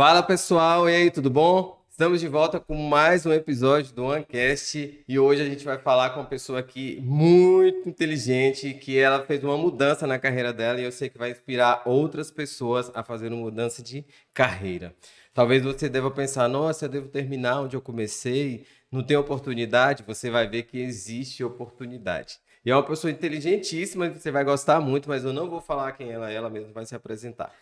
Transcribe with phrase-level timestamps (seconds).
[0.00, 1.78] Fala pessoal, e aí, tudo bom?
[1.90, 6.08] Estamos de volta com mais um episódio do OneCast e hoje a gente vai falar
[6.08, 10.84] com uma pessoa aqui muito inteligente, que ela fez uma mudança na carreira dela e
[10.84, 14.94] eu sei que vai inspirar outras pessoas a fazer uma mudança de carreira.
[15.34, 20.30] Talvez você deva pensar, nossa, eu devo terminar onde eu comecei, não tem oportunidade, você
[20.30, 22.38] vai ver que existe oportunidade.
[22.64, 26.10] E é uma pessoa inteligentíssima, você vai gostar muito, mas eu não vou falar quem
[26.10, 27.54] ela é, ela mesma vai se apresentar.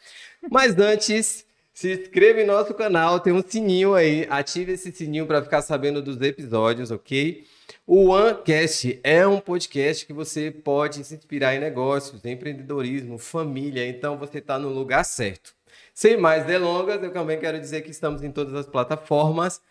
[0.49, 1.48] Mas antes,
[1.79, 6.03] se inscreva em nosso canal, tem um sininho aí, ative esse sininho para ficar sabendo
[6.03, 7.47] dos episódios, ok?
[7.87, 14.19] O OneCast é um podcast que você pode se inspirar em negócios, empreendedorismo, família, então
[14.19, 15.55] você está no lugar certo.
[15.95, 19.63] Sem mais delongas, eu também quero dizer que estamos em todas as plataformas.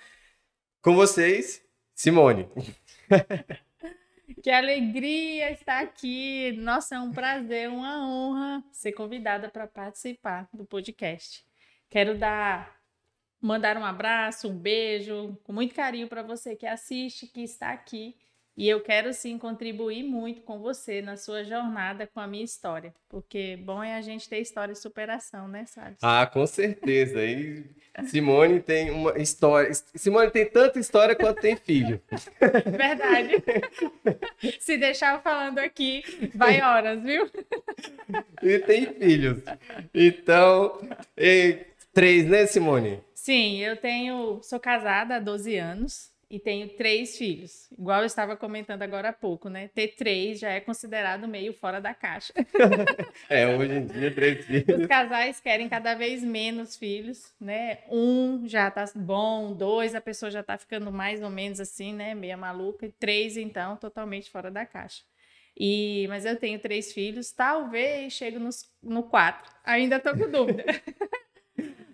[0.82, 1.62] Com vocês,
[1.94, 2.48] Simone.
[4.44, 6.52] Que alegria estar aqui.
[6.60, 11.47] Nossa, é um prazer, uma honra ser convidada para participar do podcast.
[11.90, 12.76] Quero dar
[13.40, 18.16] mandar um abraço, um beijo, com muito carinho para você que assiste, que está aqui
[18.58, 22.92] e eu quero sim contribuir muito com você na sua jornada com a minha história,
[23.08, 25.96] porque bom é a gente ter história de superação, né, sabe?
[26.02, 27.24] Ah, com certeza.
[27.24, 27.64] E
[28.08, 29.72] Simone tem uma história.
[29.94, 32.02] Simone tem tanta história quanto tem filho.
[32.66, 33.44] Verdade.
[34.60, 36.04] Se deixar falando aqui,
[36.34, 37.30] vai horas, viu?
[38.42, 39.38] E tem filhos.
[39.94, 40.82] Então,
[41.16, 41.60] e,
[41.98, 43.02] três, né, Simone?
[43.16, 44.40] Sim, eu tenho.
[44.44, 47.72] Sou casada há 12 anos e tenho três filhos.
[47.72, 49.72] Igual eu estava comentando agora há pouco, né?
[49.74, 52.32] Ter três já é considerado meio fora da caixa.
[53.28, 54.80] é, hoje em dia, três filhos.
[54.80, 57.80] Os casais querem cada vez menos filhos, né?
[57.90, 62.14] Um já tá bom, dois a pessoa já tá ficando mais ou menos assim, né?
[62.14, 62.86] Meia maluca.
[62.86, 65.02] E três, então, totalmente fora da caixa.
[65.60, 69.52] E, mas eu tenho três filhos, talvez chego nos, no quatro.
[69.64, 70.64] Ainda tô com dúvida.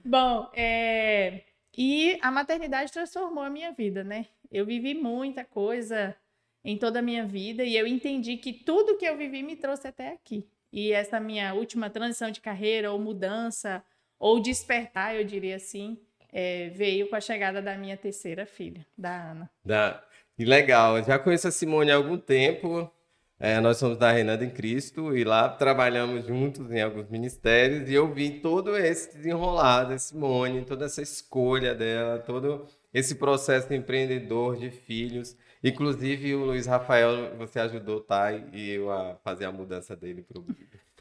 [0.03, 1.43] bom, é
[1.75, 4.27] e a maternidade transformou a minha vida, né?
[4.51, 6.15] Eu vivi muita coisa
[6.63, 9.87] em toda a minha vida e eu entendi que tudo que eu vivi me trouxe
[9.87, 10.47] até aqui.
[10.71, 13.83] E essa minha última transição de carreira ou mudança
[14.19, 15.97] ou despertar, eu diria assim,
[16.31, 19.49] é, veio com a chegada da minha terceira filha, da Ana.
[19.65, 20.03] Da...
[20.37, 22.91] Legal, já conheço a Simone há algum tempo.
[23.39, 27.93] É, nós somos da Renanda em Cristo e lá trabalhamos juntos em alguns ministérios e
[27.93, 34.55] eu vi todo esse desenrolar da Simone, toda essa escolha dela, todo esse processo empreendedor
[34.55, 35.35] de filhos.
[35.63, 40.25] Inclusive o Luiz Rafael, você ajudou tá, e eu a fazer a mudança dele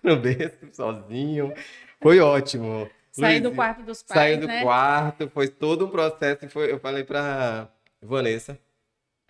[0.01, 1.53] para o berço sozinho.
[2.01, 2.89] Foi ótimo.
[3.13, 4.63] Sair do quarto dos pais, Saiu do né?
[4.63, 6.49] quarto, foi todo um processo.
[6.49, 7.69] Foi, eu falei para
[8.01, 8.59] Vanessa,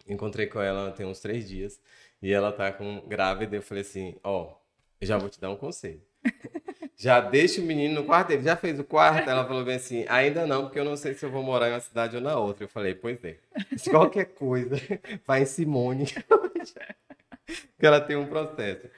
[0.07, 1.81] encontrei com ela tem uns três dias.
[2.22, 4.56] E ela tá com grávida, eu falei assim, ó, oh,
[5.00, 6.00] eu já vou te dar um conselho.
[6.94, 8.44] Já deixa o menino no quarto dele.
[8.44, 9.28] Já fez o quarto?
[9.28, 11.72] Ela falou bem assim, ainda não, porque eu não sei se eu vou morar em
[11.72, 12.62] uma cidade ou na outra.
[12.62, 13.38] Eu falei, pois é.
[13.77, 14.77] Se qualquer coisa,
[15.27, 16.06] vai em Simone.
[17.77, 18.89] que ela tem um processo.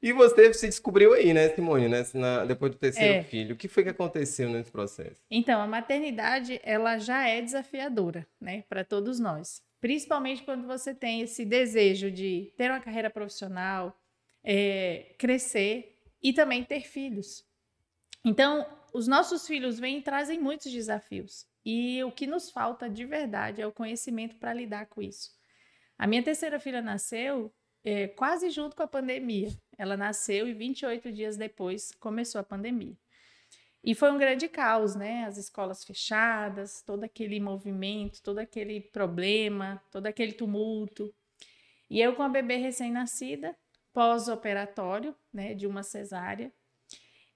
[0.00, 3.22] E você se descobriu aí, né, Simone, né, na, depois do terceiro é.
[3.24, 3.54] filho.
[3.54, 5.20] O que foi que aconteceu nesse processo?
[5.30, 11.22] Então, a maternidade, ela já é desafiadora, né, para todos nós principalmente quando você tem
[11.22, 13.98] esse desejo de ter uma carreira profissional,
[14.44, 17.44] é, crescer e também ter filhos.
[18.24, 21.46] Então, os nossos filhos vêm e trazem muitos desafios.
[21.64, 25.30] E o que nos falta de verdade é o conhecimento para lidar com isso.
[25.98, 27.52] A minha terceira filha nasceu
[27.84, 29.48] é, quase junto com a pandemia.
[29.78, 32.96] Ela nasceu e 28 dias depois começou a pandemia.
[33.82, 35.24] E foi um grande caos, né?
[35.24, 41.12] As escolas fechadas, todo aquele movimento, todo aquele problema, todo aquele tumulto.
[41.88, 43.56] E eu com a bebê recém-nascida,
[43.92, 46.52] pós-operatório, né, de uma cesárea,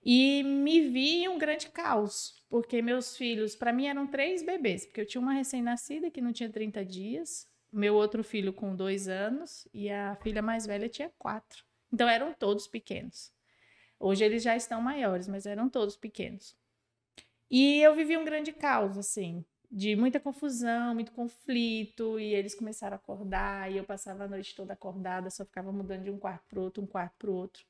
[0.04, 4.84] e me vi em um grande caos, porque meus filhos, para mim eram três bebês,
[4.84, 9.08] porque eu tinha uma recém-nascida que não tinha 30 dias, meu outro filho com dois
[9.08, 11.64] anos e a filha mais velha tinha quatro.
[11.92, 13.33] Então eram todos pequenos.
[14.04, 16.54] Hoje eles já estão maiores, mas eram todos pequenos.
[17.50, 19.42] E eu vivi um grande caos, assim,
[19.72, 24.54] de muita confusão, muito conflito, e eles começaram a acordar, e eu passava a noite
[24.54, 27.64] toda acordada, só ficava mudando de um quarto para outro, um quarto para outro.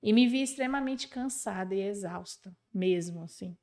[0.00, 3.56] E me vi extremamente cansada e exausta, mesmo assim.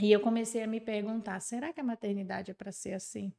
[0.00, 3.32] E eu comecei a me perguntar: será que a maternidade é para ser assim?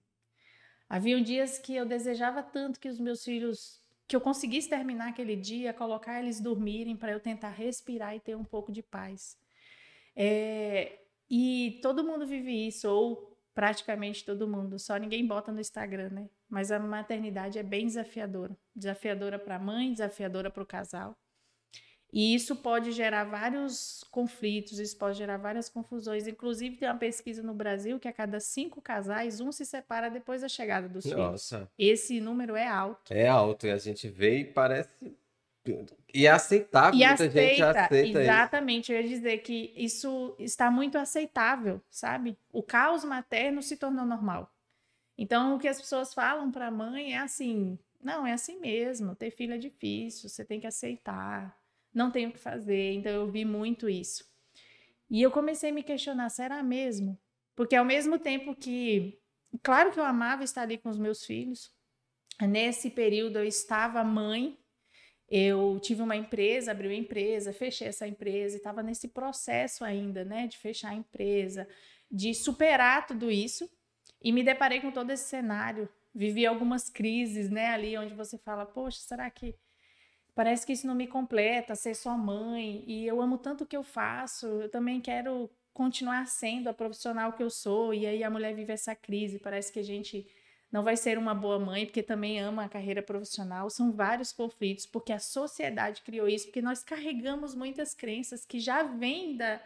[0.89, 5.35] Havia dias que eu desejava tanto que os meus filhos que eu conseguisse terminar aquele
[5.35, 9.37] dia, colocar eles dormirem para eu tentar respirar e ter um pouco de paz.
[10.15, 16.09] É, e todo mundo vive isso, ou praticamente todo mundo, só ninguém bota no Instagram,
[16.09, 16.29] né?
[16.49, 21.15] Mas a maternidade é bem desafiadora desafiadora para a mãe, desafiadora para o casal.
[22.13, 26.27] E isso pode gerar vários conflitos, isso pode gerar várias confusões.
[26.27, 30.43] Inclusive, tem uma pesquisa no Brasil que a cada cinco casais, um se separa depois
[30.43, 31.55] da chegada dos Nossa.
[31.57, 31.71] filhos.
[31.75, 33.11] Esse número é alto.
[33.11, 35.17] É alto, e a gente vê e parece.
[36.13, 38.91] E é aceitável, e muita aceita, gente aceita Exatamente, isso.
[38.91, 42.37] eu ia dizer que isso está muito aceitável, sabe?
[42.51, 44.53] O caos materno se tornou normal.
[45.17, 49.15] Então, o que as pessoas falam para a mãe é assim: não, é assim mesmo,
[49.15, 51.57] ter filho é difícil, você tem que aceitar
[51.93, 52.93] não tenho o que fazer.
[52.93, 54.25] Então eu vi muito isso.
[55.09, 57.19] E eu comecei a me questionar, será mesmo?
[57.55, 59.19] Porque ao mesmo tempo que,
[59.61, 61.71] claro que eu amava estar ali com os meus filhos,
[62.41, 64.57] nesse período eu estava mãe,
[65.29, 70.47] eu tive uma empresa, abri uma empresa, fechei essa empresa estava nesse processo ainda, né,
[70.47, 71.67] de fechar a empresa,
[72.11, 73.69] de superar tudo isso
[74.21, 75.89] e me deparei com todo esse cenário.
[76.13, 79.55] Vivi algumas crises, né, ali onde você fala, poxa, será que
[80.35, 83.77] parece que isso não me completa, ser só mãe, e eu amo tanto o que
[83.77, 88.29] eu faço, eu também quero continuar sendo a profissional que eu sou, e aí a
[88.29, 90.27] mulher vive essa crise, parece que a gente
[90.71, 94.85] não vai ser uma boa mãe, porque também ama a carreira profissional, são vários conflitos,
[94.85, 99.61] porque a sociedade criou isso, porque nós carregamos muitas crenças que já vêm da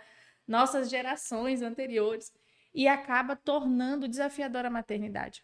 [0.45, 2.33] nossas gerações anteriores,
[2.73, 5.43] e acaba tornando desafiadora a maternidade.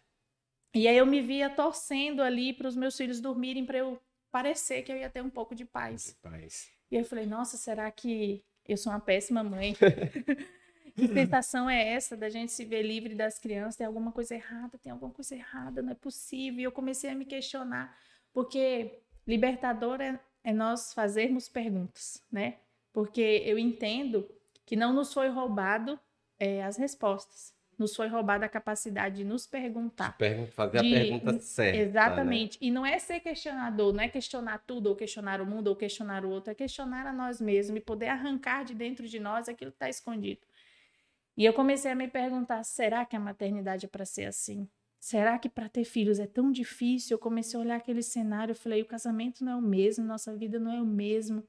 [0.74, 4.00] E aí eu me via torcendo ali para os meus filhos dormirem para eu
[4.34, 6.06] parecer que eu ia ter um pouco de paz.
[6.06, 6.68] De paz.
[6.90, 9.76] E eu falei, nossa, será que eu sou uma péssima mãe?
[10.96, 13.76] que sensação é essa da gente se ver livre das crianças?
[13.76, 14.76] Tem alguma coisa errada?
[14.76, 15.80] Tem alguma coisa errada?
[15.82, 16.58] Não é possível.
[16.58, 17.96] E eu comecei a me questionar,
[18.32, 22.58] porque libertador é, é nós fazermos perguntas, né?
[22.92, 24.28] Porque eu entendo
[24.66, 25.96] que não nos foi roubado
[26.40, 30.16] é, as respostas nos foi roubada a capacidade de nos perguntar.
[30.16, 31.78] Pergun fazer de, a pergunta certa.
[31.78, 32.58] Exatamente.
[32.60, 32.68] Né?
[32.68, 36.24] E não é ser questionador, não é questionar tudo, ou questionar o mundo, ou questionar
[36.24, 39.70] o outro, é questionar a nós mesmos e poder arrancar de dentro de nós aquilo
[39.70, 40.40] que está escondido.
[41.36, 44.68] E eu comecei a me perguntar: será que a maternidade é para ser assim?
[45.00, 47.16] Será que para ter filhos é tão difícil?
[47.16, 50.34] Eu comecei a olhar aquele cenário, eu falei: o casamento não é o mesmo, nossa
[50.34, 51.46] vida não é o mesmo.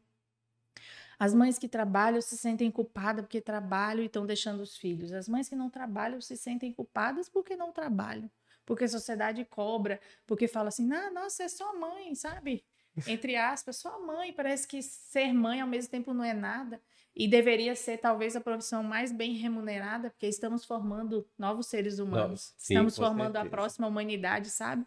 [1.18, 5.12] As mães que trabalham se sentem culpadas porque trabalham e estão deixando os filhos.
[5.12, 8.30] As mães que não trabalham se sentem culpadas porque não trabalham.
[8.66, 12.66] Porque a sociedade cobra, porque fala assim: não, nossa, é só mãe, sabe?
[13.08, 14.34] Entre aspas, só mãe.
[14.34, 16.82] Parece que ser mãe ao mesmo tempo não é nada.
[17.16, 22.54] E deveria ser talvez a profissão mais bem remunerada, porque estamos formando novos seres humanos.
[22.58, 23.48] Sim, estamos formando certeza.
[23.48, 24.86] a próxima humanidade, sabe?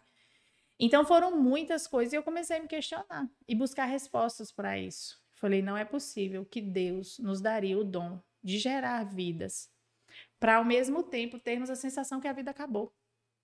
[0.79, 5.19] Então foram muitas coisas e eu comecei a me questionar e buscar respostas para isso.
[5.39, 9.71] Falei, não é possível que Deus nos daria o dom de gerar vidas
[10.37, 12.93] para ao mesmo tempo termos a sensação que a vida acabou.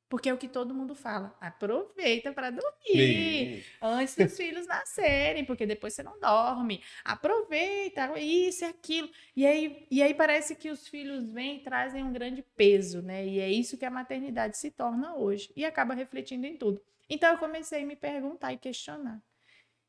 [0.09, 1.35] Porque é o que todo mundo fala.
[1.39, 3.63] Aproveita para dormir Sim.
[3.81, 6.83] antes dos filhos nascerem, porque depois você não dorme.
[7.03, 9.09] Aproveita isso e aquilo.
[9.35, 13.25] E aí, e aí parece que os filhos vêm e trazem um grande peso, né?
[13.25, 15.51] E é isso que a maternidade se torna hoje.
[15.55, 16.81] E acaba refletindo em tudo.
[17.09, 19.23] Então eu comecei a me perguntar e questionar.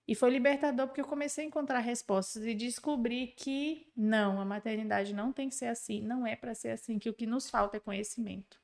[0.08, 5.12] E foi libertador porque eu comecei a encontrar respostas e descobri que não, a maternidade
[5.12, 7.76] não tem que ser assim, não é para ser assim, que o que nos falta
[7.76, 8.60] é conhecimento.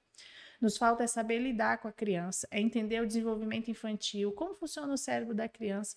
[0.61, 4.93] Nos falta é saber lidar com a criança, é entender o desenvolvimento infantil, como funciona
[4.93, 5.97] o cérebro da criança,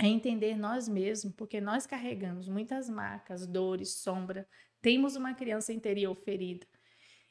[0.00, 4.48] é entender nós mesmos, porque nós carregamos muitas marcas, dores, sombra,
[4.80, 6.64] temos uma criança interior ferida.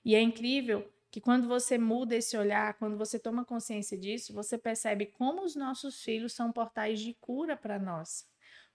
[0.04, 4.58] E é incrível que quando você muda esse olhar, quando você toma consciência disso, você
[4.58, 8.28] percebe como os nossos filhos são portais de cura para nós,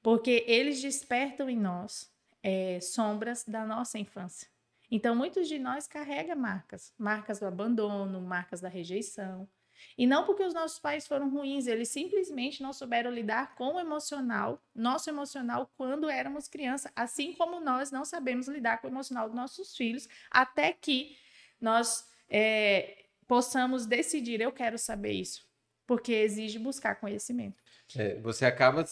[0.03, 2.11] porque eles despertam em nós
[2.43, 4.49] é, sombras da nossa infância.
[4.91, 9.49] Então, muitos de nós carregam marcas, marcas do abandono, marcas da rejeição.
[9.97, 13.81] E não porque os nossos pais foram ruins, eles simplesmente não souberam lidar com o
[13.81, 19.29] emocional, nosso emocional, quando éramos crianças, assim como nós não sabemos lidar com o emocional
[19.29, 21.17] dos nossos filhos, até que
[21.61, 25.45] nós é, possamos decidir, eu quero saber isso,
[25.87, 27.63] porque exige buscar conhecimento.
[27.95, 28.85] É, você acaba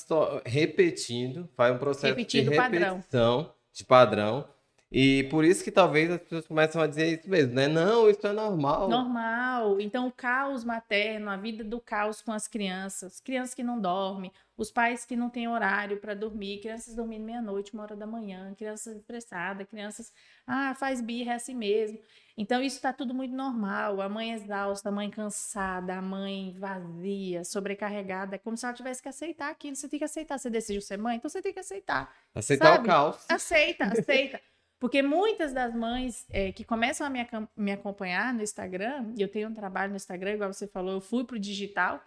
[0.44, 3.54] repetindo, faz um processo repetindo de repetição padrão.
[3.72, 4.48] de padrão,
[4.92, 7.68] e por isso que talvez as pessoas começam a dizer isso mesmo, né?
[7.68, 8.88] Não, isso é normal.
[8.88, 9.80] Normal.
[9.80, 14.32] Então, o caos materno, a vida do caos com as crianças, crianças que não dormem,
[14.60, 18.54] os pais que não têm horário para dormir, crianças dormindo meia-noite, uma hora da manhã,
[18.54, 20.12] crianças estressadas, crianças,
[20.46, 21.98] ah, faz birra, é assim mesmo.
[22.36, 24.02] Então, isso está tudo muito normal.
[24.02, 28.36] A mãe exausta, a mãe cansada, a mãe vazia, sobrecarregada.
[28.36, 29.74] É como se ela tivesse que aceitar aquilo.
[29.74, 30.38] Você tem que aceitar.
[30.38, 32.14] Você decidiu ser mãe, então você tem que aceitar.
[32.34, 32.84] Aceitar sabe?
[32.84, 33.24] o caos.
[33.30, 34.40] Aceita, aceita.
[34.78, 37.26] Porque muitas das mães é, que começam a me,
[37.56, 41.00] me, acompanhar no Instagram, e eu tenho um trabalho no Instagram, igual você falou, eu
[41.00, 42.02] fui para o digital,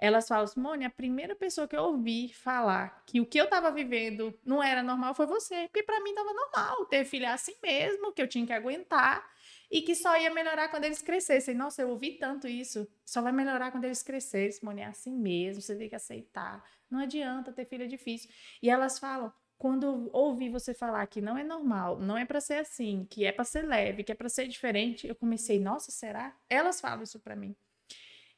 [0.00, 3.70] elas falam, Simone, a primeira pessoa que eu ouvi falar que o que eu estava
[3.70, 5.68] vivendo não era normal foi você.
[5.68, 9.22] Porque para mim estava normal ter filho é assim mesmo, que eu tinha que aguentar
[9.70, 11.54] e que só ia melhorar quando eles crescessem.
[11.54, 12.88] Nossa, eu ouvi tanto isso.
[13.04, 14.50] Só vai melhorar quando eles crescerem.
[14.50, 16.64] Simone, é assim mesmo, você tem que aceitar.
[16.90, 18.30] Não adianta ter filho é difícil.
[18.62, 22.54] E elas falam, quando ouvi você falar que não é normal, não é para ser
[22.54, 26.34] assim, que é para ser leve, que é para ser diferente, eu comecei, nossa, será?
[26.48, 27.54] Elas falam isso para mim.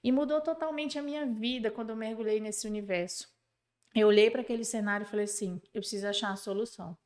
[0.03, 3.29] E mudou totalmente a minha vida quando eu mergulhei nesse universo.
[3.95, 6.97] Eu olhei para aquele cenário e falei assim: eu preciso achar uma solução.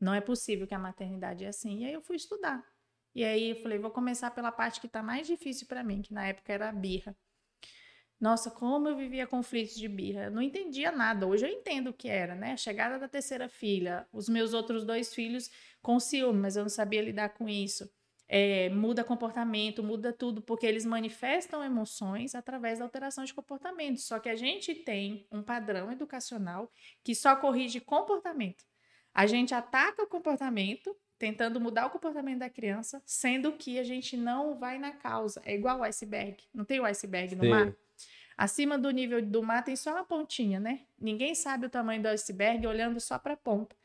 [0.00, 1.80] Não é possível que a maternidade é assim.
[1.80, 2.64] E aí eu fui estudar.
[3.14, 6.12] E aí eu falei, vou começar pela parte que está mais difícil para mim, que
[6.12, 7.16] na época era a birra.
[8.20, 10.24] Nossa, como eu vivia conflitos de birra.
[10.24, 11.26] Eu não entendia nada.
[11.26, 12.52] Hoje eu entendo o que era, né?
[12.52, 15.50] A chegada da terceira filha, os meus outros dois filhos
[15.82, 17.88] com ciúme, mas eu não sabia lidar com isso.
[18.36, 24.00] É, muda comportamento, muda tudo, porque eles manifestam emoções através da alteração de comportamento.
[24.00, 26.68] Só que a gente tem um padrão educacional
[27.04, 28.64] que só corrige comportamento.
[29.14, 34.16] A gente ataca o comportamento tentando mudar o comportamento da criança, sendo que a gente
[34.16, 35.40] não vai na causa.
[35.44, 36.42] É igual o iceberg.
[36.52, 37.50] Não tem o iceberg no Sim.
[37.50, 37.76] mar?
[38.36, 40.80] Acima do nível do mar tem só uma pontinha, né?
[40.98, 43.76] Ninguém sabe o tamanho do iceberg olhando só para a ponta.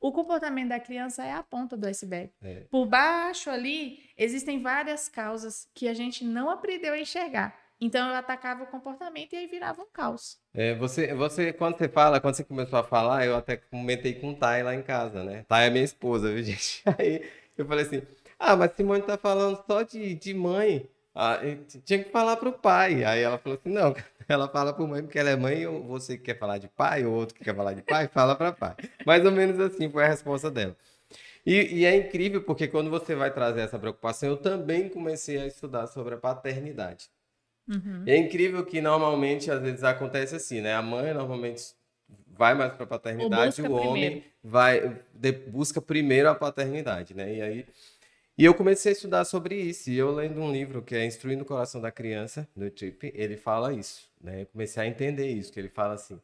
[0.00, 2.30] O comportamento da criança é a ponta do iceberg.
[2.42, 2.64] É.
[2.70, 7.58] Por baixo ali existem várias causas que a gente não aprendeu a enxergar.
[7.80, 10.38] Então eu atacava o comportamento e aí virava um caos.
[10.52, 14.30] É, você, você, quando você fala, quando você começou a falar, eu até comentei com
[14.30, 15.44] o Thay lá em casa, né?
[15.48, 16.82] Thay é minha esposa, viu, gente?
[16.98, 17.22] Aí
[17.56, 18.02] eu falei assim:
[18.38, 20.88] ah, mas Simone tá falando só de, de mãe.
[21.14, 21.40] Ah,
[21.84, 23.04] tinha que falar pro pai.
[23.04, 23.94] Aí ela falou assim: não,
[24.32, 27.04] ela fala pro mãe porque ela é mãe, ou você que quer falar de pai,
[27.04, 28.74] ou outro que quer falar de pai, fala para pai.
[29.06, 30.76] Mais ou menos assim foi a resposta dela.
[31.46, 35.46] E, e, é incrível porque quando você vai trazer essa preocupação, eu também comecei a
[35.46, 37.08] estudar sobre a paternidade.
[37.66, 38.02] Uhum.
[38.06, 40.74] É incrível que normalmente, às vezes, acontece assim, né?
[40.74, 41.74] A mãe normalmente
[42.26, 44.24] vai mais para a paternidade, o homem primeiro.
[44.42, 47.34] vai de, busca primeiro a paternidade, né?
[47.34, 47.66] E aí
[48.38, 49.90] e eu comecei a estudar sobre isso.
[49.90, 53.36] E eu lendo um livro que é Instruindo o Coração da Criança, do Chip, ele
[53.36, 54.42] fala isso, né?
[54.42, 56.20] Eu comecei a entender isso, que ele fala assim,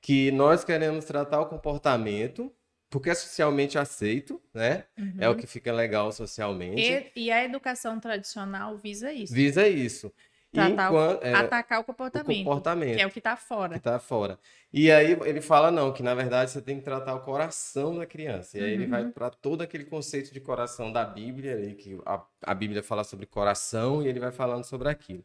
[0.00, 2.52] que nós queremos tratar o comportamento
[2.94, 4.84] porque é socialmente aceito, né?
[4.96, 5.16] Uhum.
[5.18, 6.80] É o que fica legal socialmente.
[7.16, 9.34] E, e, a educação tradicional visa isso.
[9.34, 10.12] Visa isso.
[10.54, 12.96] Tratar enquanto, é, atacar o comportamento, o comportamento.
[12.96, 13.72] Que é o que está fora.
[13.72, 14.38] Que está fora.
[14.72, 18.06] E aí ele fala, não, que na verdade você tem que tratar o coração da
[18.06, 18.58] criança.
[18.58, 18.74] E aí uhum.
[18.74, 19.10] ele vai uhum.
[19.10, 24.02] para todo aquele conceito de coração da Bíblia, que a, a Bíblia fala sobre coração
[24.02, 25.24] e ele vai falando sobre aquilo.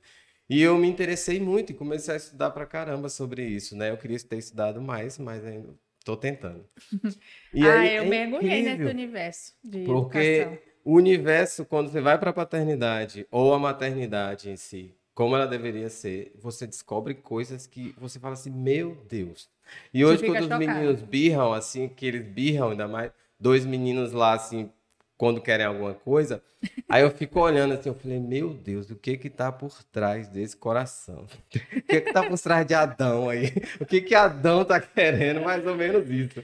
[0.50, 3.91] E eu me interessei muito e comecei a estudar para caramba sobre isso, né?
[3.91, 5.69] Eu queria ter estudado mais, mas ainda
[6.00, 6.65] estou tentando.
[7.51, 10.59] E ah, aí, eu é mergulhei nesse universo de Porque educação.
[10.86, 15.45] o universo, quando você vai para a paternidade ou a maternidade em si, como ela
[15.45, 19.49] deveria ser, você descobre coisas que você fala assim, meu Deus.
[19.93, 20.63] E hoje, quando chocado.
[20.63, 24.71] os meninos birram, assim, que eles birram, ainda mais dois meninos lá, assim,
[25.17, 26.41] quando querem alguma coisa,
[26.88, 30.29] aí eu fico olhando assim, eu falei, meu Deus, o que que tá por trás
[30.29, 31.25] desse coração?
[31.25, 33.51] O que que tá por trás de Adão aí?
[33.81, 35.41] O que que Adão tá querendo?
[35.41, 36.41] Mais ou menos isso.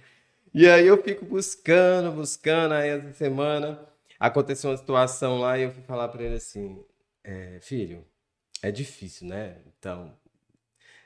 [0.53, 3.79] E aí eu fico buscando, buscando, aí essa semana
[4.19, 6.83] aconteceu uma situação lá e eu fui falar para ele assim,
[7.23, 8.03] é, filho,
[8.67, 9.57] é difícil, né?
[9.77, 10.11] Então,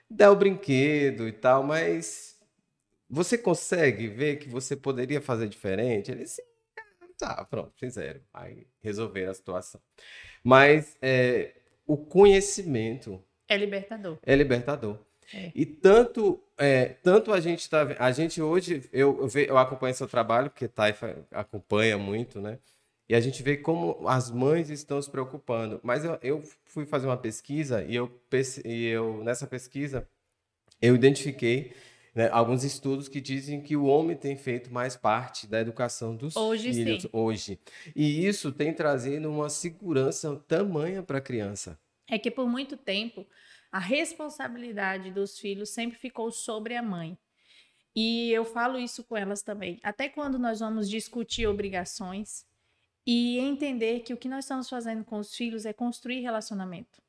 [0.09, 2.39] dá o brinquedo e tal, mas
[3.09, 6.09] você consegue ver que você poderia fazer diferente?
[6.09, 6.41] Ele, sim,
[7.17, 8.21] tá, pronto, fizeram.
[8.33, 9.81] Aí resolveram a situação.
[10.41, 11.53] Mas é,
[11.85, 13.21] o conhecimento.
[13.47, 14.17] É libertador.
[14.23, 14.97] É libertador.
[15.33, 15.51] É.
[15.53, 17.81] E tanto, é, tanto a gente está.
[17.99, 22.57] A gente hoje, eu, eu, eu acompanho seu trabalho, porque Taifa acompanha muito, né?
[23.09, 25.79] E a gente vê como as mães estão se preocupando.
[25.81, 28.21] Mas eu, eu fui fazer uma pesquisa e eu,
[28.63, 30.07] e eu nessa pesquisa
[30.79, 31.73] eu identifiquei
[32.13, 36.35] né, alguns estudos que dizem que o homem tem feito mais parte da educação dos
[36.35, 37.09] hoje, filhos sim.
[37.11, 37.59] hoje.
[37.95, 41.79] E isso tem trazido uma segurança tamanha para a criança.
[42.07, 43.25] É que por muito tempo
[43.71, 47.17] a responsabilidade dos filhos sempre ficou sobre a mãe.
[47.95, 49.79] E eu falo isso com elas também.
[49.83, 52.45] Até quando nós vamos discutir obrigações,
[53.05, 57.01] e entender que o que nós estamos fazendo com os filhos é construir relacionamento.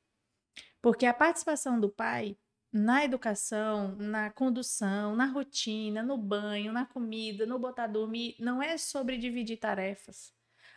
[0.80, 2.36] Porque a participação do pai
[2.72, 8.78] na educação, na condução, na rotina, no banho, na comida, no botar dormir, não é
[8.78, 10.32] sobre dividir tarefas.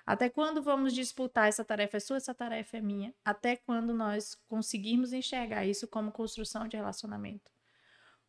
[0.05, 3.13] Até quando vamos disputar essa tarefa é sua, essa tarefa é minha?
[3.23, 7.49] Até quando nós conseguirmos enxergar isso como construção de relacionamento?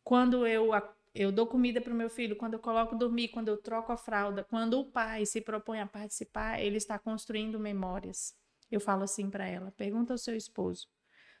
[0.03, 0.71] Quando eu
[1.15, 3.97] eu dou comida para o meu filho, quando eu coloco dormir, quando eu troco a
[3.97, 8.37] fralda, quando o pai se propõe a participar, ele está construindo memórias.
[8.69, 10.87] Eu falo assim para ela: pergunta ao seu esposo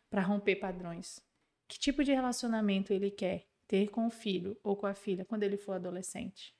[0.09, 1.19] para romper padrões.
[1.67, 5.43] que tipo de relacionamento ele quer ter com o filho ou com a filha quando
[5.43, 6.55] ele for adolescente?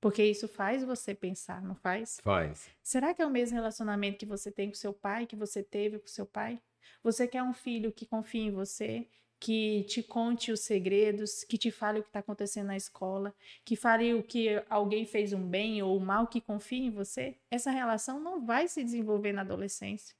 [0.00, 2.18] Porque isso faz você pensar, não faz?
[2.22, 2.70] Faz.
[2.82, 5.98] Será que é o mesmo relacionamento que você tem com seu pai, que você teve
[5.98, 6.60] com seu pai?
[7.02, 9.08] Você quer um filho que confie em você,
[9.40, 13.76] que te conte os segredos, que te fale o que está acontecendo na escola, que
[13.76, 17.36] fale o que alguém fez um bem ou um mal, que confie em você?
[17.50, 20.16] Essa relação não vai se desenvolver na adolescência.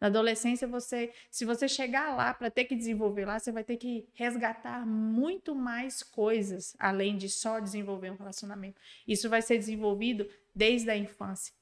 [0.00, 3.76] Na adolescência, você, se você chegar lá para ter que desenvolver lá, você vai ter
[3.76, 8.80] que resgatar muito mais coisas além de só desenvolver um relacionamento.
[9.06, 11.54] Isso vai ser desenvolvido desde a infância.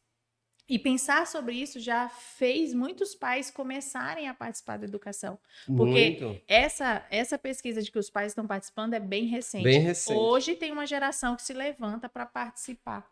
[0.71, 5.37] E pensar sobre isso já fez muitos pais começarem a participar da educação.
[5.67, 6.41] Porque Muito.
[6.47, 9.65] essa, essa pesquisa de que os pais estão participando é bem recente.
[9.65, 10.17] Bem recente.
[10.17, 13.05] Hoje tem uma geração que se levanta para participar.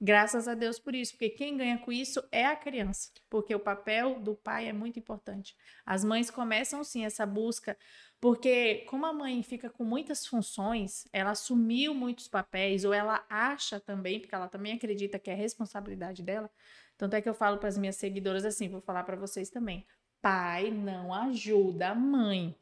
[0.00, 3.60] Graças a Deus por isso, porque quem ganha com isso é a criança, porque o
[3.60, 5.56] papel do pai é muito importante.
[5.84, 7.76] As mães começam sim essa busca,
[8.20, 13.78] porque como a mãe fica com muitas funções, ela assumiu muitos papéis, ou ela acha
[13.78, 16.50] também, porque ela também acredita que é responsabilidade dela.
[16.96, 19.86] Tanto é que eu falo para as minhas seguidoras assim, vou falar para vocês também.
[20.20, 22.56] Pai não ajuda a mãe.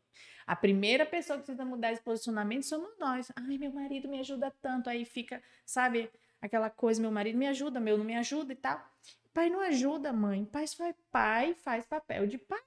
[0.46, 3.30] A primeira pessoa que precisa mudar esse posicionamento somos nós.
[3.36, 4.90] Ai, meu marido me ajuda tanto.
[4.90, 8.80] Aí fica, sabe, aquela coisa, meu marido me ajuda, meu não me ajuda e tal.
[9.32, 10.44] Pai não ajuda, mãe.
[10.44, 12.58] Pai faz, pai faz papel de pai.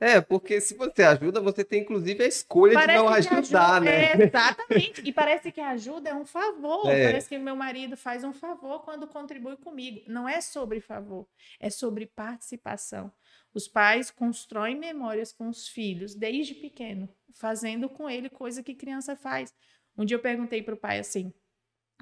[0.00, 3.80] É, porque se você ajuda, você tem inclusive a escolha Parece de não ajudar, ajuda-
[3.80, 4.04] né?
[4.12, 5.02] É, exatamente.
[5.04, 6.86] E parece que a ajuda é um favor.
[6.90, 7.06] É.
[7.06, 10.02] Parece que meu marido faz um favor quando contribui comigo.
[10.06, 11.26] Não é sobre favor,
[11.58, 13.10] é sobre participação.
[13.52, 19.16] Os pais constroem memórias com os filhos desde pequeno, fazendo com ele coisa que criança
[19.16, 19.52] faz.
[19.96, 21.32] Um dia eu perguntei para o pai assim: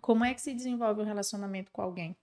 [0.03, 2.17] como é que se desenvolve um relacionamento com alguém?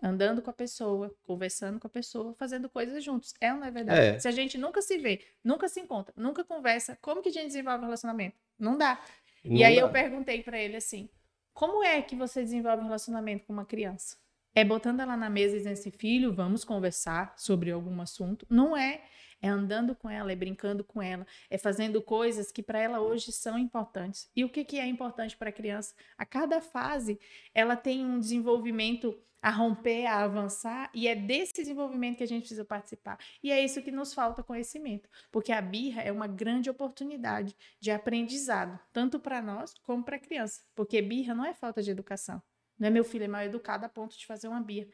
[0.00, 3.34] Andando com a pessoa, conversando com a pessoa, fazendo coisas juntos.
[3.40, 4.00] É ou não é verdade?
[4.00, 4.18] É.
[4.18, 7.48] Se a gente nunca se vê, nunca se encontra, nunca conversa, como que a gente
[7.48, 8.36] desenvolve um relacionamento?
[8.58, 9.02] Não dá.
[9.44, 9.82] Não e aí dá.
[9.82, 11.10] eu perguntei para ele assim:
[11.52, 14.16] como é que você desenvolve um relacionamento com uma criança?
[14.54, 18.46] É botando ela na mesa e dizendo assim, filho, vamos conversar sobre algum assunto?
[18.48, 19.02] Não é.
[19.46, 23.30] É andando com ela, é brincando com ela, é fazendo coisas que para ela hoje
[23.30, 24.28] são importantes.
[24.34, 25.94] E o que, que é importante para a criança?
[26.18, 27.16] A cada fase,
[27.54, 32.40] ela tem um desenvolvimento a romper, a avançar, e é desse desenvolvimento que a gente
[32.40, 33.20] precisa participar.
[33.40, 37.92] E é isso que nos falta conhecimento, porque a birra é uma grande oportunidade de
[37.92, 42.42] aprendizado, tanto para nós como para a criança, porque birra não é falta de educação.
[42.76, 44.88] Não é meu filho é mal educado a ponto de fazer uma birra.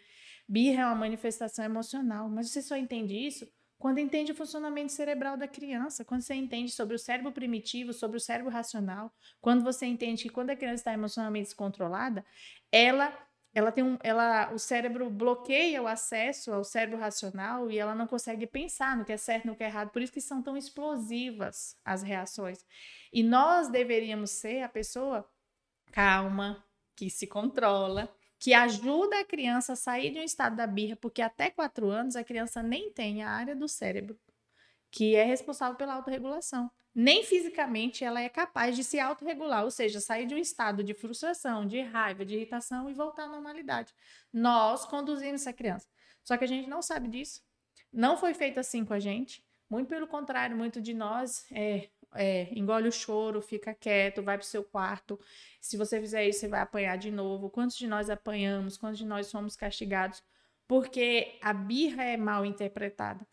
[0.46, 3.50] Birra é uma manifestação emocional, mas você só entende isso
[3.82, 8.16] quando entende o funcionamento cerebral da criança, quando você entende sobre o cérebro primitivo, sobre
[8.16, 12.24] o cérebro racional, quando você entende que quando a criança está emocionalmente descontrolada,
[12.70, 13.12] ela
[13.52, 18.06] ela tem um, ela, o cérebro bloqueia o acesso ao cérebro racional e ela não
[18.06, 19.90] consegue pensar no que é certo, no que é errado.
[19.90, 22.64] Por isso que são tão explosivas as reações.
[23.12, 25.28] E nós deveríamos ser a pessoa
[25.90, 26.64] calma,
[26.94, 28.08] que se controla,
[28.42, 32.16] que ajuda a criança a sair de um estado da birra, porque até quatro anos
[32.16, 34.18] a criança nem tem a área do cérebro
[34.90, 36.68] que é responsável pela autorregulação.
[36.92, 40.92] Nem fisicamente ela é capaz de se autorregular, ou seja, sair de um estado de
[40.92, 43.94] frustração, de raiva, de irritação e voltar à normalidade.
[44.32, 45.86] Nós conduzimos essa criança.
[46.24, 47.40] Só que a gente não sabe disso.
[47.92, 49.42] Não foi feito assim com a gente.
[49.70, 54.44] Muito pelo contrário, muito de nós é, é, engole o choro, fica quieto, vai para
[54.44, 55.18] o seu quarto.
[55.60, 57.50] Se você fizer isso, você vai apanhar de novo.
[57.50, 58.76] Quantos de nós apanhamos?
[58.76, 60.22] Quantos de nós somos castigados?
[60.66, 63.26] Porque a birra é mal interpretada.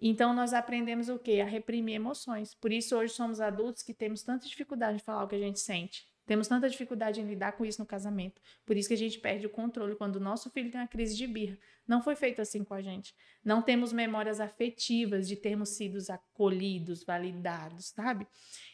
[0.00, 1.40] Então nós aprendemos o quê?
[1.40, 2.54] A reprimir emoções.
[2.54, 5.60] Por isso hoje somos adultos que temos tanta dificuldade de falar o que a gente
[5.60, 6.11] sente.
[6.24, 8.40] Temos tanta dificuldade em lidar com isso no casamento.
[8.64, 11.16] Por isso que a gente perde o controle quando o nosso filho tem uma crise
[11.16, 11.58] de birra.
[11.86, 13.14] Não foi feito assim com a gente.
[13.44, 18.26] Não temos memórias afetivas de termos sido acolhidos, validados, sabe?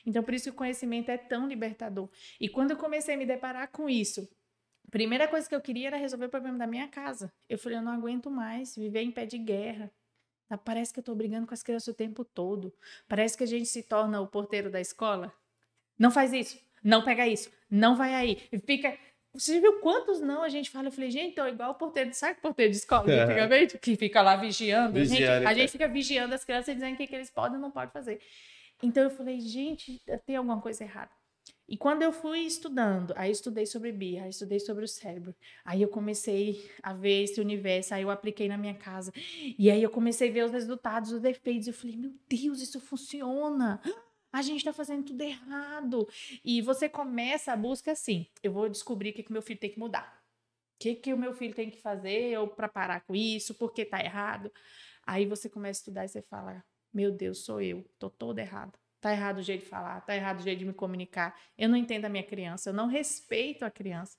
[0.04, 2.10] Então por isso que o conhecimento é tão libertador.
[2.38, 4.28] E quando eu comecei a me deparar com isso,
[4.86, 7.32] a primeira coisa que eu queria era resolver o problema da minha casa.
[7.48, 9.90] Eu falei, eu não aguento mais viver em pé de guerra.
[10.48, 12.74] Tá, Parece que eu tô brigando com as crianças o tempo todo.
[13.06, 15.32] Parece que a gente se torna o porteiro da escola.
[15.98, 18.38] Não faz isso, não pega isso, não vai aí.
[18.52, 18.96] E fica.
[19.34, 20.88] Você viu quantos não a gente fala?
[20.88, 23.20] Eu falei, gente, tô igual o porteiro, sabe o porteiro de escola É.
[23.24, 23.78] antigamente?
[23.78, 24.98] Que fica lá vigiando.
[24.98, 25.54] A gente- a é.
[25.54, 27.90] gente fica vigiando as crianças e dizendo o que, que eles podem e não podem
[27.92, 28.20] fazer.
[28.82, 31.10] Então eu falei, gente, tem alguma coisa errada.
[31.68, 35.34] E quando eu fui estudando, aí estudei sobre birra, aí estudei sobre o cérebro.
[35.62, 39.12] Aí eu comecei a ver esse universo, aí eu apliquei na minha casa.
[39.58, 41.68] E aí eu comecei a ver os resultados, os defeitos.
[41.68, 43.80] Eu falei, meu Deus, isso funciona.
[44.32, 46.08] A gente tá fazendo tudo errado.
[46.44, 49.70] E você começa a busca assim: eu vou descobrir o que, que meu filho tem
[49.70, 50.22] que mudar.
[50.76, 54.00] O que, que o meu filho tem que fazer para parar com isso, porque tá
[54.00, 54.52] errado.
[55.06, 58.72] Aí você começa a estudar e você fala: meu Deus, sou eu, tô toda errada.
[59.00, 61.38] Tá errado o jeito de falar, tá errado o jeito de me comunicar.
[61.56, 64.18] Eu não entendo a minha criança, eu não respeito a criança.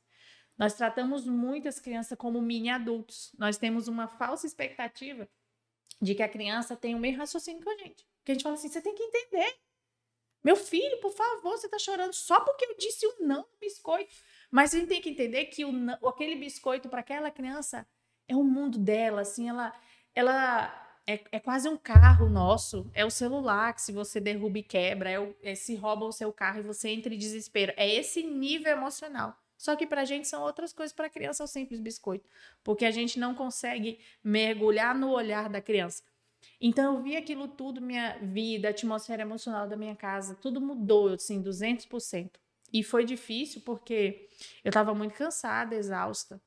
[0.57, 3.33] Nós tratamos muito as crianças como mini adultos.
[3.37, 5.29] Nós temos uma falsa expectativa
[6.01, 8.05] de que a criança tem o mesmo raciocínio que a gente.
[8.25, 9.53] Que a gente fala assim: você tem que entender.
[10.43, 14.13] Meu filho, por favor, você tá chorando só porque eu disse o não no biscoito.
[14.49, 17.85] Mas a gente tem que entender que o não, aquele biscoito para aquela criança
[18.27, 19.73] é o mundo dela, assim, ela,
[20.15, 22.89] ela é, é, quase um carro nosso.
[22.93, 26.11] É o celular que se você derruba e quebra, é, o, é se rouba o
[26.11, 27.73] seu carro e você entra em desespero.
[27.75, 29.35] É esse nível emocional.
[29.57, 32.29] Só que para a gente são outras coisas, para a criança é o simples biscoito,
[32.63, 36.01] porque a gente não consegue mergulhar no olhar da criança.
[36.61, 41.13] Então eu vi aquilo tudo, minha vida, a atmosfera emocional da minha casa, tudo mudou,
[41.13, 42.31] assim, 200%.
[42.71, 44.27] E foi difícil porque
[44.63, 46.41] eu estava muito cansada, exausta.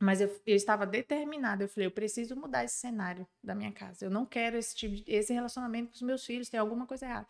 [0.00, 1.64] Mas eu, eu, estava determinada.
[1.64, 4.04] Eu falei, eu preciso mudar esse cenário da minha casa.
[4.04, 6.48] Eu não quero esse tipo esse relacionamento com os meus filhos.
[6.48, 7.28] Tem alguma coisa errada.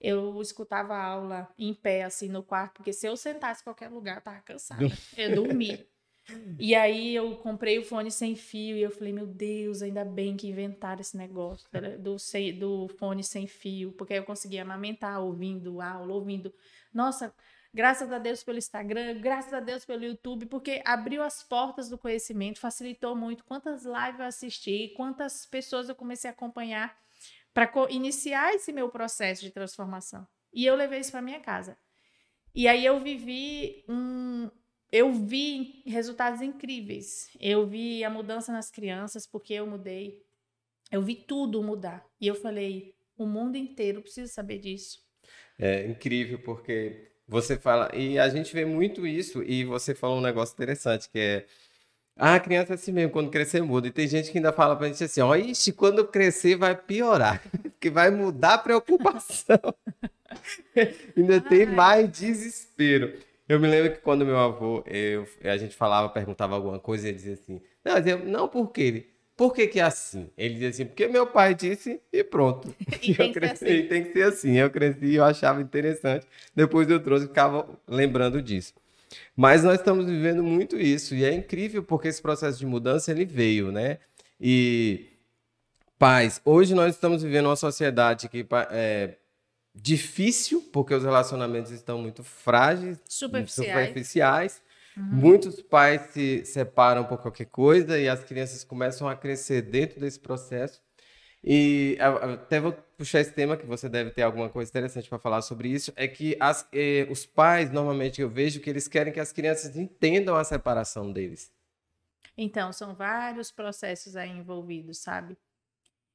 [0.00, 3.88] Eu escutava a aula em pé, assim, no quarto, porque se eu sentasse em qualquer
[3.88, 4.84] lugar, eu tava cansada.
[5.16, 5.86] Eu dormi.
[6.58, 10.36] E aí eu comprei o fone sem fio e eu falei, meu Deus, ainda bem
[10.36, 11.68] que inventaram esse negócio
[12.00, 12.16] do,
[12.58, 16.52] do fone sem fio, porque aí eu conseguia amamentar ouvindo aula, ouvindo.
[16.92, 17.32] Nossa,
[17.76, 21.98] Graças a Deus pelo Instagram, graças a Deus pelo YouTube, porque abriu as portas do
[21.98, 23.44] conhecimento, facilitou muito.
[23.44, 26.96] Quantas lives eu assisti, quantas pessoas eu comecei a acompanhar
[27.52, 30.26] para iniciar esse meu processo de transformação.
[30.54, 31.76] E eu levei isso para minha casa.
[32.54, 34.50] E aí eu vivi um,
[34.96, 37.28] eu vi resultados incríveis.
[37.38, 40.22] Eu vi a mudança nas crianças porque eu mudei.
[40.90, 42.02] Eu vi tudo mudar.
[42.18, 44.98] E eu falei, o mundo inteiro precisa saber disso.
[45.58, 50.22] É incrível porque você fala, e a gente vê muito isso, e você falou um
[50.22, 51.46] negócio interessante, que é.
[52.18, 53.88] Ah, a criança é assim mesmo, quando crescer muda.
[53.88, 57.42] E tem gente que ainda fala pra gente assim, ó, ixi, quando crescer vai piorar,
[57.78, 59.60] que vai mudar a preocupação.
[61.14, 63.25] ainda tem mais desespero.
[63.48, 67.16] Eu me lembro que quando meu avô, eu, a gente falava, perguntava alguma coisa, ele
[67.16, 69.06] dizia assim, não, não por quê?
[69.36, 70.30] Por que, que é assim?
[70.36, 72.74] Ele dizia assim, porque meu pai disse e pronto.
[73.02, 73.82] E, tem, que cresci, assim.
[73.86, 74.56] tem que ser assim.
[74.56, 76.26] Eu cresci e eu achava interessante.
[76.54, 78.72] Depois eu trouxe e ficava lembrando disso.
[79.36, 83.26] Mas nós estamos vivendo muito isso e é incrível porque esse processo de mudança ele
[83.26, 83.98] veio, né?
[84.40, 85.06] E
[85.98, 89.16] paz, hoje nós estamos vivendo uma sociedade que é
[89.76, 93.88] difícil porque os relacionamentos estão muito frágeis, superficiais.
[93.88, 95.04] superficiais Uhum.
[95.04, 100.18] Muitos pais se separam por qualquer coisa e as crianças começam a crescer dentro desse
[100.18, 100.82] processo.
[101.44, 105.42] E até vou puxar esse tema, que você deve ter alguma coisa interessante para falar
[105.42, 109.20] sobre isso, é que as, eh, os pais, normalmente eu vejo que eles querem que
[109.20, 111.52] as crianças entendam a separação deles.
[112.36, 115.36] Então, são vários processos aí envolvidos, sabe?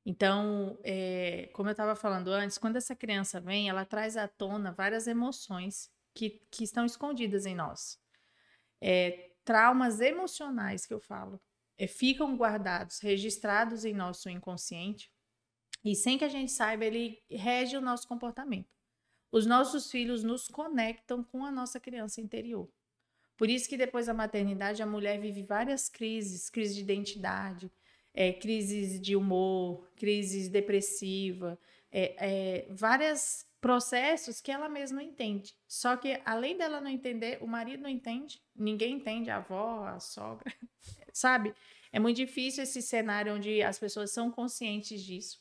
[0.06, 4.72] Então, é, como eu estava falando antes, quando essa criança vem, ela traz à tona
[4.72, 8.02] várias emoções que, que estão escondidas em nós
[8.82, 11.40] é, traumas emocionais que eu falo,
[11.78, 15.12] é, ficam guardados, registrados em nosso inconsciente
[15.86, 18.70] e sem que a gente saiba, ele rege o nosso comportamento.
[19.32, 22.70] Os nossos filhos nos conectam com a nossa criança interior.
[23.38, 27.72] Por isso que depois da maternidade a mulher vive várias crises, crise de identidade,
[28.14, 31.58] é, crises de humor, crises depressiva,
[31.92, 35.56] é, é, várias processos que ela mesma entende.
[35.68, 40.00] Só que, além dela não entender, o marido não entende, ninguém entende, a avó, a
[40.00, 40.52] sogra,
[41.14, 41.54] sabe?
[41.92, 45.40] É muito difícil esse cenário onde as pessoas são conscientes disso.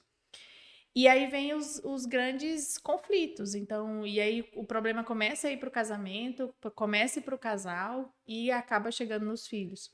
[0.93, 3.55] E aí vem os, os grandes conflitos.
[3.55, 8.13] Então, e aí o problema começa a ir para o casamento, começa para o casal
[8.27, 9.91] e acaba chegando nos filhos.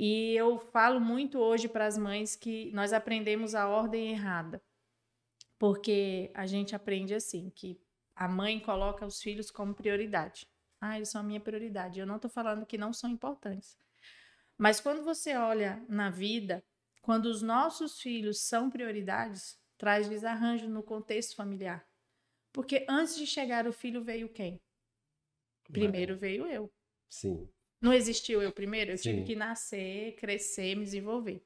[0.00, 4.62] E eu falo muito hoje para as mães que nós aprendemos a ordem errada.
[5.58, 7.76] Porque a gente aprende assim, que
[8.14, 10.46] a mãe coloca os filhos como prioridade.
[10.80, 11.98] Ah, eles são a minha prioridade.
[11.98, 13.76] Eu não estou falando que não são importantes.
[14.56, 16.64] Mas quando você olha na vida,
[17.02, 21.84] quando os nossos filhos são prioridades, traz desarranjo no contexto familiar.
[22.52, 24.60] Porque antes de chegar o filho veio quem?
[25.72, 26.72] Primeiro veio eu.
[27.10, 27.48] Sim.
[27.80, 28.90] Não existiu eu primeiro?
[28.90, 29.10] Eu Sim.
[29.10, 31.42] tive que nascer, crescer, me desenvolver.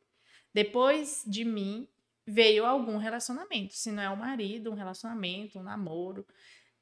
[0.52, 1.88] Depois de mim,
[2.26, 3.74] veio algum relacionamento.
[3.74, 6.26] Se não é o um marido, um relacionamento, um namoro,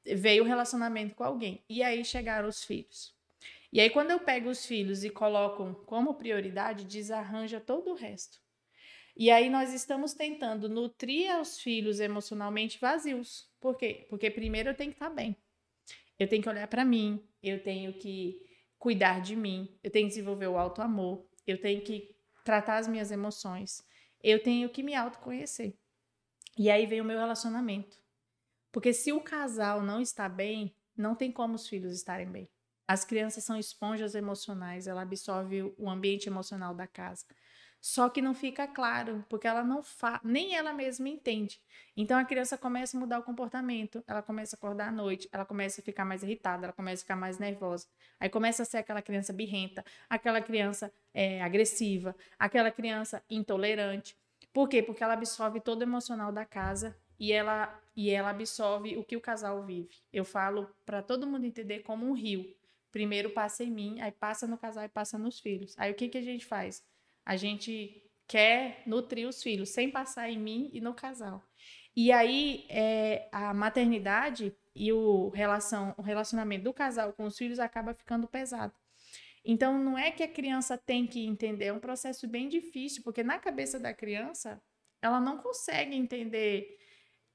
[0.05, 1.63] veio o um relacionamento com alguém.
[1.69, 3.13] E aí chegaram os filhos.
[3.73, 8.39] E aí, quando eu pego os filhos e coloco como prioridade, desarranja todo o resto.
[9.15, 13.49] E aí nós estamos tentando nutrir os filhos emocionalmente vazios.
[13.59, 14.05] Por quê?
[14.09, 15.35] Porque primeiro eu tenho que estar bem.
[16.19, 18.41] Eu tenho que olhar para mim, eu tenho que
[18.81, 22.13] cuidar de mim, eu tenho que desenvolver o auto amor, eu tenho que
[22.43, 23.85] tratar as minhas emoções
[24.23, 25.75] eu tenho que me autoconhecer.
[26.57, 27.97] E aí vem o meu relacionamento.
[28.71, 32.49] Porque se o casal não está bem, não tem como os filhos estarem bem.
[32.87, 37.25] As crianças são esponjas emocionais, ela absorve o ambiente emocional da casa.
[37.81, 40.21] Só que não fica claro, porque ela não fa...
[40.23, 41.59] nem ela mesma entende.
[41.97, 45.43] Então a criança começa a mudar o comportamento, ela começa a acordar à noite, ela
[45.43, 47.87] começa a ficar mais irritada, ela começa a ficar mais nervosa.
[48.19, 54.15] Aí começa a ser aquela criança birrenta, aquela criança é, agressiva, aquela criança intolerante.
[54.53, 54.83] Por quê?
[54.83, 59.17] Porque ela absorve todo o emocional da casa e ela e ela absorve o que
[59.17, 59.95] o casal vive.
[60.13, 62.55] Eu falo para todo mundo entender como um rio.
[62.91, 65.73] Primeiro passa em mim, aí passa no casal e passa nos filhos.
[65.77, 66.83] Aí o que que a gente faz?
[67.25, 71.43] A gente quer nutrir os filhos sem passar em mim e no casal.
[71.95, 77.59] E aí é, a maternidade e o, relação, o relacionamento do casal com os filhos
[77.59, 78.73] acaba ficando pesado.
[79.43, 83.23] Então não é que a criança tem que entender, é um processo bem difícil, porque
[83.23, 84.61] na cabeça da criança
[85.01, 86.77] ela não consegue entender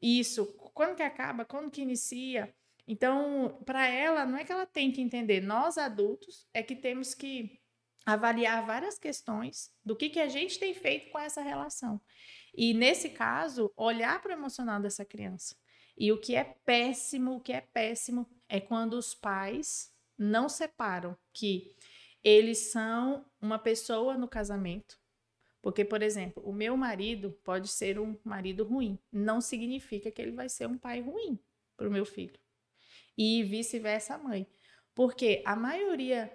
[0.01, 2.55] isso, quando que acaba, quando que inicia.
[2.87, 7.15] Então, para ela, não é que ela tem que entender, nós adultos é que temos
[7.15, 7.61] que
[8.07, 12.01] avaliar várias questões do que, que a gente tem feito com essa relação.
[12.55, 15.57] E, nesse caso, olhar para o emocional dessa criança.
[15.99, 21.19] E o que é péssimo, o que é péssimo é quando os pais não separam
[21.33, 21.75] que
[22.23, 24.99] eles são uma pessoa no casamento.
[25.61, 28.99] Porque, por exemplo, o meu marido pode ser um marido ruim.
[29.11, 31.41] Não significa que ele vai ser um pai ruim
[31.77, 32.39] para o meu filho.
[33.19, 34.47] E vice-versa a mãe.
[34.95, 36.33] Porque a maioria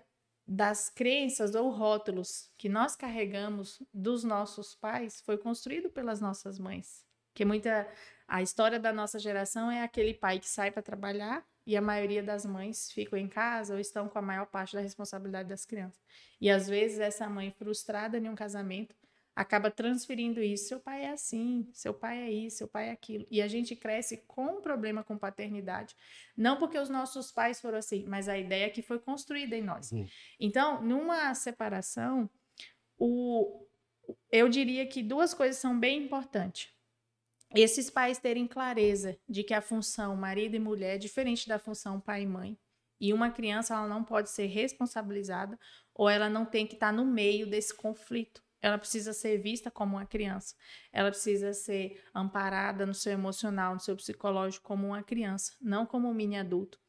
[0.54, 7.06] das crenças ou rótulos que nós carregamos dos nossos pais foi construído pelas nossas mães.
[7.34, 7.88] Que muita
[8.28, 12.22] a história da nossa geração é aquele pai que sai para trabalhar e a maioria
[12.22, 16.02] das mães ficam em casa ou estão com a maior parte da responsabilidade das crianças.
[16.42, 18.94] E às vezes essa mãe frustrada em um casamento
[19.36, 20.68] acaba transferindo isso.
[20.68, 23.26] Seu pai é assim, seu pai é isso, seu pai é aquilo.
[23.30, 25.96] E a gente cresce com um problema com paternidade,
[26.36, 29.92] não porque os nossos pais foram assim, mas a ideia que foi construída em nós.
[29.92, 30.06] Uhum.
[30.40, 32.30] Então, numa separação,
[32.98, 33.66] o,
[34.32, 36.70] eu diria que duas coisas são bem importantes.
[37.54, 42.00] Esses pais terem clareza de que a função marido e mulher é diferente da função
[42.00, 42.58] pai e mãe.
[43.00, 45.60] E uma criança ela não pode ser responsabilizada
[45.94, 48.42] ou ela não tem que estar no meio desse conflito.
[48.62, 50.56] Ela precisa ser vista como uma criança.
[50.92, 56.10] Ela precisa ser amparada no seu emocional, no seu psicológico como uma criança, não como
[56.10, 56.80] um mini adulto.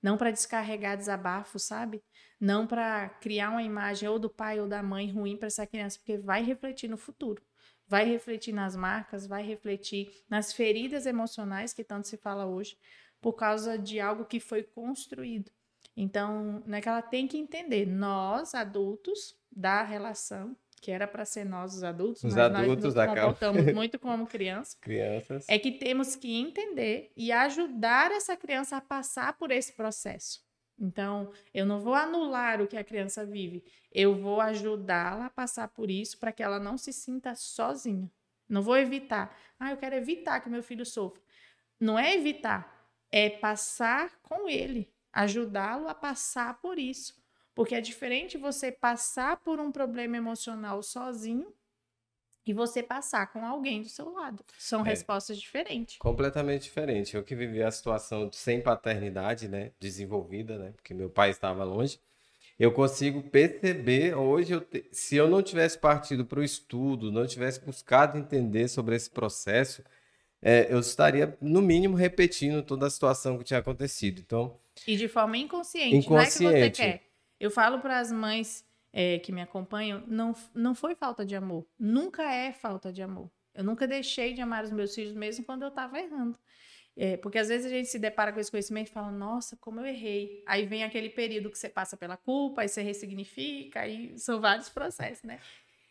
[0.00, 2.02] Não para descarregar desabafo, sabe?
[2.38, 5.98] Não para criar uma imagem ou do pai ou da mãe ruim para essa criança,
[5.98, 7.42] porque vai refletir no futuro.
[7.86, 12.78] Vai refletir nas marcas, vai refletir nas feridas emocionais que tanto se fala hoje,
[13.20, 15.50] por causa de algo que foi construído.
[15.96, 21.24] Então, não é que ela tem que entender, nós, adultos da relação, que era para
[21.24, 24.76] ser nós os adultos, os mas adultos nós nos comportamos muito como criança.
[24.80, 25.46] Crianças.
[25.48, 30.44] É que temos que entender e ajudar essa criança a passar por esse processo.
[30.76, 35.68] Então, eu não vou anular o que a criança vive, eu vou ajudá-la a passar
[35.68, 38.10] por isso para que ela não se sinta sozinha.
[38.48, 39.38] Não vou evitar.
[39.60, 41.22] Ah, eu quero evitar que meu filho sofra.
[41.78, 47.21] Não é evitar, é passar com ele, ajudá-lo a passar por isso.
[47.54, 51.52] Porque é diferente você passar por um problema emocional sozinho
[52.44, 54.44] e você passar com alguém do seu lado.
[54.58, 54.88] São é.
[54.88, 55.96] respostas diferentes.
[55.98, 57.14] Completamente diferente.
[57.14, 62.00] Eu que vivi a situação sem paternidade, né, desenvolvida, né, porque meu pai estava longe,
[62.58, 64.84] eu consigo perceber hoje, eu te...
[64.92, 69.82] se eu não tivesse partido para o estudo, não tivesse buscado entender sobre esse processo,
[70.40, 74.20] é, eu estaria, no mínimo, repetindo toda a situação que tinha acontecido.
[74.20, 76.42] Então, e de forma inconsciente, inconsciente.
[76.42, 77.11] não é que você quer.
[77.42, 81.66] Eu falo para as mães é, que me acompanham, não, não foi falta de amor.
[81.76, 83.28] Nunca é falta de amor.
[83.52, 86.38] Eu nunca deixei de amar os meus filhos, mesmo quando eu estava errando.
[86.96, 89.80] É, porque às vezes a gente se depara com esse conhecimento e fala, nossa, como
[89.80, 90.44] eu errei.
[90.46, 94.68] Aí vem aquele período que você passa pela culpa, aí você ressignifica, aí são vários
[94.68, 95.40] processos, né?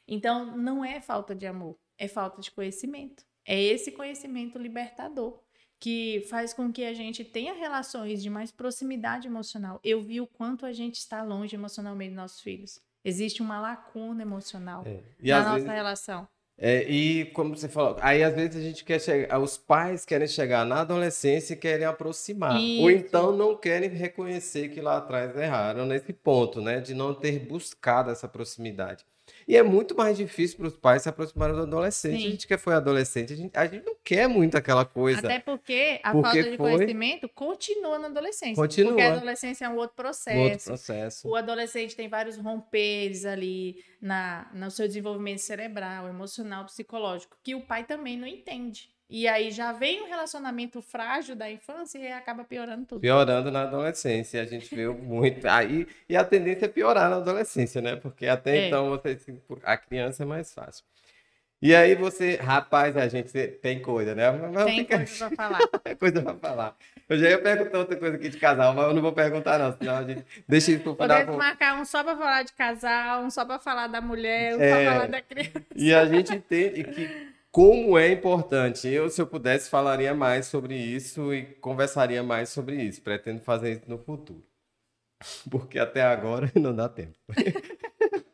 [0.08, 3.26] Então, não é falta de amor, é falta de conhecimento.
[3.46, 5.44] É esse conhecimento libertador
[5.82, 9.80] que faz com que a gente tenha relações de mais proximidade emocional.
[9.84, 12.80] Eu vi o quanto a gente está longe emocionalmente dos nossos filhos.
[13.04, 15.02] Existe uma lacuna emocional é.
[15.24, 16.28] na nossa vezes, relação.
[16.56, 20.28] É, e como você falou, aí às vezes a gente quer chegar, os pais querem
[20.28, 22.84] chegar na adolescência e querem aproximar, Isso.
[22.84, 27.40] ou então não querem reconhecer que lá atrás erraram nesse ponto, né, de não ter
[27.40, 29.04] buscado essa proximidade.
[29.48, 32.20] E é muito mais difícil para os pais se aproximarem do adolescente.
[32.20, 32.28] Sim.
[32.28, 35.20] A gente que foi adolescente, a gente, a gente não quer muito aquela coisa.
[35.20, 36.72] Até porque a porque falta de foi...
[36.72, 38.56] conhecimento continua na adolescência.
[38.56, 38.92] Continua.
[38.94, 40.38] Porque a adolescência é um outro processo.
[40.38, 41.28] Um outro processo.
[41.28, 47.62] O adolescente tem vários romperes ali na, no seu desenvolvimento cerebral, emocional, psicológico, que o
[47.62, 48.90] pai também não entende.
[49.14, 53.02] E aí já vem um relacionamento frágil da infância e acaba piorando tudo.
[53.02, 54.42] Piorando na adolescência.
[54.42, 55.46] A gente vê muito.
[55.48, 57.98] Aí, e a tendência é piorar na adolescência, né?
[57.98, 58.68] Porque até É.
[58.68, 59.18] então você,
[59.64, 60.86] a criança é mais fácil.
[61.62, 64.32] E aí você, rapaz, a gente tem coisa, né?
[64.32, 65.60] Mas Tem ficar- coisa pra falar.
[66.00, 66.76] Coisa pra falar.
[67.08, 69.78] Eu já ia perguntar outra coisa aqui de casal, mas eu não vou perguntar, não.
[69.78, 71.10] Senão a gente deixa isso pro final.
[71.10, 74.62] Podemos marcar um só pra falar de casal, um só pra falar da mulher, um
[74.62, 74.70] É.
[74.86, 75.62] pra falar da criança.
[75.76, 78.88] E a gente entende que como é importante.
[78.88, 83.02] Eu, se eu pudesse, falaria mais sobre isso e conversaria mais sobre isso.
[83.02, 84.44] Pretendo fazer isso no futuro.
[85.52, 87.18] Porque até agora não dá tempo.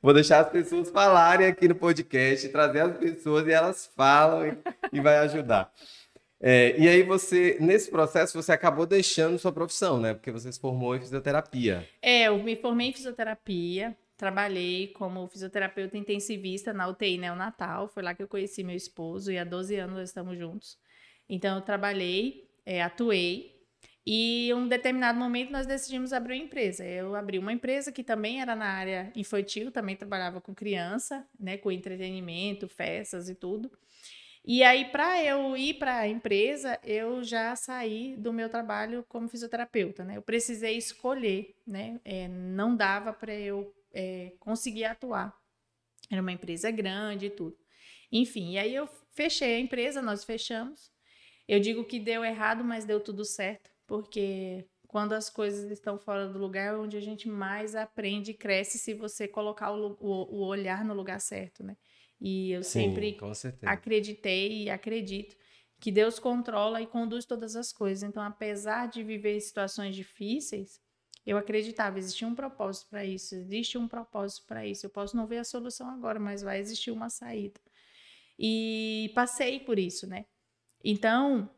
[0.00, 4.56] Vou deixar as pessoas falarem aqui no podcast, trazer as pessoas e elas falam e,
[4.92, 5.72] e vai ajudar.
[6.40, 10.14] É, e aí você, nesse processo, você acabou deixando sua profissão, né?
[10.14, 11.86] Porque você se formou em fisioterapia.
[12.00, 18.12] É, eu me formei em fisioterapia, trabalhei como fisioterapeuta intensivista na UTI neonatal, foi lá
[18.12, 20.76] que eu conheci meu esposo e há 12 anos nós estamos juntos.
[21.28, 23.56] Então eu trabalhei, é, atuei
[24.04, 26.84] e em um determinado momento nós decidimos abrir uma empresa.
[26.84, 31.56] Eu abri uma empresa que também era na área infantil, também trabalhava com criança, né,
[31.56, 33.70] com entretenimento, festas e tudo.
[34.44, 39.28] E aí, para eu ir para a empresa, eu já saí do meu trabalho como
[39.28, 40.16] fisioterapeuta, né?
[40.16, 42.00] Eu precisei escolher, né?
[42.02, 45.34] É, não dava para eu é, conseguir atuar.
[46.10, 47.56] Era uma empresa grande e tudo.
[48.10, 50.90] Enfim, e aí eu fechei a empresa, nós fechamos.
[51.46, 56.28] Eu digo que deu errado, mas deu tudo certo, porque quando as coisas estão fora
[56.28, 60.36] do lugar é onde a gente mais aprende e cresce se você colocar o, o-
[60.36, 61.76] o olhar no lugar certo, né?
[62.20, 63.72] E eu sempre com certeza.
[63.72, 65.36] acreditei e acredito
[65.80, 68.02] que Deus controla e conduz todas as coisas.
[68.02, 70.80] Então, apesar de viver situações difíceis,
[71.28, 74.86] eu acreditava, existia um propósito para isso, existe um propósito para isso.
[74.86, 77.60] Eu posso não ver a solução agora, mas vai existir uma saída.
[78.38, 80.24] E passei por isso, né?
[80.82, 81.50] Então,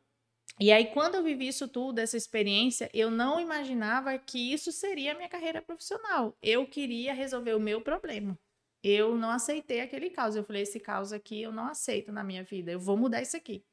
[0.59, 5.12] e aí quando eu vivi isso tudo, essa experiência, eu não imaginava que isso seria
[5.12, 6.37] a minha carreira profissional.
[6.42, 8.37] Eu queria resolver o meu problema.
[8.83, 10.35] Eu não aceitei aquele caos.
[10.35, 12.72] Eu falei, esse caos aqui eu não aceito na minha vida.
[12.72, 13.64] Eu vou mudar isso aqui.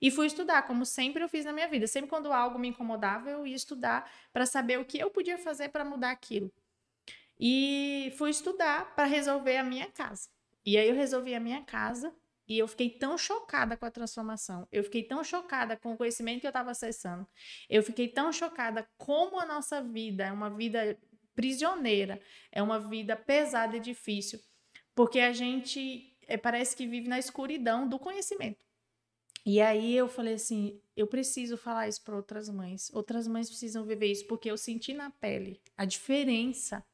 [0.00, 1.86] E fui estudar, como sempre eu fiz na minha vida.
[1.86, 5.68] Sempre quando algo me incomodava, eu ia estudar para saber o que eu podia fazer
[5.70, 6.52] para mudar aquilo.
[7.38, 10.28] E fui estudar para resolver a minha casa.
[10.64, 12.14] E aí eu resolvi a minha casa
[12.48, 14.66] e eu fiquei tão chocada com a transformação.
[14.70, 17.26] Eu fiquei tão chocada com o conhecimento que eu estava acessando.
[17.68, 20.98] Eu fiquei tão chocada como a nossa vida é uma vida
[21.34, 24.40] prisioneira, é uma vida pesada e difícil,
[24.94, 28.65] porque a gente é, parece que vive na escuridão do conhecimento.
[29.46, 32.90] E aí eu falei assim, eu preciso falar isso para outras mães.
[32.92, 36.84] Outras mães precisam viver isso porque eu senti na pele a diferença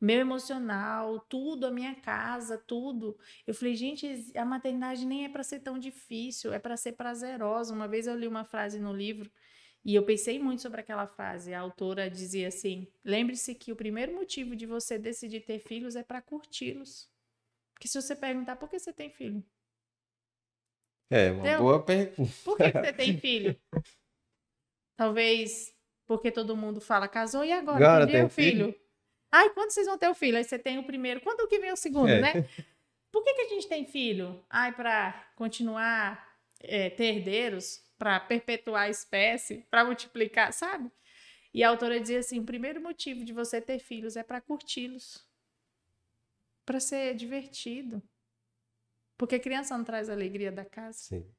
[0.00, 3.18] meu emocional, tudo, a minha casa, tudo.
[3.46, 7.74] Eu falei, gente, a maternidade nem é para ser tão difícil, é para ser prazerosa.
[7.74, 9.30] Uma vez eu li uma frase no livro
[9.84, 11.52] e eu pensei muito sobre aquela frase.
[11.52, 16.02] A autora dizia assim: lembre-se que o primeiro motivo de você decidir ter filhos é
[16.02, 17.10] para curti-los.
[17.74, 19.44] Porque se você perguntar por que você tem filho,
[21.10, 21.58] É, uma Deu?
[21.58, 22.32] boa pergunta.
[22.44, 23.60] por que, que você tem filho?
[24.96, 25.74] Talvez
[26.06, 27.76] porque todo mundo fala, casou e agora?
[27.76, 28.74] Agora tem tem o filho?
[29.32, 30.36] Ai, quando vocês vão ter o filho?
[30.36, 31.20] Aí você tem o primeiro.
[31.20, 32.20] Quando que vem o segundo, É.
[32.20, 32.32] né?
[33.12, 34.44] Por que, que a gente tem filho?
[34.48, 40.90] Ai, para continuar é, ter herdeiros, para perpetuar a espécie, para multiplicar, sabe?
[41.52, 45.24] E a autora dizia assim: o primeiro motivo de você ter filhos é para curti-los,
[46.64, 48.00] para ser divertido.
[49.20, 50.96] Porque criança não traz a alegria da casa.
[50.96, 51.30] Sim.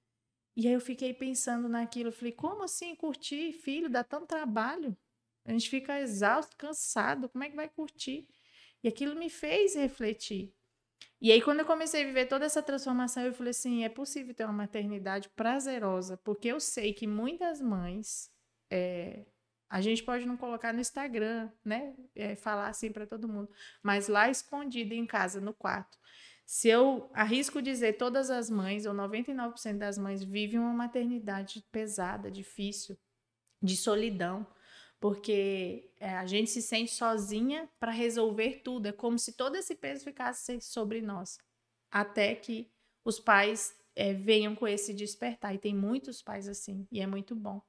[0.55, 4.95] E aí eu fiquei pensando naquilo, eu falei, como assim curtir filho dá tanto trabalho?
[5.43, 8.27] A gente fica exausto, cansado, como é que vai curtir?
[8.83, 10.53] E aquilo me fez refletir.
[11.19, 14.35] E aí quando eu comecei a viver toda essa transformação, eu falei assim, é possível
[14.35, 18.29] ter uma maternidade prazerosa, porque eu sei que muitas mães,
[18.69, 19.25] é,
[19.67, 23.49] a gente pode não colocar no Instagram, né, é, falar assim para todo mundo,
[23.81, 25.97] mas lá escondido em casa, no quarto,
[26.51, 32.29] se eu arrisco dizer, todas as mães, ou 99% das mães, vivem uma maternidade pesada,
[32.29, 32.97] difícil,
[33.63, 34.45] de solidão,
[34.99, 38.87] porque é, a gente se sente sozinha para resolver tudo.
[38.87, 41.37] É como se todo esse peso ficasse sobre nós,
[41.89, 42.69] até que
[43.05, 45.55] os pais é, venham com esse despertar.
[45.55, 47.61] E tem muitos pais assim, e é muito bom.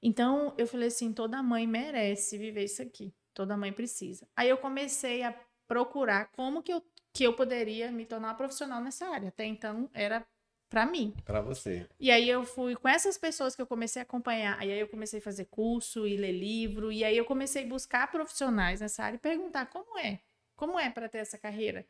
[0.00, 4.28] Então eu falei assim: toda mãe merece viver isso aqui, toda mãe precisa.
[4.36, 5.32] Aí eu comecei a
[5.70, 9.28] procurar como que eu que eu poderia me tornar profissional nessa área.
[9.28, 10.26] Até então era
[10.68, 11.14] para mim.
[11.24, 11.86] Para você.
[11.98, 14.64] E aí eu fui com essas pessoas que eu comecei a acompanhar.
[14.64, 16.90] E aí eu comecei a fazer curso e ler livro.
[16.90, 20.20] E aí eu comecei a buscar profissionais nessa área e perguntar como é.
[20.56, 21.80] Como é para ter essa carreira?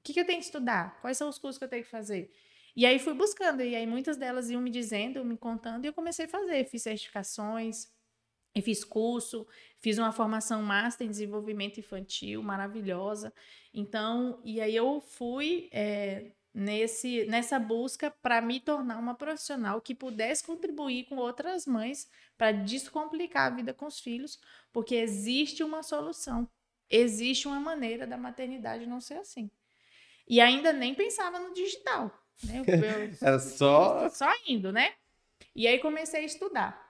[0.00, 1.00] O que, que eu tenho que estudar?
[1.00, 2.32] Quais são os cursos que eu tenho que fazer?
[2.76, 5.92] E aí fui buscando, e aí muitas delas iam me dizendo, me contando, e eu
[5.92, 6.64] comecei a fazer.
[6.64, 7.88] Fiz certificações,
[8.54, 9.46] e fiz curso,
[9.78, 13.32] fiz uma formação master em desenvolvimento infantil maravilhosa.
[13.72, 19.94] Então, e aí eu fui é, nesse, nessa busca para me tornar uma profissional que
[19.94, 24.40] pudesse contribuir com outras mães para descomplicar a vida com os filhos,
[24.72, 26.48] porque existe uma solução,
[26.88, 29.50] existe uma maneira da maternidade não ser assim.
[30.26, 32.10] E ainda nem pensava no digital.
[32.44, 32.60] Né?
[32.60, 34.08] Eu, eu, Era só.
[34.10, 34.94] Só indo, né?
[35.54, 36.89] E aí comecei a estudar.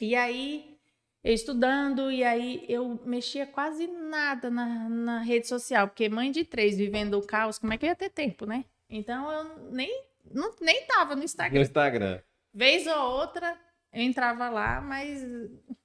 [0.00, 0.78] E aí,
[1.22, 6.44] eu estudando, e aí eu mexia quase nada na, na rede social, porque mãe de
[6.44, 8.64] três vivendo o caos, como é que eu ia ter tempo, né?
[8.88, 11.58] Então eu nem, não, nem tava no Instagram.
[11.58, 12.20] No Instagram.
[12.54, 13.58] Vez ou outra,
[13.92, 15.22] eu entrava lá, mas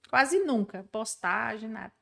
[0.09, 1.93] quase nunca, postagem, nada.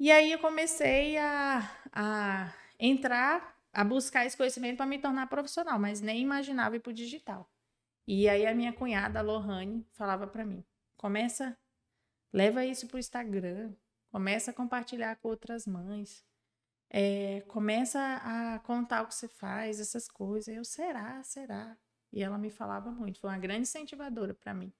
[0.00, 5.78] E aí eu comecei a, a entrar, a buscar esse conhecimento para me tornar profissional,
[5.78, 7.48] mas nem imaginava ir para o digital.
[8.06, 10.64] E aí a minha cunhada, a Lohane, falava para mim:
[11.04, 11.54] começa,
[12.32, 13.74] leva isso para o Instagram,
[14.10, 16.24] começa a compartilhar com outras mães,
[16.88, 20.56] é, começa a contar o que você faz, essas coisas.
[20.56, 21.76] Eu, será, será?
[22.10, 24.72] E ela me falava muito, foi uma grande incentivadora para mim.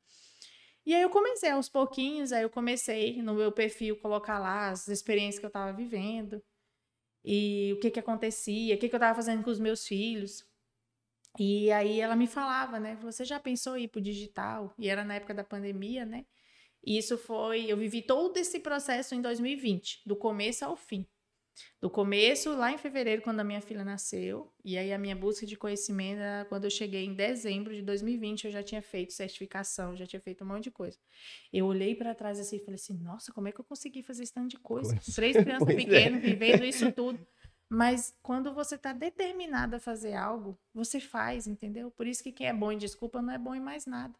[0.87, 4.89] E aí eu comecei aos pouquinhos, aí eu comecei no meu perfil colocar lá as
[4.89, 6.43] experiências que eu estava vivendo
[7.23, 10.43] e o que que acontecia, o que que eu estava fazendo com os meus filhos.
[11.39, 12.97] E aí ela me falava, né?
[13.03, 14.73] Você já pensou em ir pro digital?
[14.79, 16.25] E era na época da pandemia, né?
[16.87, 21.07] E isso foi, eu vivi todo esse processo em 2020, do começo ao fim.
[21.81, 25.47] Do começo, lá em fevereiro, quando a minha filha nasceu, e aí a minha busca
[25.47, 30.05] de conhecimento, quando eu cheguei em dezembro de 2020, eu já tinha feito certificação, já
[30.05, 30.99] tinha feito um monte de coisa.
[31.53, 34.25] Eu olhei para trás assim e falei assim: nossa, como é que eu consegui fazer
[34.25, 34.95] esse tanto de coisa?
[34.95, 35.13] coisa.
[35.15, 35.75] Três crianças é.
[35.75, 36.27] pequenas, é.
[36.27, 37.25] vivendo isso tudo.
[37.69, 41.91] Mas quando você está determinado a fazer algo, você faz, entendeu?
[41.91, 44.15] Por isso que quem é bom em desculpa não é bom em mais nada.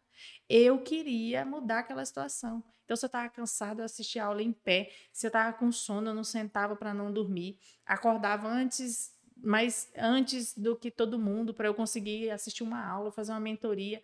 [0.49, 2.63] Eu queria mudar aquela situação.
[2.83, 4.91] Então, se eu estava cansado, eu assistia a aula em pé.
[5.11, 7.57] Se eu estava com sono, eu não sentava para não dormir.
[7.85, 13.31] Acordava antes, mas antes do que todo mundo, para eu conseguir assistir uma aula, fazer
[13.31, 14.01] uma mentoria,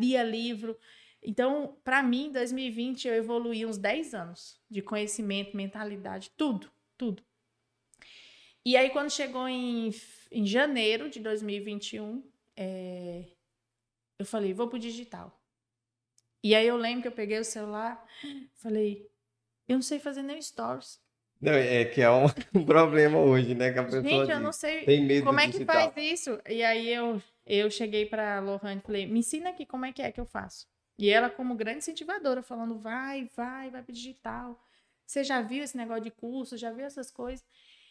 [0.00, 0.78] lia livro.
[1.22, 7.22] Então, para mim, 2020 eu evoluí uns 10 anos de conhecimento, mentalidade, tudo, tudo.
[8.66, 9.94] E aí, quando chegou em,
[10.28, 12.20] em janeiro de 2021,
[12.56, 13.22] é,
[14.18, 15.40] eu falei, vou pro digital.
[16.42, 18.04] E aí eu lembro que eu peguei o celular,
[18.56, 19.08] falei,
[19.68, 21.00] eu não sei fazer nem stories.
[21.40, 22.10] Não, é que é
[22.52, 23.72] um problema hoje, né?
[23.72, 26.36] Que a pessoa Gente, eu não sei tem medo como é que faz isso.
[26.48, 30.02] E aí eu, eu cheguei para Lohane e falei, me ensina aqui como é que
[30.02, 30.66] é que eu faço.
[30.98, 34.60] E ela, como grande incentivadora, falando, vai, vai, vai pro digital.
[35.06, 37.46] Você já viu esse negócio de curso, já viu essas coisas?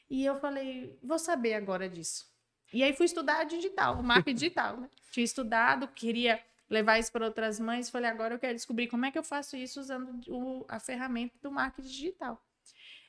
[0.10, 2.26] E eu falei, vou saber agora disso.
[2.74, 4.90] E aí fui estudar digital, marketing digital, né?
[5.12, 9.12] Tinha estudado, queria levar isso para outras mães, falei, agora eu quero descobrir como é
[9.12, 12.44] que eu faço isso usando o, a ferramenta do marketing digital.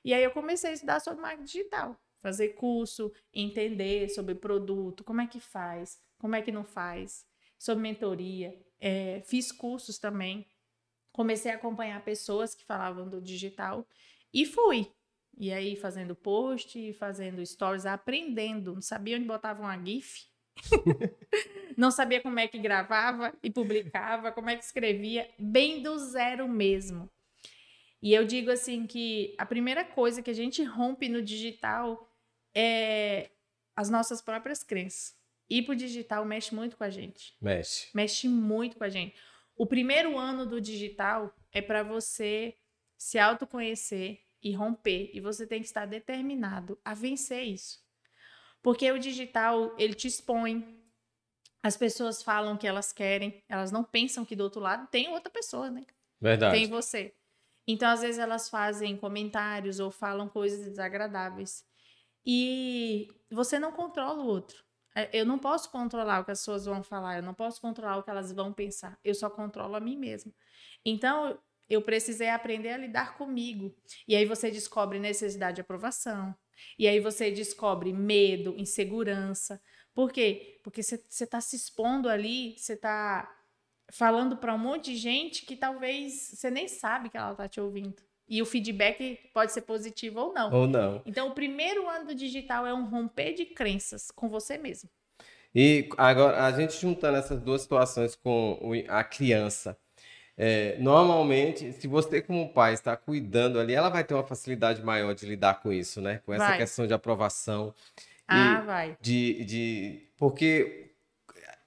[0.04, 5.20] E aí eu comecei a estudar sobre marketing digital, fazer curso, entender sobre produto, como
[5.20, 7.26] é que faz, como é que não faz,
[7.58, 8.54] sobre mentoria.
[8.78, 10.46] É, fiz cursos também,
[11.12, 13.88] comecei a acompanhar pessoas que falavam do digital
[14.32, 14.92] e fui.
[15.36, 18.74] E aí, fazendo post, fazendo stories, aprendendo.
[18.74, 20.24] Não sabia onde botava uma GIF.
[21.76, 26.48] não sabia como é que gravava e publicava, como é que escrevia, bem do zero
[26.48, 27.10] mesmo.
[28.02, 32.10] E eu digo assim que a primeira coisa que a gente rompe no digital
[32.54, 33.30] é
[33.74, 35.14] as nossas próprias crenças.
[35.48, 37.34] Ir pro digital mexe muito com a gente.
[37.40, 37.88] Mexe.
[37.94, 39.14] Mexe muito com a gente.
[39.56, 42.54] O primeiro ano do digital é para você
[42.96, 45.10] se autoconhecer, e romper.
[45.12, 47.84] E você tem que estar determinado a vencer isso.
[48.62, 50.80] Porque o digital, ele te expõe.
[51.64, 55.30] As pessoas falam que elas querem, elas não pensam que do outro lado tem outra
[55.30, 55.84] pessoa, né?
[56.20, 56.56] Verdade.
[56.56, 57.12] Tem você.
[57.66, 61.64] Então, às vezes, elas fazem comentários ou falam coisas desagradáveis.
[62.24, 64.64] E você não controla o outro.
[64.94, 67.96] É, eu não posso controlar o que as pessoas vão falar, eu não posso controlar
[67.96, 68.96] o que elas vão pensar.
[69.02, 70.32] Eu só controlo a mim mesma.
[70.84, 71.36] Então,
[71.68, 73.74] eu precisei aprender a lidar comigo.
[74.06, 76.34] E aí você descobre necessidade de aprovação.
[76.78, 79.60] E aí você descobre medo, insegurança.
[79.94, 80.60] Por quê?
[80.62, 83.30] Porque você está se expondo ali, você está
[83.90, 87.60] falando para um monte de gente que talvez você nem sabe que ela está te
[87.60, 88.02] ouvindo.
[88.28, 90.52] E o feedback pode ser positivo ou não.
[90.52, 91.00] Ou não.
[91.06, 94.90] Então, o primeiro ano do digital é um romper de crenças com você mesmo.
[95.54, 98.58] E agora, a gente juntando essas duas situações com
[98.88, 99.78] a criança,
[100.38, 105.14] é, normalmente, se você como pai está cuidando ali, ela vai ter uma facilidade maior
[105.14, 106.20] de lidar com isso, né?
[106.26, 106.58] Com essa vai.
[106.58, 107.74] questão de aprovação.
[108.28, 108.96] Ah, vai.
[109.00, 110.90] De, de, porque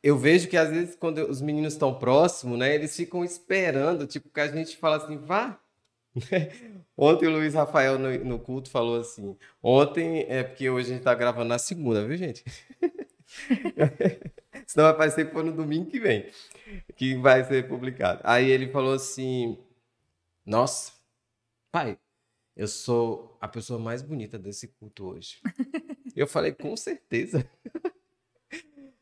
[0.03, 4.29] eu vejo que às vezes quando os meninos estão próximos, né, eles ficam esperando, tipo,
[4.29, 5.59] que a gente fala assim, vá.
[6.95, 9.37] Ontem o Luiz Rafael no, no, culto falou assim.
[9.63, 12.43] Ontem é porque hoje a gente tá gravando na segunda, viu, gente?
[14.69, 16.29] Senão vai parecer que foi no domingo que vem
[16.95, 18.21] que vai ser publicado.
[18.23, 19.57] Aí ele falou assim:
[20.45, 20.91] Nossa,
[21.71, 21.97] pai,
[22.55, 25.41] eu sou a pessoa mais bonita desse culto hoje.
[26.15, 27.49] eu falei, com certeza.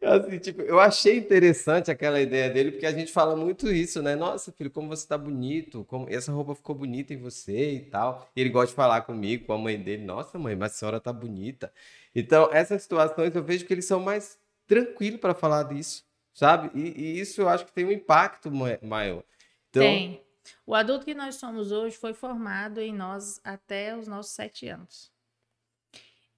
[0.02, 4.16] Assim, tipo, eu achei interessante aquela ideia dele, porque a gente fala muito isso, né?
[4.16, 8.26] Nossa, filho, como você tá bonito, como essa roupa ficou bonita em você e tal.
[8.34, 10.06] E ele gosta de falar comigo, com a mãe dele.
[10.06, 11.74] Nossa, mãe, mas a senhora tá bonita.
[12.16, 16.70] Então, essas situações eu vejo que eles são mais tranquilos para falar disso, sabe?
[16.78, 19.24] E, e, isso eu acho que tem um impacto maior.
[19.70, 20.22] Então, tem.
[20.66, 25.12] O adulto que nós somos hoje foi formado em nós até os nossos sete anos.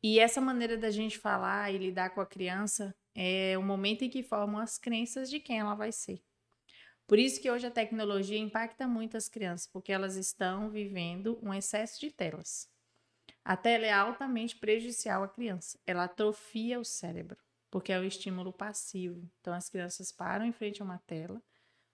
[0.01, 4.09] E essa maneira da gente falar e lidar com a criança é o momento em
[4.09, 6.23] que formam as crenças de quem ela vai ser.
[7.05, 11.53] Por isso que hoje a tecnologia impacta muito as crianças, porque elas estão vivendo um
[11.53, 12.69] excesso de telas.
[13.43, 15.80] A tela é altamente prejudicial à criança.
[15.88, 17.38] Ela atrofia o cérebro,
[17.70, 19.30] porque é o estímulo passivo.
[19.39, 21.41] Então as crianças param em frente a uma tela,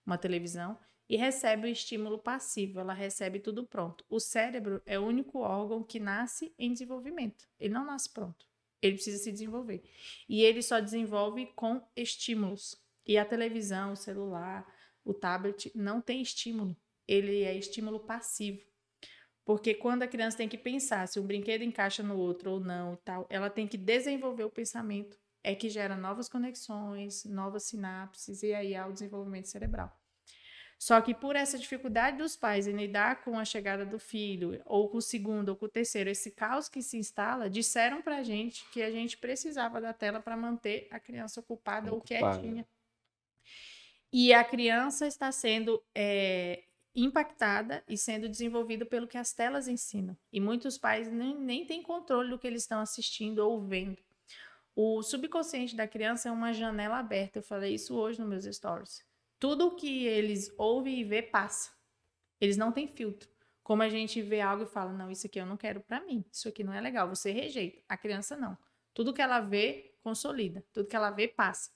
[0.04, 4.04] uma televisão, e recebe o estímulo passivo, ela recebe tudo pronto.
[4.10, 7.48] O cérebro é o único órgão que nasce em desenvolvimento.
[7.60, 8.44] Ele não nasce pronto.
[8.82, 9.84] Ele precisa se desenvolver.
[10.28, 12.76] E ele só desenvolve com estímulos.
[13.06, 14.66] E a televisão, o celular,
[15.04, 16.76] o tablet não tem estímulo.
[17.06, 18.60] Ele é estímulo passivo.
[19.44, 22.94] Porque quando a criança tem que pensar se um brinquedo encaixa no outro ou não
[22.94, 25.16] e tal, ela tem que desenvolver o pensamento.
[25.48, 29.96] É que gera novas conexões, novas sinapses e aí há o desenvolvimento cerebral.
[30.76, 34.88] Só que por essa dificuldade dos pais em lidar com a chegada do filho, ou
[34.88, 38.68] com o segundo, ou com o terceiro, esse caos que se instala, disseram pra gente
[38.72, 42.66] que a gente precisava da tela para manter a criança ocupada, ocupada, ou quietinha.
[44.12, 50.16] E a criança está sendo é, impactada e sendo desenvolvida pelo que as telas ensinam.
[50.32, 54.04] E muitos pais nem, nem têm controle do que eles estão assistindo ou vendo.
[54.78, 57.38] O subconsciente da criança é uma janela aberta.
[57.38, 59.02] Eu falei isso hoje nos meus stories.
[59.38, 61.70] Tudo que eles ouvem e vê passa.
[62.38, 63.26] Eles não têm filtro.
[63.62, 66.22] Como a gente vê algo e fala, não, isso aqui eu não quero para mim,
[66.30, 67.82] isso aqui não é legal, você rejeita.
[67.88, 68.56] A criança não.
[68.92, 70.62] Tudo que ela vê, consolida.
[70.74, 71.70] Tudo que ela vê, passa.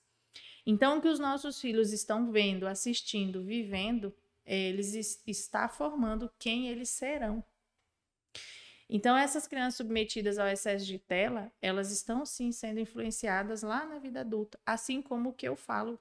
[0.63, 4.93] Então, o que os nossos filhos estão vendo, assistindo, vivendo, eles
[5.25, 7.43] está formando quem eles serão.
[8.93, 13.99] Então, essas crianças submetidas ao excesso de tela, elas estão sim sendo influenciadas lá na
[13.99, 15.97] vida adulta, assim como o que eu falo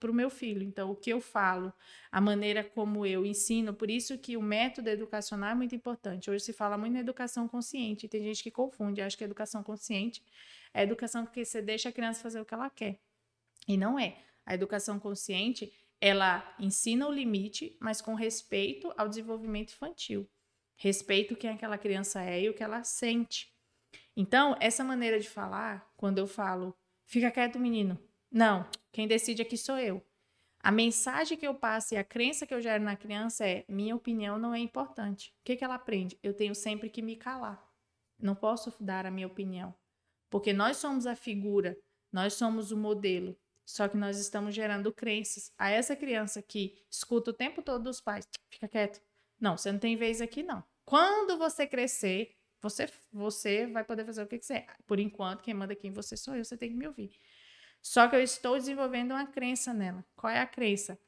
[0.00, 0.62] para o meu filho.
[0.62, 1.70] Então, o que eu falo,
[2.10, 6.30] a maneira como eu ensino, por isso que o método educacional é muito importante.
[6.30, 10.24] Hoje se fala muito na educação consciente, tem gente que confunde, acha que educação consciente
[10.72, 12.98] é educação que você deixa a criança fazer o que ela quer.
[13.66, 14.16] E não é.
[14.46, 20.26] A educação consciente, ela ensina o limite, mas com respeito ao desenvolvimento infantil.
[20.80, 23.52] Respeito quem aquela criança é e o que ela sente.
[24.16, 26.72] Então, essa maneira de falar, quando eu falo,
[27.04, 27.98] fica quieto, menino,
[28.30, 30.00] não, quem decide aqui sou eu.
[30.60, 33.96] A mensagem que eu passo e a crença que eu gero na criança é: minha
[33.96, 35.30] opinião não é importante.
[35.40, 36.18] O que, que ela aprende?
[36.22, 37.60] Eu tenho sempre que me calar.
[38.16, 39.74] Não posso dar a minha opinião.
[40.30, 41.76] Porque nós somos a figura,
[42.12, 43.36] nós somos o modelo.
[43.64, 45.52] Só que nós estamos gerando crenças.
[45.58, 49.00] A essa criança que escuta o tempo todo dos pais: fica quieto.
[49.40, 50.62] Não, você não tem vez aqui, não.
[50.84, 54.66] Quando você crescer, você, você vai poder fazer o que quiser.
[54.86, 57.12] Por enquanto, quem manda aqui em você sou eu, você tem que me ouvir.
[57.80, 60.04] Só que eu estou desenvolvendo uma crença nela.
[60.16, 60.98] Qual é a crença?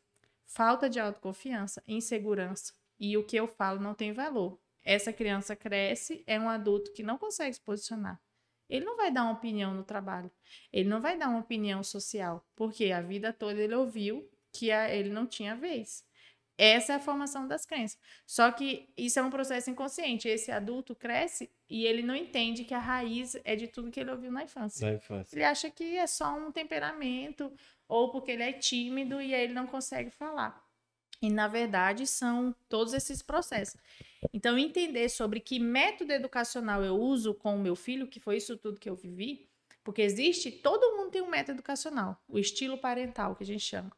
[0.47, 2.73] Falta de autoconfiança, insegurança.
[2.99, 4.61] E o que eu falo não tem valor.
[4.83, 8.21] Essa criança cresce, é um adulto que não consegue se posicionar.
[8.69, 10.31] Ele não vai dar uma opinião no trabalho.
[10.73, 12.47] Ele não vai dar uma opinião social.
[12.55, 16.05] Porque a vida toda ele ouviu que ele não tinha vez.
[16.63, 17.99] Essa é a formação das crenças.
[18.27, 20.29] Só que isso é um processo inconsciente.
[20.29, 24.11] Esse adulto cresce e ele não entende que a raiz é de tudo que ele
[24.11, 24.87] ouviu na infância.
[24.87, 25.35] Na infância.
[25.35, 27.51] Ele acha que é só um temperamento
[27.89, 30.63] ou porque ele é tímido e aí ele não consegue falar.
[31.23, 33.81] E na verdade são todos esses processos.
[34.31, 38.55] Então entender sobre que método educacional eu uso com o meu filho, que foi isso
[38.59, 39.49] tudo que eu vivi,
[39.83, 43.91] porque existe, todo mundo tem um método educacional, o estilo parental que a gente chama.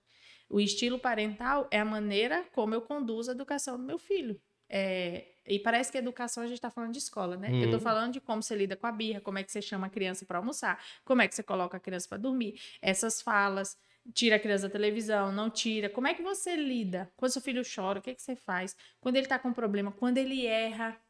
[0.53, 4.39] O estilo parental é a maneira como eu conduzo a educação do meu filho.
[4.69, 7.49] É, e parece que educação a gente está falando de escola, né?
[7.49, 7.55] Hum.
[7.55, 7.81] Eu estou uhum.
[7.81, 10.27] falando de como você lida com a birra, como é que você chama a criança
[10.27, 13.79] para almoçar, como é que você coloca a criança para dormir, essas falas,
[14.13, 15.89] tira a criança da televisão, não tira.
[15.89, 17.11] Como é que você lida?
[17.17, 18.77] Quando seu filho chora, o que, é que você faz?
[19.01, 21.01] Quando ele está com problema, quando ele erra,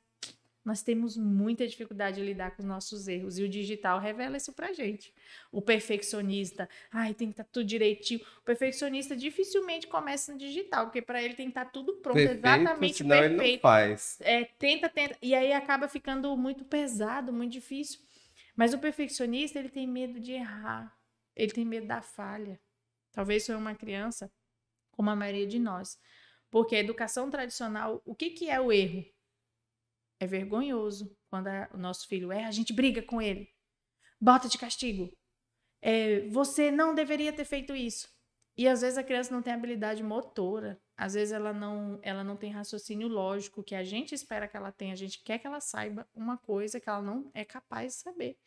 [0.64, 4.52] Nós temos muita dificuldade de lidar com os nossos erros e o digital revela isso
[4.52, 5.12] pra gente.
[5.50, 8.20] O perfeccionista, ai, tem que estar tá tudo direitinho.
[8.38, 12.16] O perfeccionista dificilmente começa no digital, porque para ele tem que estar tá tudo pronto,
[12.16, 13.42] perfeito, exatamente senão perfeito.
[13.42, 14.18] Ele não faz.
[14.20, 18.00] É, tenta, tenta, e aí acaba ficando muito pesado, muito difícil.
[18.54, 20.96] Mas o perfeccionista, ele tem medo de errar.
[21.34, 22.60] Ele tem medo da falha.
[23.10, 24.30] Talvez seja uma criança
[24.92, 25.98] como a maioria de nós.
[26.50, 29.04] Porque a educação tradicional, o que, que é o erro?
[30.22, 31.12] É vergonhoso.
[31.28, 33.48] Quando a, o nosso filho erra, a gente briga com ele.
[34.20, 35.10] Bota de castigo.
[35.80, 38.08] É, você não deveria ter feito isso.
[38.56, 42.36] E às vezes a criança não tem habilidade motora, às vezes ela não, ela não
[42.36, 45.58] tem raciocínio lógico que a gente espera que ela tenha, a gente quer que ela
[45.58, 48.38] saiba uma coisa que ela não é capaz de saber.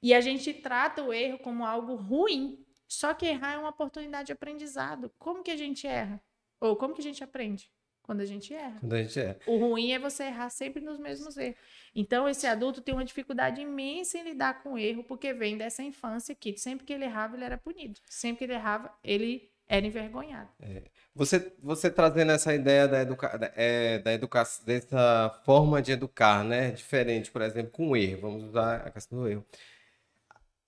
[0.00, 2.64] E a gente trata o erro como algo ruim.
[2.88, 5.12] Só que errar é uma oportunidade de aprendizado.
[5.18, 6.22] Como que a gente erra?
[6.58, 7.70] Ou como que a gente aprende?
[8.06, 8.78] Quando a gente erra.
[8.78, 9.36] Quando a gente erra.
[9.46, 11.56] O ruim é você errar sempre nos mesmos erros.
[11.94, 15.82] Então, esse adulto tem uma dificuldade imensa em lidar com o erro, porque vem dessa
[15.82, 17.98] infância que sempre que ele errava, ele era punido.
[18.08, 20.48] Sempre que ele errava, ele era envergonhado.
[20.60, 20.82] É.
[21.14, 26.70] Você, você trazendo essa ideia da, educa é, da educação, dessa forma de educar, né?
[26.70, 28.20] Diferente, por exemplo, com o erro.
[28.20, 29.44] Vamos usar a questão do erro.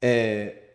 [0.00, 0.67] É,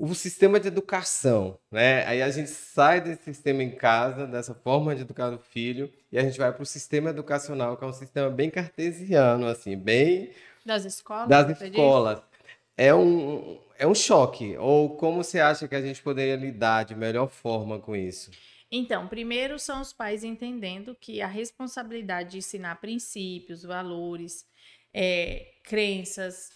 [0.00, 2.06] o sistema de educação, né?
[2.06, 6.18] Aí a gente sai desse sistema em casa, dessa forma de educar o filho, e
[6.18, 10.30] a gente vai para o sistema educacional, que é um sistema bem cartesiano, assim, bem
[10.64, 11.28] das escolas.
[11.28, 12.22] Das escolas.
[12.78, 14.56] É um, é um choque.
[14.56, 18.30] Ou como você acha que a gente poderia lidar de melhor forma com isso?
[18.72, 24.46] Então, primeiro são os pais entendendo que a responsabilidade de ensinar princípios, valores,
[24.94, 26.50] é, crenças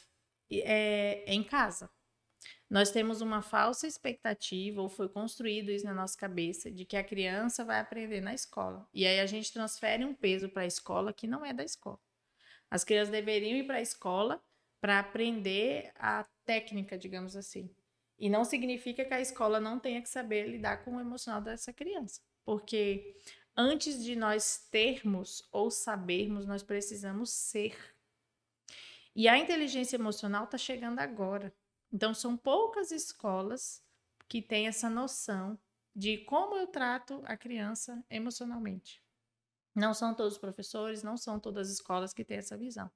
[0.51, 1.91] é, é em casa.
[2.69, 7.05] Nós temos uma falsa expectativa, ou foi construído isso na nossa cabeça, de que a
[7.05, 8.89] criança vai aprender na escola.
[8.93, 12.01] E aí a gente transfere um peso para a escola que não é da escola.
[12.71, 14.43] As crianças deveriam ir para a escola
[14.81, 17.71] para aprender a técnica, digamos assim.
[18.19, 21.73] E não significa que a escola não tenha que saber lidar com o emocional dessa
[21.73, 22.21] criança.
[22.45, 23.17] Porque
[23.57, 27.77] antes de nós termos ou sabermos, nós precisamos ser.
[29.15, 31.55] E a inteligência emocional está chegando agora.
[31.95, 33.81] Então, são poucas escolas
[34.29, 35.57] que têm essa noção
[35.95, 39.01] de como eu trato a criança emocionalmente.
[39.73, 42.91] Não são todos os professores, não são todas as escolas que têm essa visão.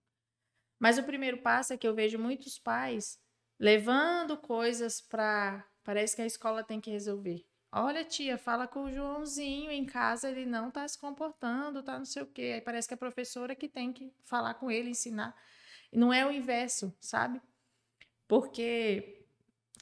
[0.80, 3.20] Mas o primeiro passo é que eu vejo muitos pais
[3.56, 5.64] levando coisas para.
[5.84, 7.46] Parece que a escola tem que resolver.
[7.70, 12.04] Olha, tia, fala com o Joãozinho em casa, ele não está se comportando, tá não
[12.04, 12.52] sei o quê.
[12.54, 15.36] Aí parece que a professora que tem que falar com ele, ensinar.
[15.92, 17.40] Não é o inverso, sabe?
[18.28, 19.24] Porque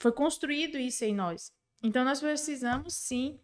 [0.01, 1.53] foi construído isso em nós.
[1.83, 3.39] Então, nós precisamos sim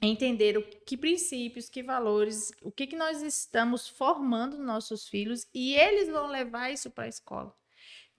[0.00, 5.46] entender o que princípios, que valores, o que, que nós estamos formando nos nossos filhos
[5.52, 7.54] e eles vão levar isso para a escola.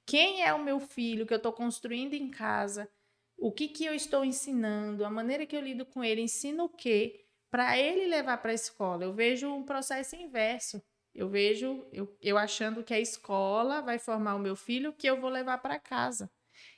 [0.05, 2.89] Quem é o meu filho que eu estou construindo em casa?
[3.37, 5.05] O que, que eu estou ensinando?
[5.05, 6.21] A maneira que eu lido com ele?
[6.21, 7.25] Ensino o quê?
[7.49, 9.05] Para ele levar para a escola.
[9.05, 10.81] Eu vejo um processo inverso.
[11.19, 15.19] Eu vejo eu, eu achando que a escola vai formar o meu filho que eu
[15.19, 16.31] vou levar para casa.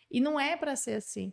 [0.10, 1.32] E não é para ser assim.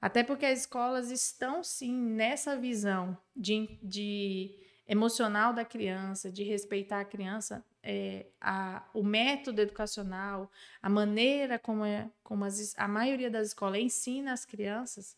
[0.00, 6.98] Até porque as escolas estão sim nessa visão de, de emocional da criança, de respeitar
[6.98, 10.50] a criança, é, a, o método educacional,
[10.82, 15.16] a maneira como, é, como as, a maioria das escolas ensina as crianças,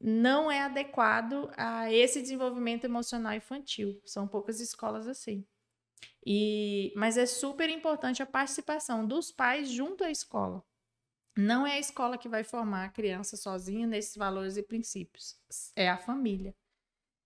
[0.00, 4.00] não é adequado a esse desenvolvimento emocional infantil.
[4.04, 5.46] São poucas escolas assim.
[6.24, 10.62] E, mas é super importante a participação dos pais junto à escola.
[11.36, 15.36] Não é a escola que vai formar a criança sozinha nesses valores e princípios,
[15.76, 16.54] é a família.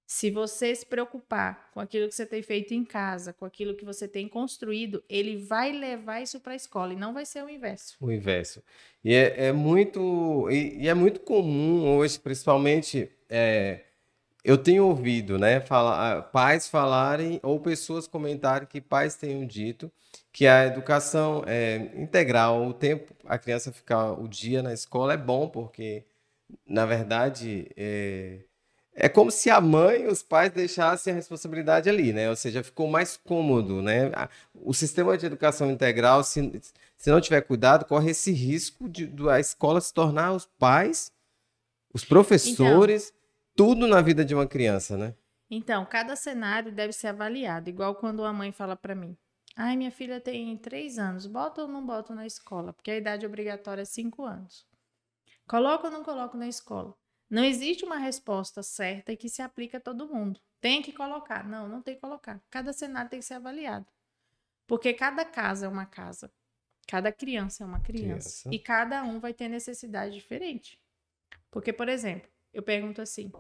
[0.07, 3.87] Se você se preocupar com aquilo que você tem feito em casa, com aquilo que
[3.87, 7.49] você tem construído, ele vai levar isso para a escola e não vai ser o
[7.49, 7.97] inverso.
[8.01, 8.63] O inverso.
[9.03, 13.83] E é, é muito e, e, é muito comum hoje, principalmente é,
[14.45, 19.91] eu tenho ouvido, né, fala, pais falarem ou pessoas comentarem que pais tenham dito
[20.31, 25.17] que a educação é, integral, o tempo a criança ficar o dia na escola é
[25.17, 26.05] bom porque,
[26.67, 28.41] na verdade, é,
[28.95, 32.29] é como se a mãe e os pais deixassem a responsabilidade ali, né?
[32.29, 34.13] Ou seja, ficou mais cômodo, né?
[34.55, 36.61] O sistema de educação integral, se,
[36.97, 41.11] se não tiver cuidado, corre esse risco de, de a escola se tornar os pais,
[41.93, 43.09] os professores.
[43.09, 43.24] Então
[43.55, 45.15] tudo na vida de uma criança, né?
[45.51, 49.17] Então, cada cenário deve ser avaliado, igual quando a mãe fala para mim:
[49.57, 52.73] ai, minha filha tem três anos, bota ou não bota na escola?
[52.73, 54.67] Porque a idade obrigatória é cinco anos.
[55.47, 56.95] Coloco ou não coloco na escola?
[57.29, 60.41] Não existe uma resposta certa e que se aplica a todo mundo.
[60.61, 61.47] Tem que colocar.
[61.47, 62.41] Não, não tem que colocar.
[62.51, 63.87] Cada cenário tem que ser avaliado.
[64.67, 66.33] Porque cada casa é uma casa.
[66.87, 68.43] Cada criança é uma criança.
[68.43, 68.51] Criança.
[68.53, 70.81] E cada um vai ter necessidade diferente.
[71.51, 73.31] Porque, por exemplo, eu pergunto assim: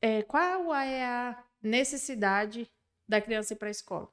[0.00, 2.70] é, qual é a necessidade
[3.08, 4.12] da criança ir para a escola?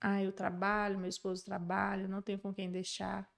[0.00, 3.28] Ah, eu trabalho, meu esposo trabalha, não tenho com quem deixar.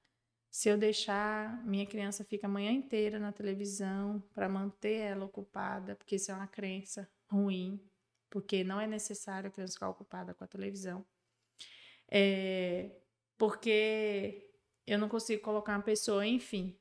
[0.51, 5.95] Se eu deixar, minha criança fica a manhã inteira na televisão para manter ela ocupada,
[5.95, 7.81] porque isso é uma crença ruim,
[8.29, 11.07] porque não é necessário a criança ficar ocupada com a televisão.
[12.11, 12.91] É,
[13.39, 14.51] porque
[14.87, 16.80] eu não consigo colocar uma pessoa, enfim.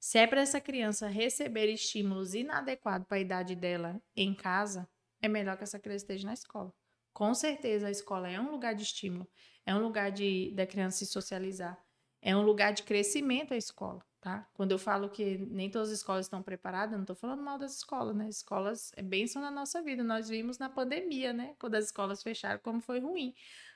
[0.00, 4.88] Se é para essa criança receber estímulos inadequados para a idade dela em casa,
[5.20, 6.72] é melhor que essa criança esteja na escola.
[7.12, 9.28] Com certeza a escola é um lugar de estímulo,
[9.66, 11.78] é um lugar de da criança se socializar,
[12.22, 14.48] é um lugar de crescimento a escola, tá?
[14.54, 17.76] Quando eu falo que nem todas as escolas estão preparadas, não estou falando mal das
[17.76, 18.26] escolas, né?
[18.26, 20.02] As escolas é bênção na nossa vida.
[20.02, 21.54] Nós vimos na pandemia, né?
[21.58, 23.34] Quando as escolas fecharam, como foi ruim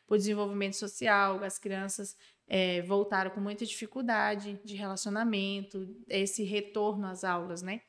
[0.08, 7.24] o desenvolvimento social, as crianças é, voltaram com muita dificuldade de relacionamento, esse retorno às
[7.24, 7.80] aulas, né?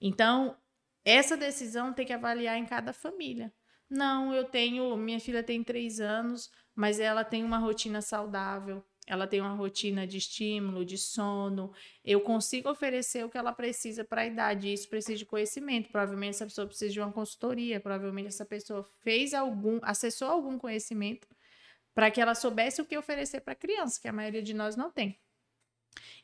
[0.00, 0.56] Então,
[1.04, 3.52] essa decisão tem que avaliar em cada família.
[3.88, 9.26] Não, eu tenho, minha filha tem três anos, mas ela tem uma rotina saudável, ela
[9.26, 11.72] tem uma rotina de estímulo, de sono.
[12.04, 14.72] Eu consigo oferecer o que ela precisa para a idade.
[14.72, 15.88] Isso precisa de conhecimento.
[15.90, 17.78] Provavelmente essa pessoa precisa de uma consultoria.
[17.78, 21.28] Provavelmente essa pessoa fez algum, acessou algum conhecimento
[21.96, 24.76] para que ela soubesse o que oferecer para a criança, que a maioria de nós
[24.76, 25.18] não tem.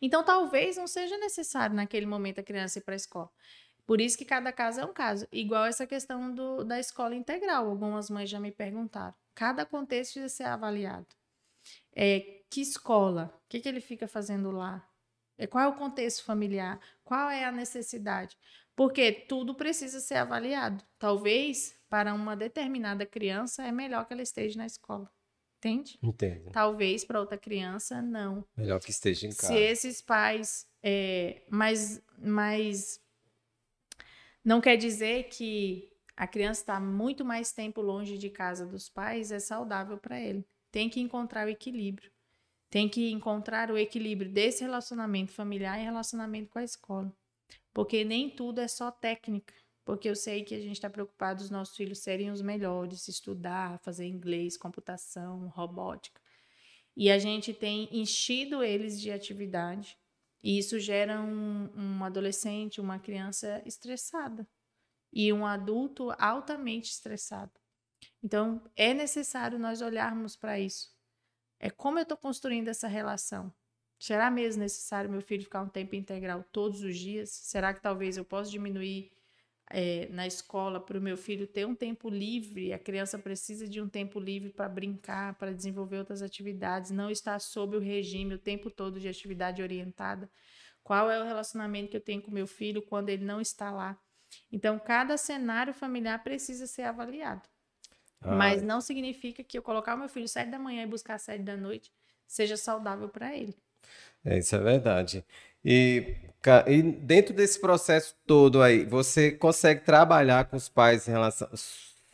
[0.02, 3.30] Então, talvez não seja necessário naquele momento a criança ir para a escola.
[3.86, 5.26] Por isso que cada caso é um caso.
[5.32, 7.70] Igual essa questão do, da escola integral.
[7.70, 9.14] Algumas mães já me perguntaram.
[9.34, 11.06] Cada contexto precisa ser avaliado.
[11.96, 13.32] É, que escola?
[13.46, 14.86] O que, que ele fica fazendo lá?
[15.38, 16.78] É, qual é o contexto familiar?
[17.02, 18.36] Qual é a necessidade?
[18.76, 20.84] Porque tudo precisa ser avaliado.
[20.98, 25.10] Talvez para uma determinada criança é melhor que ela esteja na escola.
[25.62, 25.96] Entende?
[26.02, 26.50] Entendo.
[26.50, 28.44] Talvez para outra criança não.
[28.56, 29.54] Melhor que esteja em Se casa.
[29.54, 33.00] esses pais, é, mas, mas
[34.44, 39.30] não quer dizer que a criança está muito mais tempo longe de casa dos pais
[39.30, 40.44] é saudável para ele.
[40.72, 42.10] Tem que encontrar o equilíbrio.
[42.68, 47.14] Tem que encontrar o equilíbrio desse relacionamento familiar e relacionamento com a escola.
[47.72, 49.54] Porque nem tudo é só técnica.
[49.84, 53.78] Porque eu sei que a gente está preocupado os nossos filhos serem os melhores, estudar,
[53.80, 56.20] fazer inglês, computação, robótica.
[56.96, 59.98] E a gente tem enchido eles de atividade.
[60.42, 64.46] E isso gera um, um adolescente, uma criança estressada.
[65.12, 67.52] E um adulto altamente estressado.
[68.22, 70.90] Então, é necessário nós olharmos para isso.
[71.58, 73.52] É como eu estou construindo essa relação.
[73.98, 77.30] Será mesmo necessário meu filho ficar um tempo integral todos os dias?
[77.30, 79.12] Será que talvez eu possa diminuir
[79.70, 82.72] é, na escola para o meu filho ter um tempo livre?
[82.72, 87.38] A criança precisa de um tempo livre para brincar, para desenvolver outras atividades, não estar
[87.40, 90.30] sob o regime o tempo todo de atividade orientada.
[90.82, 93.98] Qual é o relacionamento que eu tenho com meu filho quando ele não está lá?
[94.50, 97.48] Então, cada cenário familiar precisa ser avaliado.
[98.22, 101.18] Ah, Mas não significa que eu colocar o meu filho sete da manhã e buscar
[101.18, 101.92] sete da noite
[102.26, 103.56] seja saudável para ele.
[104.24, 105.24] É, isso é verdade.
[105.64, 106.16] E,
[106.66, 111.48] e dentro desse processo todo aí, você consegue trabalhar com os pais em relação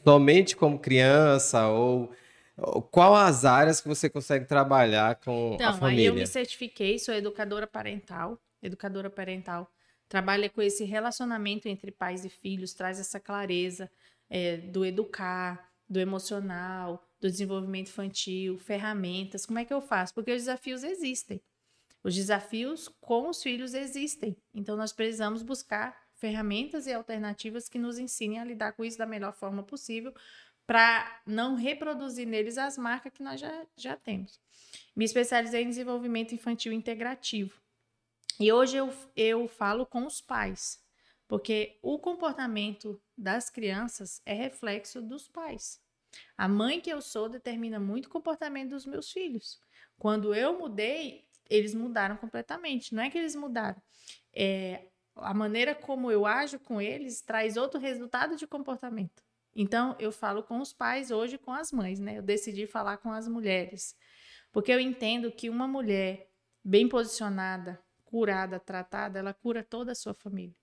[0.05, 2.11] somente como criança ou,
[2.57, 6.13] ou qual as áreas que você consegue trabalhar com a Então, aí eu família?
[6.13, 8.39] me certifiquei, sou educadora parental.
[8.63, 9.71] Educadora parental
[10.09, 13.91] trabalha com esse relacionamento entre pais e filhos, traz essa clareza
[14.31, 19.45] é, do educar, do emocional, do desenvolvimento infantil, ferramentas.
[19.45, 20.15] Como é que eu faço?
[20.15, 21.41] Porque os desafios existem.
[22.03, 24.37] Os desafios com os filhos existem.
[24.55, 29.07] Então, nós precisamos buscar ferramentas e alternativas que nos ensinem a lidar com isso da
[29.07, 30.13] melhor forma possível
[30.67, 34.39] para não reproduzir neles as marcas que nós já, já temos.
[34.95, 37.59] Me especializei em desenvolvimento infantil integrativo.
[38.39, 40.79] E hoje eu, eu falo com os pais,
[41.27, 45.81] porque o comportamento das crianças é reflexo dos pais.
[46.37, 49.61] A mãe que eu sou determina muito o comportamento dos meus filhos.
[49.99, 52.95] Quando eu mudei, eles mudaram completamente.
[52.95, 53.81] Não é que eles mudaram.
[54.35, 54.87] É,
[55.17, 59.23] a maneira como eu ajo com eles traz outro resultado de comportamento.
[59.55, 62.19] Então, eu falo com os pais hoje com as mães, né?
[62.19, 63.97] Eu decidi falar com as mulheres.
[64.53, 66.31] Porque eu entendo que uma mulher
[66.63, 70.55] bem posicionada, curada, tratada, ela cura toda a sua família.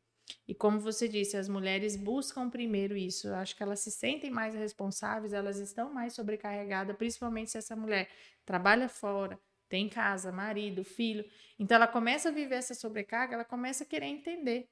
[0.48, 3.28] E como você disse, as mulheres buscam primeiro isso.
[3.28, 7.76] Eu acho que elas se sentem mais responsáveis, elas estão mais sobrecarregadas, principalmente se essa
[7.76, 8.10] mulher
[8.46, 9.40] trabalha fora,
[9.76, 11.30] tem casa, marido, filho.
[11.60, 14.70] Então ela começa a viver essa sobrecarga, ela começa a querer entender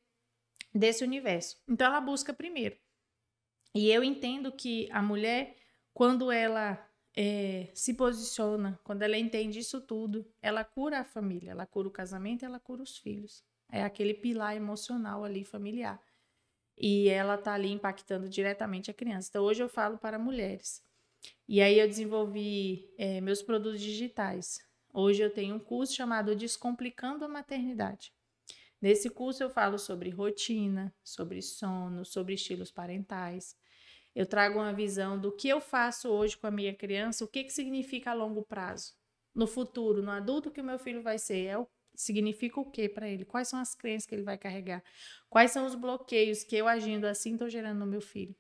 [0.74, 1.62] desse universo.
[1.68, 2.78] Então ela busca primeiro.
[3.76, 5.58] E eu entendo que a mulher,
[5.94, 6.82] quando ela
[7.18, 11.92] é, se posiciona, quando ela entende isso tudo, ela cura a família, ela cura o
[11.92, 13.44] casamento, ela cura os filhos.
[13.70, 16.02] É aquele pilar emocional ali familiar.
[16.78, 19.28] E ela tá ali impactando diretamente a criança.
[19.30, 20.82] Então hoje eu falo para mulheres.
[21.46, 24.66] E aí eu desenvolvi é, meus produtos digitais.
[24.96, 28.14] Hoje eu tenho um curso chamado Descomplicando a Maternidade.
[28.80, 33.58] Nesse curso eu falo sobre rotina, sobre sono, sobre estilos parentais.
[34.14, 37.44] Eu trago uma visão do que eu faço hoje com a minha criança, o que,
[37.44, 38.94] que significa a longo prazo.
[39.34, 42.90] No futuro, no adulto que o meu filho vai ser, é o, significa o que
[42.90, 43.26] para ele?
[43.26, 44.84] Quais são as crenças que ele vai carregar?
[45.30, 48.36] Quais são os bloqueios que eu agindo assim estou gerando no meu filho?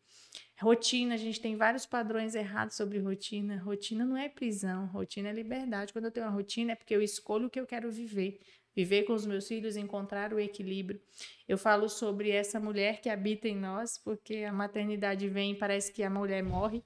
[0.60, 3.62] Rotina, a gente tem vários padrões errados sobre rotina.
[3.62, 5.92] Rotina não é prisão, rotina é liberdade.
[5.92, 8.40] Quando eu tenho uma rotina é porque eu escolho o que eu quero viver
[8.76, 11.00] viver com os meus filhos, encontrar o equilíbrio.
[11.48, 15.92] Eu falo sobre essa mulher que habita em nós, porque a maternidade vem e parece
[15.92, 16.84] que a mulher morre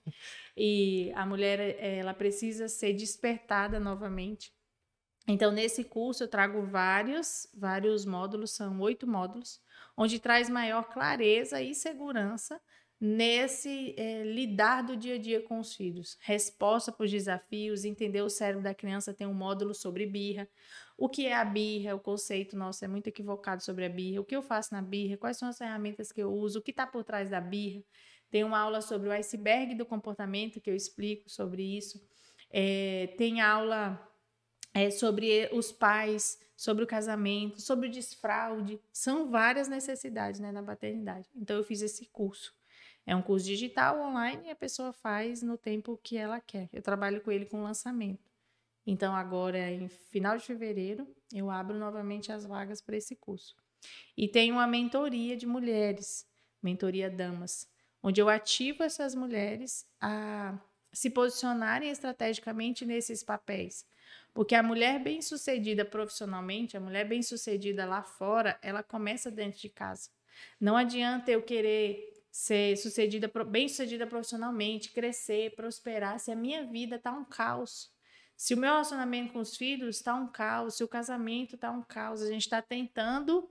[0.56, 4.52] e a mulher ela precisa ser despertada novamente.
[5.28, 9.62] Então nesse curso eu trago vários vários módulos, são oito módulos,
[9.96, 12.62] onde traz maior clareza e segurança
[13.00, 16.18] nesse é, lidar do dia a dia com os filhos.
[16.22, 20.48] Resposta para os desafios, entender o cérebro da criança tem um módulo sobre birra.
[20.98, 21.96] O que é a birra?
[21.96, 24.22] O conceito nosso é muito equivocado sobre a birra.
[24.22, 25.18] O que eu faço na birra?
[25.18, 26.60] Quais são as ferramentas que eu uso?
[26.60, 27.84] O que está por trás da birra?
[28.32, 32.02] Tem uma aula sobre o iceberg do comportamento que eu explico sobre isso.
[32.50, 34.02] É, tem aula
[34.78, 38.80] é, sobre os pais, sobre o casamento, sobre o desfraude.
[38.94, 41.28] São várias necessidades né, na maternidade.
[41.36, 42.56] Então eu fiz esse curso.
[43.04, 46.70] É um curso digital online e a pessoa faz no tempo que ela quer.
[46.72, 48.32] Eu trabalho com ele com lançamento.
[48.86, 53.56] Então, agora, em final de fevereiro, eu abro novamente as vagas para esse curso.
[54.16, 56.26] E tem uma mentoria de mulheres,
[56.62, 57.68] mentoria damas,
[58.02, 60.58] onde eu ativo essas mulheres a
[60.94, 63.86] se posicionarem estrategicamente nesses papéis.
[64.38, 70.12] Porque a mulher bem-sucedida profissionalmente, a mulher bem-sucedida lá fora, ela começa dentro de casa.
[70.62, 77.00] Não adianta eu querer ser sucedida, bem sucedida profissionalmente, crescer, prosperar, se a minha vida
[77.00, 77.92] tá um caos.
[78.36, 81.82] Se o meu relacionamento com os filhos está um caos, se o casamento está um
[81.82, 83.50] caos, a gente está tentando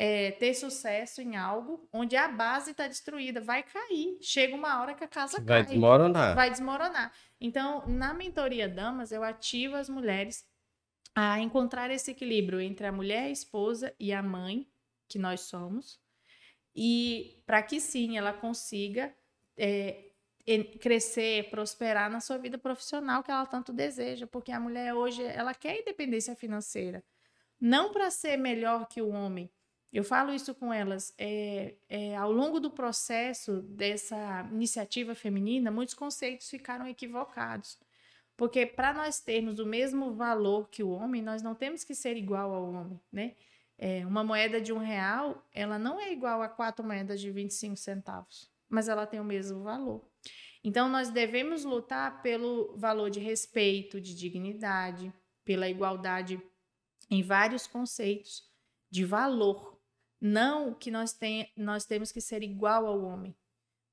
[0.00, 4.16] é, ter sucesso em algo onde a base está destruída, vai cair.
[4.22, 5.72] Chega uma hora que a casa vai cai.
[5.72, 6.36] desmoronar.
[6.36, 7.12] Vai desmoronar.
[7.40, 10.46] Então, na mentoria Damas, eu ativo as mulheres
[11.16, 14.70] a encontrar esse equilíbrio entre a mulher, a esposa e a mãe,
[15.08, 15.98] que nós somos,
[16.76, 19.12] e para que sim ela consiga
[19.56, 20.12] é,
[20.80, 25.54] crescer, prosperar na sua vida profissional que ela tanto deseja, porque a mulher hoje ela
[25.54, 27.02] quer independência financeira,
[27.60, 29.50] não para ser melhor que o homem.
[29.92, 31.14] Eu falo isso com elas.
[31.16, 37.78] É, é, ao longo do processo dessa iniciativa feminina, muitos conceitos ficaram equivocados.
[38.36, 42.16] Porque para nós termos o mesmo valor que o homem, nós não temos que ser
[42.16, 43.34] igual ao homem, né?
[43.76, 47.76] É, uma moeda de um real, ela não é igual a quatro moedas de 25
[47.76, 50.04] centavos, mas ela tem o mesmo valor.
[50.64, 55.12] Então, nós devemos lutar pelo valor de respeito, de dignidade,
[55.44, 56.40] pela igualdade
[57.08, 58.42] em vários conceitos
[58.90, 59.77] de valor.
[60.20, 63.36] Não que nós, tem, nós temos que ser igual ao homem,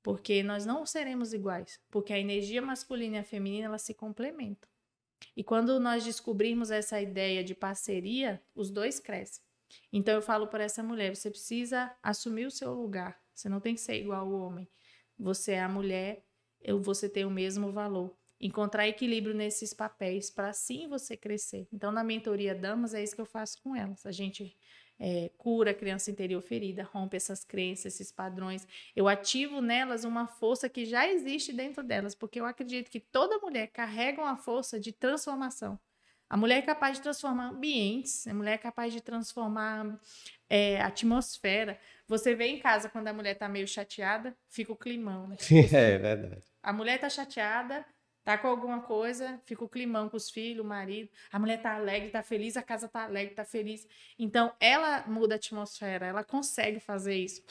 [0.01, 4.69] porque nós não seremos iguais, porque a energia masculina e a feminina elas se complementam.
[5.35, 9.43] E quando nós descobrirmos essa ideia de parceria, os dois crescem.
[9.91, 13.19] Então eu falo para essa mulher: você precisa assumir o seu lugar.
[13.33, 14.67] Você não tem que ser igual ao homem.
[15.17, 16.25] Você é a mulher,
[16.81, 18.15] você tem o mesmo valor.
[18.39, 21.67] Encontrar equilíbrio nesses papéis para assim você crescer.
[21.71, 24.05] Então, na mentoria Damas, é isso que eu faço com elas.
[24.05, 24.55] A gente
[24.99, 28.67] é, cura a criança interior ferida, rompe essas crenças, esses padrões.
[28.95, 33.39] Eu ativo nelas uma força que já existe dentro delas, porque eu acredito que toda
[33.39, 35.79] mulher carrega uma força de transformação.
[36.27, 39.99] A mulher é capaz de transformar ambientes, a mulher é capaz de transformar
[40.49, 41.79] é, atmosfera.
[42.07, 45.37] Você vê em casa quando a mulher está meio chateada, fica o climão, né?
[45.71, 46.43] é verdade.
[46.63, 47.85] A mulher está chateada,
[48.25, 51.09] tá com alguma coisa, fica o climão com os filhos, o marido.
[51.31, 53.87] A mulher tá alegre, tá feliz, a casa tá alegre, tá feliz.
[54.17, 57.43] Então, ela muda a atmosfera, ela consegue fazer isso.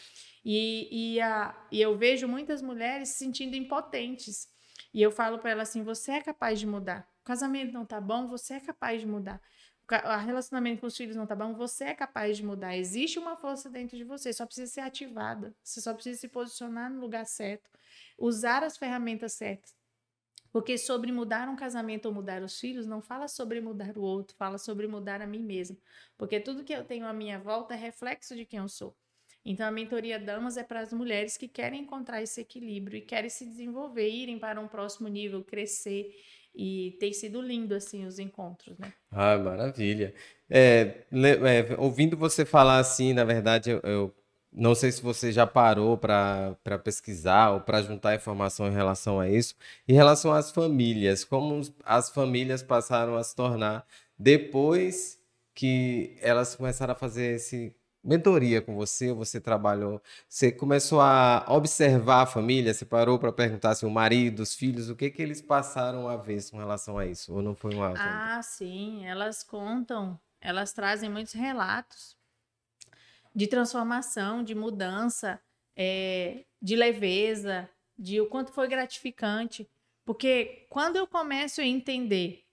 [0.44, 4.48] E, e, a, e eu vejo muitas mulheres se sentindo impotentes.
[4.92, 7.08] E eu falo para ela assim: você é capaz de mudar.
[7.22, 9.40] O casamento não tá bom, você é capaz de mudar.
[9.88, 12.76] O relacionamento com os filhos não tá bom, você é capaz de mudar.
[12.76, 15.54] Existe uma força dentro de você, só precisa ser ativada.
[15.62, 17.70] Você só precisa se posicionar no lugar certo,
[18.18, 19.83] usar as ferramentas certas.
[20.54, 24.36] Porque sobre mudar um casamento ou mudar os filhos, não fala sobre mudar o outro,
[24.36, 25.76] fala sobre mudar a mim mesmo.
[26.16, 28.96] Porque tudo que eu tenho à minha volta é reflexo de quem eu sou.
[29.44, 33.28] Então, a mentoria Damas é para as mulheres que querem encontrar esse equilíbrio e querem
[33.28, 36.14] se desenvolver, irem para um próximo nível, crescer.
[36.54, 38.92] E tem sido lindo, assim, os encontros, né?
[39.10, 40.14] Ah, maravilha.
[40.48, 44.14] É, é, ouvindo você falar assim, na verdade, eu, eu
[44.54, 49.28] não sei se você já parou para pesquisar ou para juntar informação em relação a
[49.28, 49.54] isso.
[49.88, 53.84] Em relação às famílias, como as famílias passaram a se tornar
[54.16, 55.18] depois
[55.54, 62.22] que elas começaram a fazer esse mentoria com você, você trabalhou, você começou a observar
[62.22, 65.40] a família, você parou para perguntar se o marido, os filhos, o que que eles
[65.40, 67.98] passaram a ver com relação a isso, ou não foi um alto?
[67.98, 72.14] Ah, sim, elas contam, elas trazem muitos relatos
[73.34, 75.40] de transformação, de mudança,
[75.76, 77.68] é, de leveza,
[77.98, 79.68] de o quanto foi gratificante,
[80.04, 82.44] porque quando eu começo a entender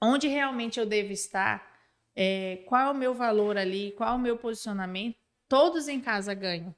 [0.00, 1.70] onde realmente eu devo estar,
[2.14, 5.16] é, qual é o meu valor ali, qual é o meu posicionamento,
[5.48, 6.74] todos em casa ganham.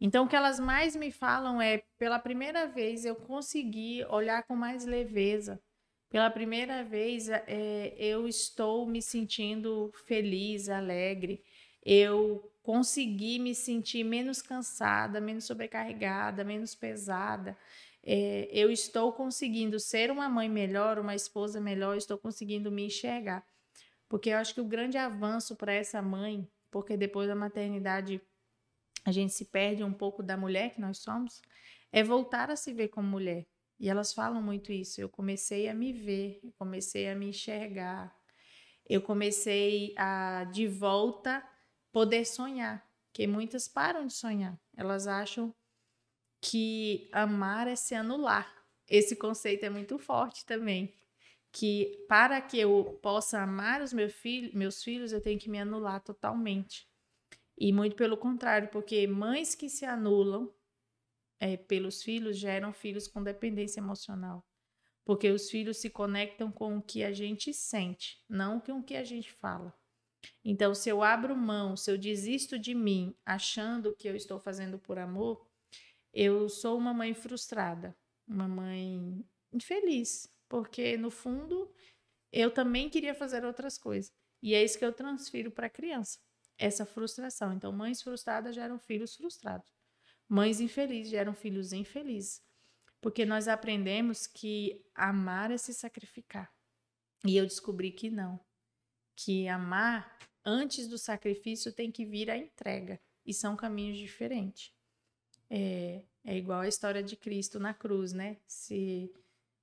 [0.00, 4.56] Então, o que elas mais me falam é: pela primeira vez eu consegui olhar com
[4.56, 5.60] mais leveza.
[6.10, 11.42] Pela primeira vez é, eu estou me sentindo feliz, alegre.
[11.84, 17.56] Eu consegui me sentir menos cansada, menos sobrecarregada, menos pesada.
[18.04, 23.44] É, eu estou conseguindo ser uma mãe melhor, uma esposa melhor, estou conseguindo me enxergar.
[24.08, 28.20] Porque eu acho que o grande avanço para essa mãe, porque depois da maternidade
[29.04, 31.40] a gente se perde um pouco da mulher que nós somos,
[31.90, 33.46] é voltar a se ver como mulher.
[33.78, 35.00] E elas falam muito isso.
[35.00, 38.14] Eu comecei a me ver, comecei a me enxergar,
[38.88, 41.42] eu comecei a, de volta,
[41.92, 42.84] poder sonhar.
[43.12, 44.58] Que muitas param de sonhar.
[44.74, 45.54] Elas acham
[46.40, 48.50] que amar é se anular.
[48.88, 50.94] Esse conceito é muito forte também
[51.52, 55.60] que para que eu possa amar os meus, filhos, meus filhos, eu tenho que me
[55.60, 56.88] anular totalmente.
[57.58, 60.50] E muito pelo contrário, porque mães que se anulam
[61.38, 64.42] é, pelos filhos geram filhos com dependência emocional.
[65.04, 68.96] Porque os filhos se conectam com o que a gente sente, não com o que
[68.96, 69.74] a gente fala.
[70.44, 74.78] Então, se eu abro mão, se eu desisto de mim, achando que eu estou fazendo
[74.78, 75.46] por amor,
[76.12, 77.96] eu sou uma mãe frustrada,
[78.26, 81.72] uma mãe infeliz, porque no fundo
[82.30, 84.12] eu também queria fazer outras coisas.
[84.42, 86.18] E é isso que eu transfiro para a criança,
[86.58, 87.52] essa frustração.
[87.52, 89.72] Então, mães frustradas geram filhos frustrados.
[90.28, 92.42] Mães infelizes geram filhos infelizes.
[93.00, 96.52] Porque nós aprendemos que amar é se sacrificar.
[97.24, 98.40] E eu descobri que não.
[99.16, 103.00] Que amar, antes do sacrifício, tem que vir a entrega.
[103.24, 104.72] E são caminhos diferentes.
[105.48, 108.38] É, é igual a história de Cristo na cruz, né?
[108.46, 109.12] Se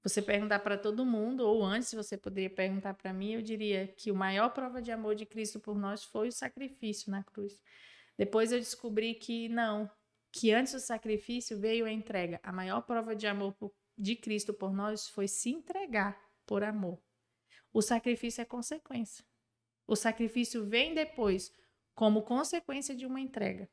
[0.04, 4.12] você perguntar para todo mundo, ou antes você poderia perguntar para mim, eu diria que
[4.12, 7.62] o maior prova de amor de Cristo por nós foi o sacrifício na cruz.
[8.18, 9.90] Depois eu descobri que não,
[10.32, 12.40] que antes do sacrifício veio a entrega.
[12.44, 13.56] A maior prova de amor
[13.98, 17.02] de Cristo por nós foi se entregar por amor.
[17.74, 19.26] O sacrifício é consequência.
[19.90, 21.52] O sacrifício vem depois
[21.96, 23.68] como consequência de uma entrega.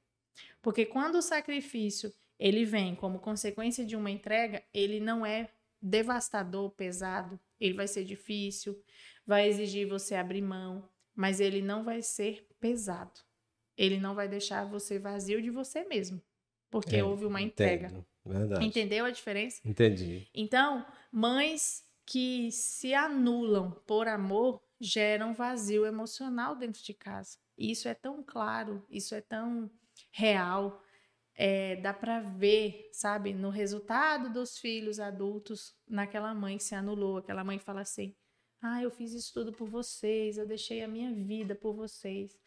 [0.63, 5.51] Porque quando o sacrifício ele vem como consequência de uma entrega, ele não é
[5.81, 8.83] devastador, pesado, ele vai ser difícil,
[9.27, 13.21] vai exigir você abrir mão, mas ele não vai ser pesado.
[13.77, 16.21] Ele não vai deixar você vazio de você mesmo,
[16.71, 18.07] porque é, houve uma entrega.
[18.25, 18.65] Verdade.
[18.65, 19.61] Entendeu a diferença?
[19.63, 20.27] Entendi.
[20.35, 27.39] Então, mães que se anulam por amor geram vazio emocional dentro de casa.
[27.57, 29.71] Isso é tão claro, isso é tão
[30.11, 30.83] real
[31.37, 37.19] é, dá para ver, sabe, no resultado dos filhos adultos, naquela mãe que se anulou,
[37.19, 38.15] aquela mãe fala assim:
[38.63, 42.39] ah, eu fiz isso tudo por vocês, eu deixei a minha vida por vocês.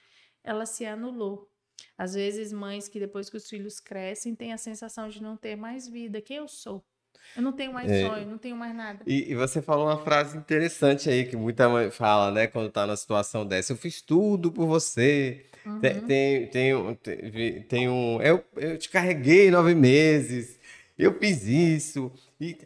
[0.43, 1.49] Ela se anulou.
[1.97, 5.55] Às vezes, mães que depois que os filhos crescem têm a sensação de não ter
[5.55, 6.21] mais vida.
[6.21, 6.83] Quem eu sou?
[7.35, 8.99] Eu não tenho mais é, sonho, não tenho mais nada.
[9.05, 12.85] E, e, você falou uma frase interessante aí que muita mãe fala, né, quando tá
[12.85, 13.73] na situação dessa.
[13.73, 15.45] Eu fiz tudo por você.
[15.65, 15.79] Uhum.
[15.79, 18.21] Tem, tem, tem, tem, tem um.
[18.21, 20.59] Eu, eu te carreguei nove meses,
[20.97, 22.11] eu fiz isso.
[22.41, 22.57] E,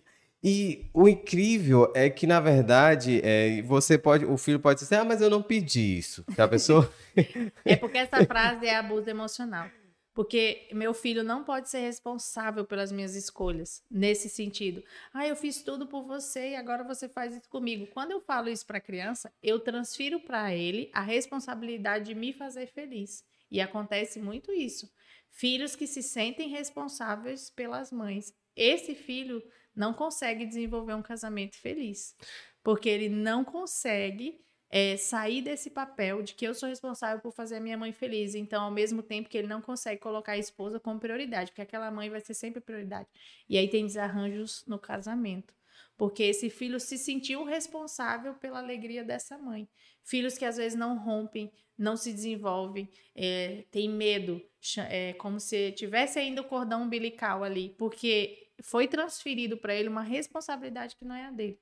[0.43, 4.25] e o incrível é que, na verdade, é, você pode.
[4.25, 6.23] O filho pode dizer, ah, mas eu não pedi isso.
[6.37, 6.91] A pessoa.
[7.65, 9.67] é porque essa frase é abuso emocional.
[10.14, 14.84] Porque meu filho não pode ser responsável pelas minhas escolhas, nesse sentido.
[15.11, 17.88] Ah, eu fiz tudo por você e agora você faz isso comigo.
[17.88, 22.32] Quando eu falo isso para a criança, eu transfiro para ele a responsabilidade de me
[22.32, 23.24] fazer feliz.
[23.49, 24.91] E acontece muito isso.
[25.32, 28.34] Filhos que se sentem responsáveis pelas mães.
[28.55, 29.43] Esse filho
[29.76, 32.16] não consegue desenvolver um casamento feliz,
[32.64, 34.39] porque ele não consegue
[34.76, 38.34] é, sair desse papel de que eu sou responsável por fazer a minha mãe feliz.
[38.34, 41.91] Então, ao mesmo tempo que ele não consegue colocar a esposa como prioridade, porque aquela
[41.91, 43.07] mãe vai ser sempre prioridade.
[43.47, 45.53] E aí tem desarranjos no casamento.
[45.95, 49.69] Porque esse filho se sentiu responsável pela alegria dessa mãe.
[50.03, 54.41] Filhos que às vezes não rompem, não se desenvolvem, é, tem medo,
[54.89, 60.01] é como se tivesse ainda o cordão umbilical ali, porque foi transferido para ele uma
[60.01, 61.59] responsabilidade que não é a dele.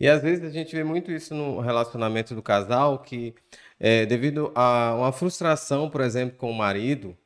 [0.00, 3.34] E às vezes a gente vê muito isso no relacionamento do casal, que
[3.78, 7.16] é, devido a uma frustração, por exemplo, com o marido,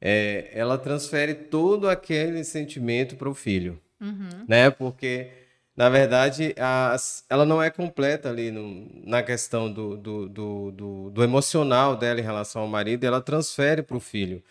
[0.00, 4.44] é, ela transfere todo aquele sentimento para o filho, uhum.
[4.48, 4.70] né?
[4.70, 5.30] Porque
[5.76, 6.94] na verdade, a,
[7.28, 12.20] ela não é completa ali no, na questão do, do, do, do, do emocional dela
[12.20, 14.42] em relação ao marido, ela transfere para o filho.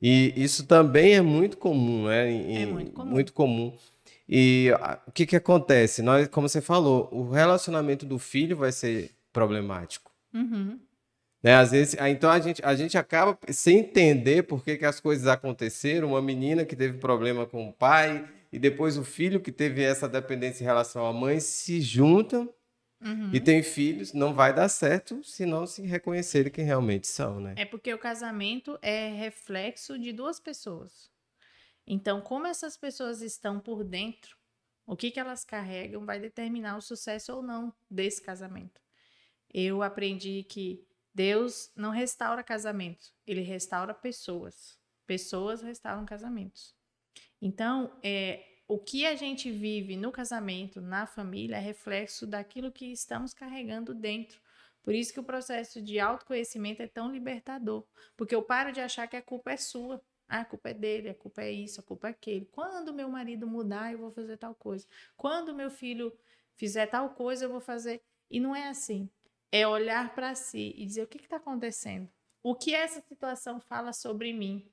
[0.00, 2.30] E isso também é muito comum, né?
[2.32, 3.10] E, é muito comum.
[3.10, 3.76] Muito comum.
[4.28, 4.70] E
[5.06, 6.02] o que, que acontece?
[6.02, 10.10] Nós, como você falou, o relacionamento do filho vai ser problemático.
[10.32, 10.78] Uhum.
[11.42, 11.54] Né?
[11.54, 15.26] Às vezes, então a gente, a gente acaba sem entender por que, que as coisas
[15.26, 16.10] aconteceram.
[16.10, 20.08] Uma menina que teve problema com o pai e depois o filho que teve essa
[20.08, 22.48] dependência em relação à mãe se juntam
[23.00, 23.30] uhum.
[23.32, 27.54] e tem filhos, não vai dar certo se não se reconhecerem quem realmente são, né?
[27.56, 31.10] É porque o casamento é reflexo de duas pessoas.
[31.86, 34.36] Então, como essas pessoas estão por dentro,
[34.86, 38.80] o que, que elas carregam vai determinar o sucesso ou não desse casamento.
[39.52, 40.84] Eu aprendi que
[41.14, 44.78] Deus não restaura casamentos, ele restaura pessoas.
[45.06, 46.74] Pessoas restauram casamentos.
[47.42, 52.92] Então, é, o que a gente vive no casamento, na família, é reflexo daquilo que
[52.92, 54.40] estamos carregando dentro.
[54.80, 57.84] Por isso que o processo de autoconhecimento é tão libertador,
[58.16, 60.00] porque eu paro de achar que a culpa é sua.
[60.28, 62.44] Ah, a culpa é dele, a culpa é isso, a culpa é aquele.
[62.52, 64.86] Quando meu marido mudar, eu vou fazer tal coisa.
[65.16, 66.16] Quando meu filho
[66.54, 68.00] fizer tal coisa, eu vou fazer.
[68.30, 69.10] E não é assim.
[69.50, 72.08] É olhar para si e dizer o que está acontecendo.
[72.40, 74.64] O que essa situação fala sobre mim?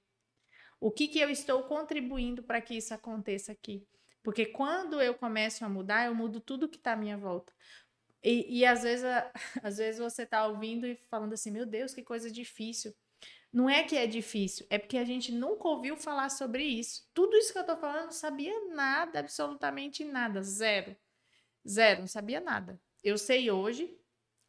[0.80, 3.88] O que, que eu estou contribuindo para que isso aconteça aqui?
[4.24, 7.54] Porque quando eu começo a mudar, eu mudo tudo que está à minha volta.
[8.24, 9.06] E, e às, vezes,
[9.64, 12.94] às vezes você está ouvindo e falando assim: meu Deus, que coisa difícil.
[13.52, 17.10] Não é que é difícil, é porque a gente nunca ouviu falar sobre isso.
[17.14, 20.96] Tudo isso que eu estou falando, não sabia nada, absolutamente nada, zero.
[21.68, 22.80] Zero, não sabia nada.
[23.04, 23.97] Eu sei hoje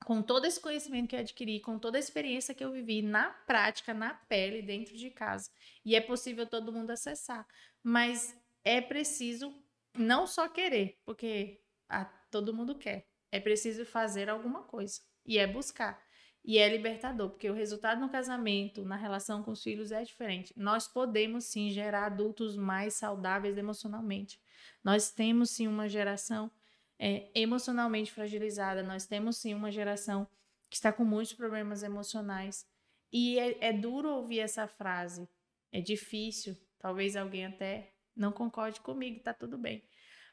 [0.04, 3.30] com todo esse conhecimento que eu adquiri, com toda a experiência que eu vivi na
[3.30, 5.50] prática, na pele, dentro de casa.
[5.84, 7.46] E é possível todo mundo acessar.
[7.82, 9.54] Mas é preciso
[9.94, 13.06] não só querer, porque ah, todo mundo quer.
[13.30, 15.00] É preciso fazer alguma coisa.
[15.26, 16.02] E é buscar.
[16.44, 20.54] E é libertador, porque o resultado no casamento, na relação com os filhos é diferente.
[20.56, 24.40] Nós podemos sim gerar adultos mais saudáveis emocionalmente.
[24.82, 26.50] Nós temos sim uma geração
[26.98, 28.82] é, emocionalmente fragilizada.
[28.82, 30.26] Nós temos sim uma geração
[30.68, 32.66] que está com muitos problemas emocionais.
[33.12, 35.28] E é, é duro ouvir essa frase.
[35.72, 36.56] É difícil.
[36.78, 39.82] Talvez alguém até não concorde comigo, tá tudo bem.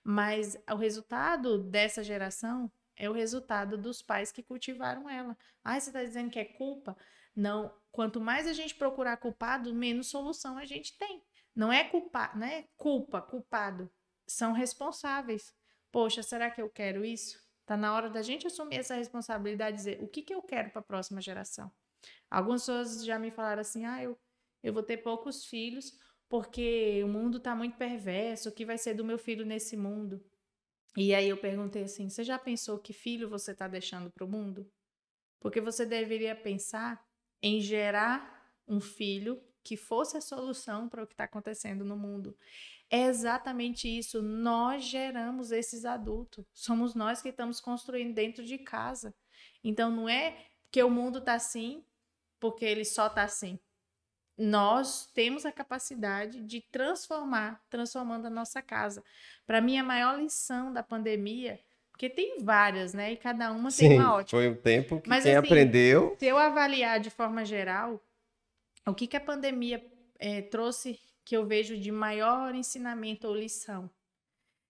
[0.04, 5.38] Mas o resultado dessa geração é o resultado dos pais que cultivaram ela.
[5.64, 6.96] Ah, você está dizendo que é culpa?
[7.36, 7.74] Não.
[7.92, 11.24] Quanto mais a gente procurar culpado, menos solução a gente tem.
[11.56, 13.90] Não é culpa, não é culpa, culpado.
[14.28, 15.54] São responsáveis.
[15.96, 17.42] Poxa, será que eu quero isso?
[17.66, 20.70] Tá na hora da gente assumir essa responsabilidade e dizer o que, que eu quero
[20.70, 21.72] para a próxima geração.
[22.30, 24.20] Algumas pessoas já me falaram assim: ah, eu,
[24.62, 25.98] eu vou ter poucos filhos
[26.28, 30.22] porque o mundo está muito perverso, o que vai ser do meu filho nesse mundo?
[30.98, 34.30] E aí eu perguntei assim: você já pensou que filho você está deixando para o
[34.30, 34.70] mundo?
[35.40, 37.02] Porque você deveria pensar
[37.42, 42.38] em gerar um filho que fosse a solução para o que está acontecendo no mundo.
[42.88, 44.22] É exatamente isso.
[44.22, 46.46] Nós geramos esses adultos.
[46.54, 49.12] Somos nós que estamos construindo dentro de casa.
[49.64, 50.38] Então não é
[50.72, 51.84] que o mundo está assim
[52.40, 53.60] porque ele só está assim.
[54.38, 59.04] Nós temos a capacidade de transformar, transformando a nossa casa.
[59.48, 61.60] Para mim, a maior lição da pandemia,
[61.90, 63.14] porque tem várias, né?
[63.14, 64.42] E cada uma Sim, tem uma ótima.
[64.42, 66.16] Foi o tempo que Mas, quem assim, aprendeu.
[66.20, 68.00] Se eu avaliar de forma geral,
[68.86, 69.86] o que, que a pandemia
[70.20, 73.90] é, trouxe que eu vejo de maior ensinamento ou lição.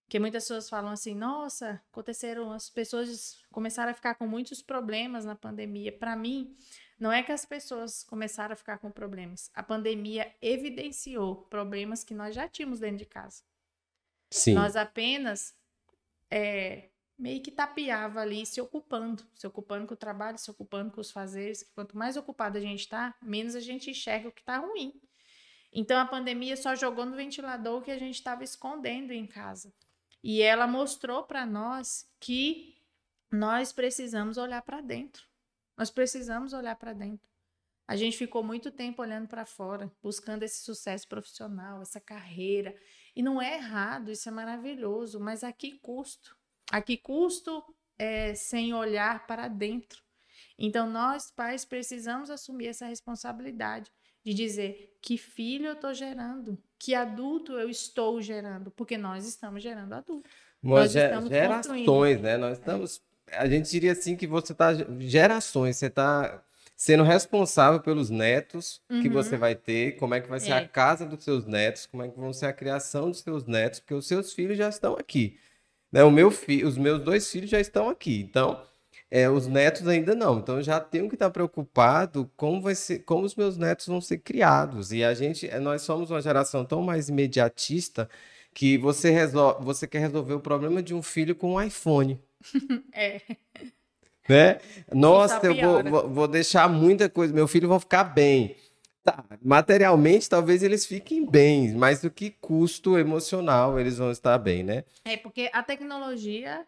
[0.07, 5.25] Que muitas pessoas falam assim: nossa, aconteceram, as pessoas começaram a ficar com muitos problemas
[5.25, 5.91] na pandemia.
[5.91, 6.55] Para mim,
[6.99, 9.49] não é que as pessoas começaram a ficar com problemas.
[9.53, 13.43] A pandemia evidenciou problemas que nós já tínhamos dentro de casa.
[14.29, 14.53] Sim.
[14.53, 15.55] Nós apenas
[16.29, 21.01] é, meio que tapeava ali, se ocupando, se ocupando com o trabalho, se ocupando com
[21.01, 21.63] os fazeres.
[21.73, 24.93] Quanto mais ocupado a gente está, menos a gente enxerga o que está ruim.
[25.71, 29.73] Então a pandemia só jogou no ventilador que a gente estava escondendo em casa.
[30.23, 32.75] E ela mostrou para nós que
[33.31, 35.23] nós precisamos olhar para dentro.
[35.77, 37.27] Nós precisamos olhar para dentro.
[37.87, 42.75] A gente ficou muito tempo olhando para fora, buscando esse sucesso profissional, essa carreira.
[43.15, 46.35] E não é errado, isso é maravilhoso, mas a que custo?
[46.71, 47.63] A que custo
[47.97, 50.03] é, sem olhar para dentro?
[50.57, 53.91] Então, nós, pais, precisamos assumir essa responsabilidade
[54.23, 59.61] de dizer que filho eu estou gerando, que adulto eu estou gerando, porque nós estamos
[59.61, 60.27] gerando adulto.
[60.63, 62.37] Nós estamos gerações, né?
[62.37, 63.01] Nós estamos.
[63.31, 64.73] A gente diria assim que você está.
[64.99, 66.43] Gerações, você está
[66.75, 69.01] sendo responsável pelos netos uhum.
[69.01, 70.57] que você vai ter, como é que vai ser é.
[70.57, 73.79] a casa dos seus netos, como é que vão ser a criação dos seus netos,
[73.79, 75.37] porque os seus filhos já estão aqui.
[75.95, 76.03] Né?
[76.03, 78.19] O meu fi, os meus dois filhos já estão aqui.
[78.19, 78.61] Então,
[79.09, 80.39] é, os netos ainda não.
[80.39, 84.01] Então, eu já tenho que estar preocupado como vai ser, como os meus netos vão
[84.01, 84.91] ser criados.
[84.91, 88.09] E a gente, é, nós somos uma geração tão mais imediatista
[88.53, 92.19] que você resolve, você quer resolver o problema de um filho com um iPhone.
[92.91, 93.21] é.
[94.27, 94.59] Né?
[94.91, 98.57] Nossa, eu vou, vou, deixar muita coisa, meu filho vai ficar bem.
[99.05, 104.63] Tá, materialmente talvez eles fiquem bem, mas do que custo emocional eles vão estar bem,
[104.63, 104.83] né?
[105.03, 106.65] É, porque a tecnologia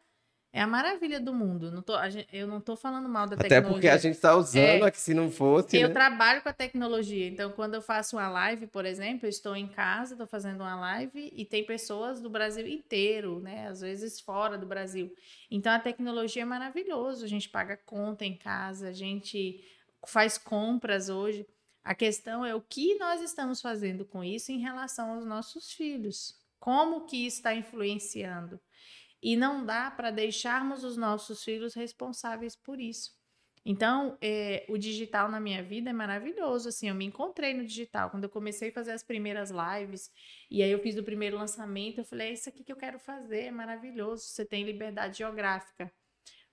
[0.53, 1.71] é a maravilha do mundo.
[1.71, 3.59] Não tô, gente, eu não estou falando mal da Até tecnologia.
[3.59, 5.77] Até porque a gente está usando é, aqui, se não fosse.
[5.77, 5.93] Eu né?
[5.95, 7.27] trabalho com a tecnologia.
[7.27, 10.75] Então, quando eu faço uma live, por exemplo, eu estou em casa, estou fazendo uma
[10.75, 13.67] live e tem pessoas do Brasil inteiro, né?
[13.67, 15.11] Às vezes fora do Brasil.
[15.49, 17.25] Então, a tecnologia é maravilhoso.
[17.25, 19.59] A gente paga conta em casa, a gente
[20.05, 21.47] faz compras hoje.
[21.87, 26.37] A questão é o que nós estamos fazendo com isso em relação aos nossos filhos.
[26.59, 28.59] Como que está influenciando?
[29.23, 33.15] E não dá para deixarmos os nossos filhos responsáveis por isso.
[33.65, 36.67] Então, é, o digital na minha vida é maravilhoso.
[36.67, 38.09] Assim, eu me encontrei no digital.
[38.09, 40.11] Quando eu comecei a fazer as primeiras lives,
[40.51, 42.99] e aí eu fiz o primeiro lançamento, eu falei: é isso aqui que eu quero
[42.99, 44.25] fazer, é maravilhoso.
[44.25, 45.89] Você tem liberdade geográfica,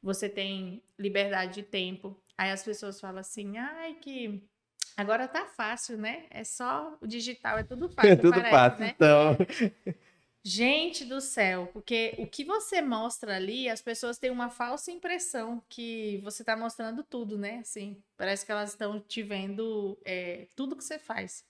[0.01, 2.23] você tem liberdade de tempo.
[2.39, 4.49] Aí as pessoas falam assim: ai, que
[4.97, 6.27] agora tá fácil, né?
[6.31, 8.11] É só o digital, é tudo fácil.
[8.11, 8.93] É tudo parece, fácil, né?
[8.95, 9.37] então.
[10.47, 15.65] Gente do céu, porque o que você mostra ali, as pessoas têm uma falsa impressão
[15.71, 17.61] que você está mostrando tudo, né?
[17.61, 21.47] Assim, parece que elas estão te vendo é, tudo que você faz.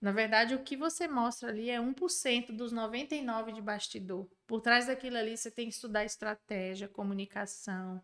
[0.00, 4.28] Na verdade, o que você mostra ali é 1% dos 99% de bastidor.
[4.48, 8.02] Por trás daquilo ali, você tem que estudar estratégia, comunicação,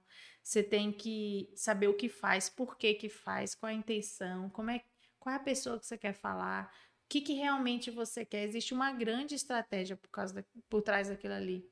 [0.49, 4.70] você tem que saber o que faz, por que que faz, qual a intenção, como
[4.70, 4.83] é,
[5.20, 6.75] qual é a pessoa que você quer falar,
[7.07, 8.45] que, que realmente você quer.
[8.45, 11.70] Existe uma grande estratégia por, causa da, por trás daquilo ali.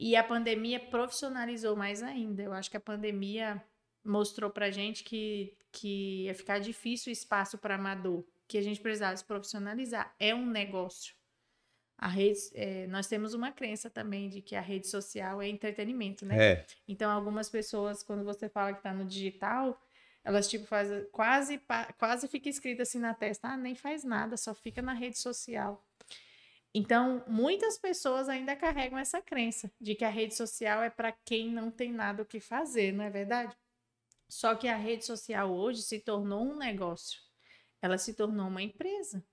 [0.00, 2.42] E a pandemia profissionalizou mais ainda.
[2.42, 3.64] Eu acho que a pandemia
[4.04, 8.80] mostrou pra gente que, que ia ficar difícil o espaço para amador, que a gente
[8.80, 10.12] precisava se profissionalizar.
[10.18, 11.14] É um negócio.
[12.02, 16.26] A rede, é, nós temos uma crença também de que a rede social é entretenimento,
[16.26, 16.52] né?
[16.54, 16.66] É.
[16.88, 19.80] Então, algumas pessoas, quando você fala que está no digital,
[20.24, 21.62] elas, tipo, faz, quase,
[21.96, 25.86] quase fica escrito assim na testa, ah, nem faz nada, só fica na rede social.
[26.74, 31.52] Então, muitas pessoas ainda carregam essa crença de que a rede social é para quem
[31.52, 33.56] não tem nada o que fazer, não é verdade?
[34.28, 37.20] Só que a rede social hoje se tornou um negócio.
[37.80, 39.24] Ela se tornou uma empresa.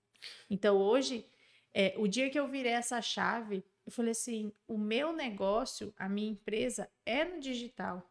[0.47, 1.25] Então, hoje,
[1.73, 6.07] é, o dia que eu virei essa chave, eu falei assim: o meu negócio, a
[6.07, 8.07] minha empresa é no digital.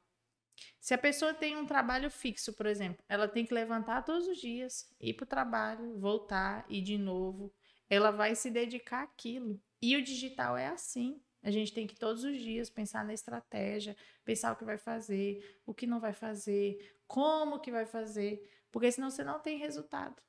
[0.80, 4.39] Se a pessoa tem um trabalho fixo, por exemplo, ela tem que levantar todos os
[4.39, 7.52] dias, ir para o trabalho, voltar, ir de novo.
[7.89, 9.60] Ela vai se dedicar àquilo.
[9.80, 11.20] E o digital é assim.
[11.43, 15.60] A gente tem que todos os dias pensar na estratégia, pensar o que vai fazer,
[15.64, 20.20] o que não vai fazer, como que vai fazer, porque senão você não tem resultado.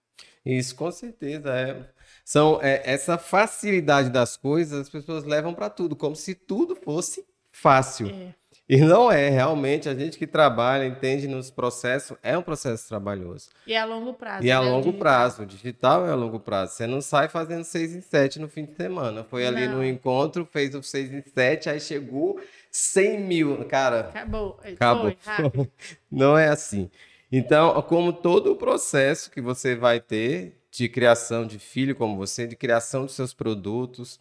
[0.46, 1.54] Isso, com certeza.
[1.54, 1.86] É.
[2.24, 7.26] São é, essa facilidade das coisas, as pessoas levam para tudo, como se tudo fosse
[7.52, 8.08] fácil.
[8.08, 8.34] É.
[8.70, 13.50] E não é, realmente, a gente que trabalha, entende nos processos, é um processo trabalhoso.
[13.66, 14.46] E é a longo prazo.
[14.46, 15.42] E é a né, longo prazo.
[15.42, 16.74] O digital é a longo prazo.
[16.74, 19.24] Você não sai fazendo seis em sete no fim de semana.
[19.24, 19.78] Foi ali não.
[19.78, 22.40] no encontro, fez o seis em sete, aí chegou
[22.70, 23.66] 100 mil.
[23.66, 24.02] Cara.
[24.02, 24.60] Acabou.
[24.64, 25.16] Acabou.
[25.20, 25.68] Foi,
[26.12, 26.92] não é assim.
[27.32, 32.48] Então, como todo o processo que você vai ter de criação de filho como você,
[32.48, 34.20] de criação dos seus produtos.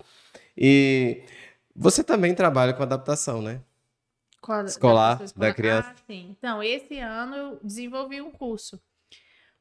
[0.57, 1.23] E
[1.75, 3.63] você também trabalha com adaptação, né?
[4.41, 5.91] Qual, escolar da, da criança.
[5.91, 6.37] Ah, sim.
[6.39, 8.81] Então, esse ano eu desenvolvi um curso.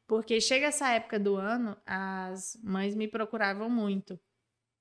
[0.08, 4.20] Porque chega essa época do ano, as mães me procuravam muito.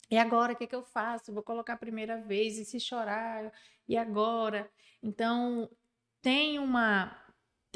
[0.08, 1.32] E agora, o que, é que eu faço?
[1.32, 3.52] Vou colocar a primeira vez, e se chorar?
[3.88, 4.70] E agora?
[5.02, 5.68] Então,
[6.22, 7.16] tem uma.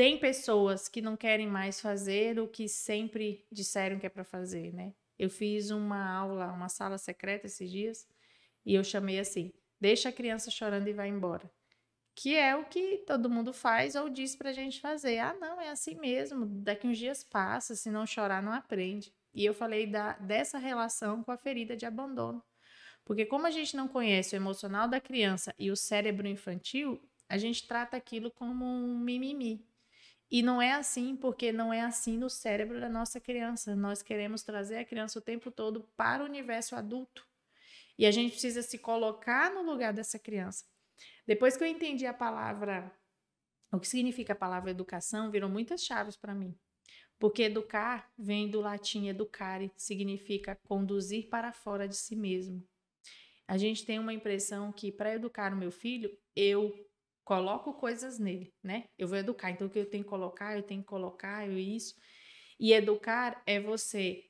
[0.01, 4.72] Tem pessoas que não querem mais fazer o que sempre disseram que é para fazer,
[4.72, 4.94] né?
[5.18, 8.09] Eu fiz uma aula, uma sala secreta esses dias,
[8.64, 11.52] e eu chamei assim: deixa a criança chorando e vai embora
[12.14, 15.18] que é o que todo mundo faz ou diz pra gente fazer.
[15.18, 19.12] Ah, não, é assim mesmo, daqui uns dias passa, se não chorar não aprende.
[19.35, 22.43] E eu falei da, dessa relação com a ferida de abandono.
[23.05, 26.98] Porque como a gente não conhece o emocional da criança e o cérebro infantil,
[27.28, 29.68] a gente trata aquilo como um mimimi.
[30.31, 33.74] E não é assim porque não é assim no cérebro da nossa criança.
[33.74, 37.27] Nós queremos trazer a criança o tempo todo para o universo adulto.
[37.98, 40.65] E a gente precisa se colocar no lugar dessa criança.
[41.27, 42.90] Depois que eu entendi a palavra,
[43.73, 46.57] o que significa a palavra educação, virou muitas chaves para mim.
[47.19, 52.66] Porque educar vem do latim educare, significa conduzir para fora de si mesmo.
[53.47, 56.73] A gente tem uma impressão que para educar o meu filho, eu
[57.25, 58.85] coloco coisas nele, né?
[58.99, 61.59] Eu vou educar, então o que eu tenho que colocar, eu tenho que colocar, eu
[61.59, 61.95] isso.
[62.59, 64.25] E educar é você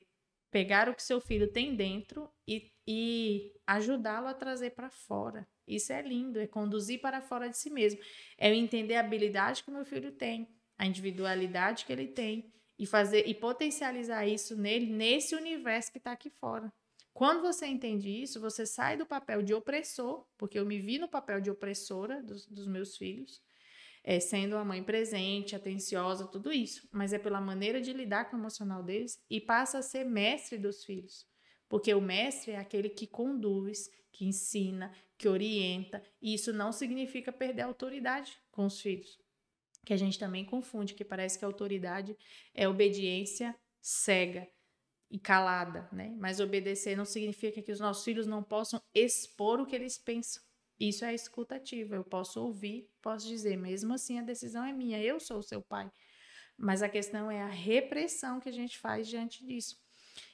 [0.51, 5.47] pegar o que seu filho tem dentro e, e ajudá-lo a trazer para fora.
[5.67, 7.99] Isso é lindo, é conduzir para fora de si mesmo.
[8.37, 10.47] É entender a habilidade que o meu filho tem,
[10.77, 16.11] a individualidade que ele tem e fazer e potencializar isso nele, nesse universo que está
[16.11, 16.71] aqui fora.
[17.13, 21.09] Quando você entende isso, você sai do papel de opressor, porque eu me vi no
[21.09, 23.41] papel de opressora dos, dos meus filhos,
[24.03, 28.35] é, sendo a mãe presente, atenciosa, tudo isso, mas é pela maneira de lidar com
[28.35, 31.27] o emocional deles e passa a ser mestre dos filhos.
[31.69, 37.31] Porque o mestre é aquele que conduz, que ensina, que orienta, e isso não significa
[37.31, 39.19] perder a autoridade com os filhos.
[39.85, 42.17] Que a gente também confunde, que parece que a autoridade
[42.53, 44.47] é obediência cega
[45.11, 46.15] e calada, né?
[46.17, 50.41] Mas obedecer não significa que os nossos filhos não possam expor o que eles pensam.
[50.79, 51.95] Isso é escutativa.
[51.95, 55.61] Eu posso ouvir, posso dizer, mesmo assim a decisão é minha, eu sou o seu
[55.61, 55.91] pai.
[56.57, 59.77] Mas a questão é a repressão que a gente faz diante disso.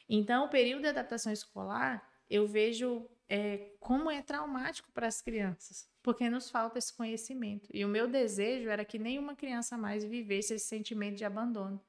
[0.07, 5.89] Então, o período de adaptação escolar, eu vejo é, como é traumático para as crianças,
[6.03, 7.67] porque nos falta esse conhecimento.
[7.73, 11.83] E o meu desejo era que nenhuma criança mais vivesse esse sentimento de abandono.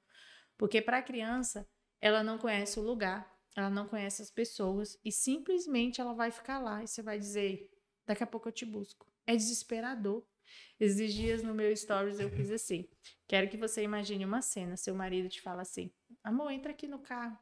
[0.56, 1.68] Porque para a criança,
[2.00, 6.58] ela não conhece o lugar, ela não conhece as pessoas e simplesmente ela vai ficar
[6.58, 7.70] lá e você vai dizer:
[8.06, 9.06] daqui a pouco eu te busco.
[9.26, 10.24] É desesperador.
[10.80, 12.88] Esses dias no meu stories eu fiz assim:
[13.26, 14.76] quero que você imagine uma cena.
[14.76, 15.90] Seu marido te fala assim:
[16.22, 17.38] amor, entra aqui no carro.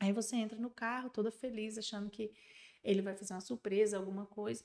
[0.00, 2.32] Aí você entra no carro, toda feliz, achando que
[2.84, 4.64] ele vai fazer uma surpresa, alguma coisa.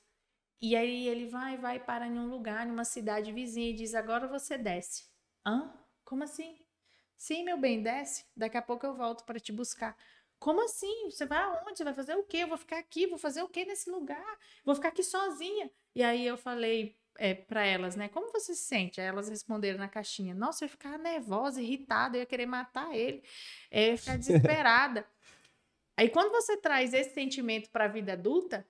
[0.62, 4.28] E aí ele vai, vai para em um lugar, numa cidade vizinha e diz: agora
[4.28, 5.06] você desce.
[5.46, 5.74] Hã?
[6.04, 6.63] Como assim?
[7.18, 8.26] Sim, meu bem, desce.
[8.36, 9.98] Daqui a pouco eu volto para te buscar.
[10.40, 11.10] Como assim?
[11.10, 11.78] Você vai aonde?
[11.78, 12.40] Você vai fazer o quê?
[12.40, 14.38] Eu vou ficar aqui, vou fazer o quê nesse lugar?
[14.66, 15.72] Vou ficar aqui sozinha.
[15.96, 18.10] E aí eu falei é, para elas, né?
[18.10, 19.00] Como você se sente?
[19.00, 22.94] Aí elas responderam na caixinha: Nossa, eu ia ficar nervosa, irritada, eu ia querer matar
[22.94, 23.24] ele,
[23.72, 25.08] eu ia ficar desesperada.
[25.98, 28.68] aí quando você traz esse sentimento para a vida adulta,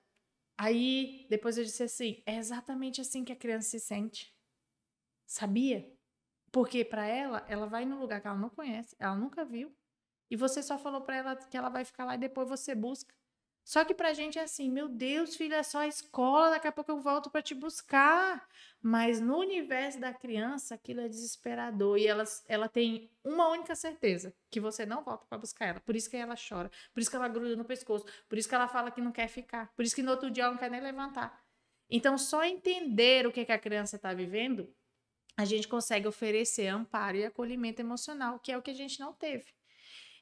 [0.56, 4.32] aí depois eu disse assim: É exatamente assim que a criança se sente.
[5.26, 5.92] Sabia?
[6.54, 9.74] Porque para ela, ela vai num lugar que ela não conhece, ela nunca viu,
[10.30, 13.12] e você só falou para ela que ela vai ficar lá e depois você busca.
[13.64, 16.72] Só que pra gente é assim, meu Deus, filho, é só a escola, daqui a
[16.72, 18.46] pouco eu volto para te buscar.
[18.80, 24.32] Mas no universo da criança, aquilo é desesperador e ela, ela tem uma única certeza,
[24.48, 25.80] que você não volta para buscar ela.
[25.80, 28.54] Por isso que ela chora, por isso que ela gruda no pescoço, por isso que
[28.54, 30.70] ela fala que não quer ficar, por isso que no outro dia ela não quer
[30.70, 31.42] nem levantar.
[31.90, 34.72] Então, só entender o que, que a criança está vivendo
[35.36, 39.12] a gente consegue oferecer amparo e acolhimento emocional, que é o que a gente não
[39.12, 39.46] teve.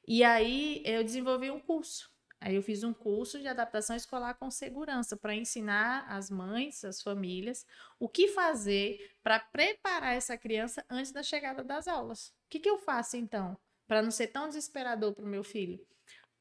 [0.07, 2.11] E aí eu desenvolvi um curso.
[2.41, 7.01] Aí eu fiz um curso de adaptação escolar com segurança para ensinar as mães, as
[7.01, 7.65] famílias,
[7.97, 12.27] o que fazer para preparar essa criança antes da chegada das aulas.
[12.27, 13.57] O que, que eu faço então
[13.87, 15.79] para não ser tão desesperador para o meu filho?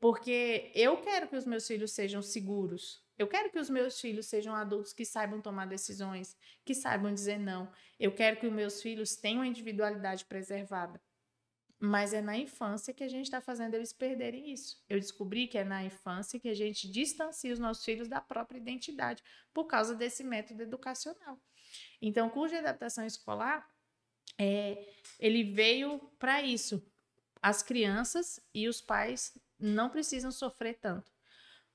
[0.00, 4.26] Porque eu quero que os meus filhos sejam seguros, eu quero que os meus filhos
[4.26, 7.70] sejam adultos que saibam tomar decisões, que saibam dizer não.
[7.98, 11.00] Eu quero que os meus filhos tenham a individualidade preservada.
[11.78, 14.82] Mas é na infância que a gente está fazendo eles perderem isso.
[14.88, 18.58] Eu descobri que é na infância que a gente distancia os nossos filhos da própria
[18.58, 19.22] identidade
[19.52, 21.40] por causa desse método educacional.
[22.00, 23.68] Então, o curso de adaptação escolar,
[24.38, 24.86] é,
[25.18, 26.84] ele veio para isso.
[27.42, 31.11] As crianças e os pais não precisam sofrer tanto.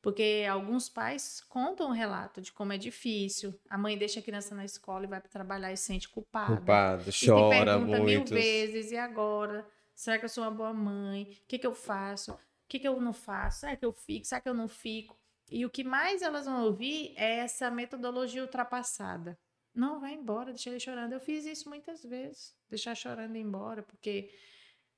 [0.08, 3.54] Porque alguns pais contam o um relato de como é difícil.
[3.70, 6.56] A mãe deixa a criança na escola e vai para trabalhar e se sente culpada.
[6.56, 8.04] Culpada, chora muito.
[8.06, 9.68] mil vezes, e agora?
[9.94, 11.24] Será que eu sou uma boa mãe?
[11.24, 12.32] O que, que eu faço?
[12.32, 12.38] O
[12.70, 13.60] que, que eu não faço?
[13.60, 14.26] Será que eu fico?
[14.26, 15.20] Será que eu não fico?
[15.52, 19.38] E o que mais elas vão ouvir é essa metodologia ultrapassada.
[19.76, 21.12] Não, vai embora, deixa ele chorando.
[21.12, 22.56] Eu fiz isso muitas vezes.
[22.70, 24.32] Deixar chorando embora, porque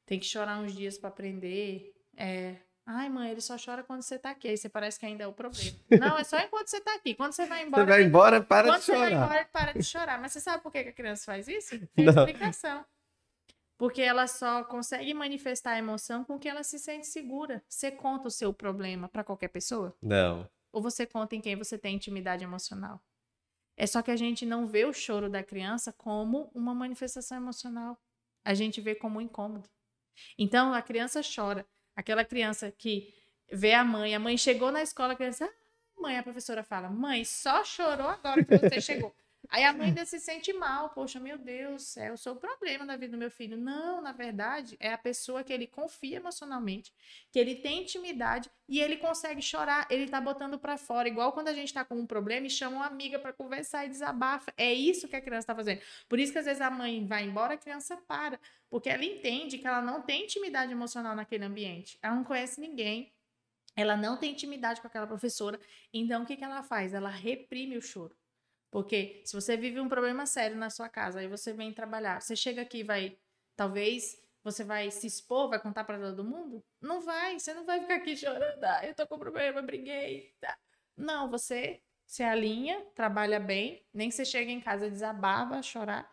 [0.05, 1.95] tem que chorar uns dias para aprender.
[2.15, 2.57] É,
[2.91, 4.47] Ai, mãe, ele só chora quando você tá aqui.
[4.47, 5.77] Aí você parece que ainda é o problema.
[5.91, 7.13] Não, é só enquanto você tá aqui.
[7.13, 7.83] Quando você vai embora.
[7.83, 8.97] Você vai embora, para quando de chorar.
[8.97, 10.19] você vai embora, para de chorar.
[10.19, 11.79] Mas você sabe por que que a criança faz isso?
[11.93, 12.13] Tem Não.
[12.13, 12.83] explicação.
[13.77, 17.63] Porque ela só consegue manifestar a emoção com que ela se sente segura.
[17.69, 19.95] Você conta o seu problema para qualquer pessoa?
[20.01, 20.49] Não.
[20.71, 22.99] Ou você conta em quem você tem intimidade emocional?
[23.77, 28.01] É só que a gente não vê o choro da criança como uma manifestação emocional.
[28.43, 29.69] A gente vê como um incômodo.
[30.39, 31.67] Então a criança chora.
[31.95, 33.13] Aquela criança que
[33.51, 36.89] vê a mãe, a mãe chegou na escola, a criança, ah, mãe, a professora fala,
[36.89, 39.15] mãe, só chorou agora que você chegou.
[39.47, 42.85] Aí a mãe ainda se sente mal, poxa, meu Deus, é, eu sou o problema
[42.85, 43.57] da vida do meu filho.
[43.57, 46.93] Não, na verdade, é a pessoa que ele confia emocionalmente,
[47.31, 51.47] que ele tem intimidade e ele consegue chorar, ele tá botando pra fora, igual quando
[51.47, 54.53] a gente tá com um problema e chama uma amiga pra conversar e desabafa.
[54.57, 55.81] É isso que a criança tá fazendo.
[56.07, 58.39] Por isso que às vezes a mãe vai embora, a criança para,
[58.69, 61.97] porque ela entende que ela não tem intimidade emocional naquele ambiente.
[62.01, 63.11] Ela não conhece ninguém.
[63.75, 65.59] Ela não tem intimidade com aquela professora.
[65.93, 66.93] Então, o que, que ela faz?
[66.93, 68.15] Ela reprime o choro.
[68.71, 72.35] Porque se você vive um problema sério na sua casa, aí você vem trabalhar, você
[72.35, 73.17] chega aqui e vai,
[73.55, 76.63] talvez você vai se expor, vai contar para todo mundo?
[76.81, 80.33] Não vai, você não vai ficar aqui chorando, ah, eu tô com problema, briguei.
[80.39, 80.57] Tá.
[80.95, 86.09] Não, você se alinha, trabalha bem, nem que você chegue em casa desabava, chorar,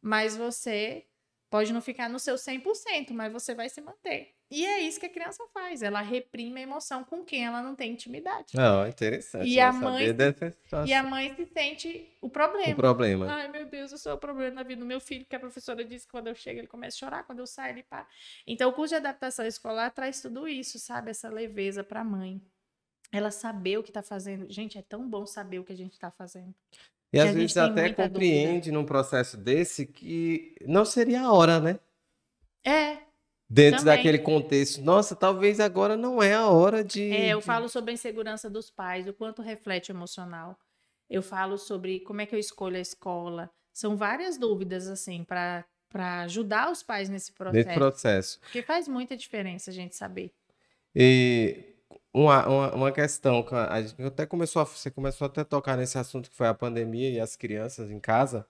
[0.00, 1.06] mas você
[1.52, 4.34] pode não ficar no seu 100%, mas você vai se manter.
[4.50, 7.74] E é isso que a criança faz, ela reprime a emoção com quem ela não
[7.74, 8.56] tem intimidade.
[8.56, 9.46] Não, interessante.
[9.46, 10.86] E não a saber mãe-.
[10.86, 12.72] E a mãe se sente o problema.
[12.72, 13.26] O problema.
[13.30, 15.84] Ai, meu Deus, eu sou o problema na vida do meu filho, que a professora
[15.84, 18.08] disse que quando eu chego ele começa a chorar, quando eu saio ele para.
[18.46, 21.10] Então, o curso de adaptação escolar traz tudo isso, sabe?
[21.10, 22.40] Essa leveza para a mãe.
[23.12, 24.50] Ela saber o que está fazendo.
[24.50, 26.54] Gente, é tão bom saber o que a gente está fazendo.
[27.12, 31.78] E às vezes até compreende num processo desse que não seria a hora, né?
[32.64, 32.98] É,
[33.52, 33.96] Dentro Também.
[33.96, 34.80] daquele contexto.
[34.80, 37.12] Nossa, talvez agora não é a hora de.
[37.12, 40.58] é, eu falo sobre a insegurança dos pais, o quanto reflete o emocional.
[41.10, 43.50] Eu falo sobre como é que eu escolho a escola.
[43.70, 45.66] São várias dúvidas, assim, para
[46.22, 47.68] ajudar os pais nesse processo.
[47.68, 48.40] Nesse processo.
[48.40, 50.32] Porque faz muita diferença a gente saber.
[50.94, 51.71] E
[52.12, 55.76] uma, uma, uma questão, que a gente até começou a, você começou até a tocar
[55.76, 58.46] nesse assunto que foi a pandemia e as crianças em casa.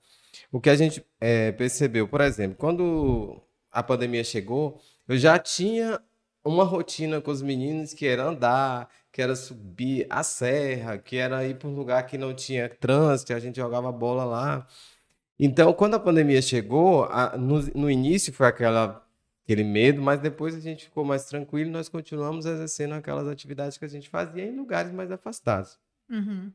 [0.52, 3.40] O que a gente eh, percebeu, por exemplo, quando
[3.70, 6.00] a pandemia chegou, eu já tinha
[6.44, 11.46] uma rotina com os meninos que era andar, que era subir a serra, que era
[11.46, 14.66] ir para um lugar que não tinha trânsito, a gente jogava bola lá.
[15.38, 19.04] Então, quando a pandemia chegou, a- no, no início foi aquela,
[19.52, 23.76] aquele medo, mas depois a gente ficou mais tranquilo e nós continuamos exercendo aquelas atividades
[23.76, 25.78] que a gente fazia em lugares mais afastados.
[26.10, 26.50] Uhum.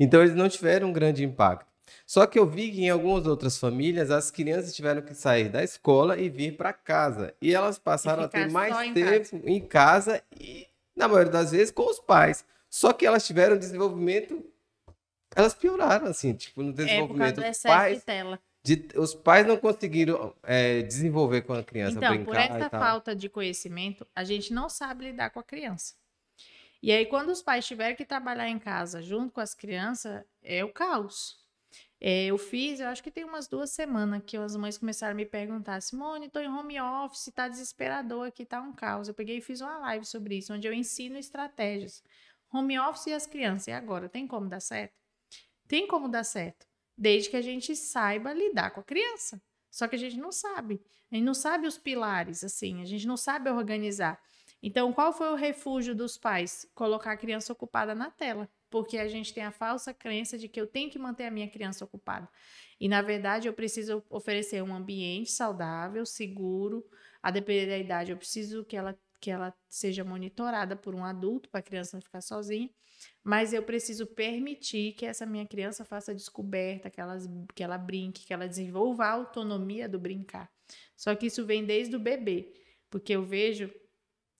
[0.00, 1.72] Então, eles não tiveram um grande impacto.
[2.06, 5.62] Só que eu vi que em algumas outras famílias as crianças tiveram que sair da
[5.62, 7.34] escola e vir para casa.
[7.40, 11.52] E elas passaram a ficar ter mais em tempo em casa e, na maioria das
[11.52, 12.44] vezes, com os pais.
[12.70, 14.44] Só que elas tiveram desenvolvimento.
[15.36, 17.34] Elas pioraram, assim, tipo, no É por causa desenvolvimento.
[17.36, 18.40] do excesso pais, de tela.
[18.64, 23.14] De- os pais não conseguiram é, desenvolver com a criança, Então, brincar por essa falta
[23.14, 25.94] de conhecimento, a gente não sabe lidar com a criança.
[26.82, 30.64] E aí, quando os pais tiverem que trabalhar em casa junto com as crianças, é
[30.64, 31.42] o caos.
[32.00, 35.16] É, eu fiz, eu acho que tem umas duas semanas que as mães começaram a
[35.16, 39.08] me perguntar: Simone, tô em home office, tá desesperador aqui, tá um caos.
[39.08, 42.02] Eu peguei e fiz uma live sobre isso, onde eu ensino estratégias.
[42.52, 44.08] Home office e as crianças, e agora?
[44.08, 44.94] Tem como dar certo?
[45.68, 46.66] Tem como dar certo,
[46.96, 49.40] desde que a gente saiba lidar com a criança.
[49.70, 50.80] Só que a gente não sabe.
[51.10, 54.20] A gente não sabe os pilares, assim, a gente não sabe organizar.
[54.62, 56.66] Então, qual foi o refúgio dos pais?
[56.74, 58.48] Colocar a criança ocupada na tela.
[58.70, 61.50] Porque a gente tem a falsa crença de que eu tenho que manter a minha
[61.50, 62.26] criança ocupada.
[62.80, 66.82] E, na verdade, eu preciso oferecer um ambiente saudável, seguro.
[67.22, 71.48] A depender da idade, eu preciso que ela, que ela seja monitorada por um adulto,
[71.48, 72.68] para a criança não ficar sozinha.
[73.22, 78.26] Mas eu preciso permitir que essa minha criança faça descoberta, que, elas, que ela brinque,
[78.26, 80.52] que ela desenvolva a autonomia do brincar.
[80.94, 82.52] Só que isso vem desde o bebê,
[82.90, 83.72] porque eu vejo.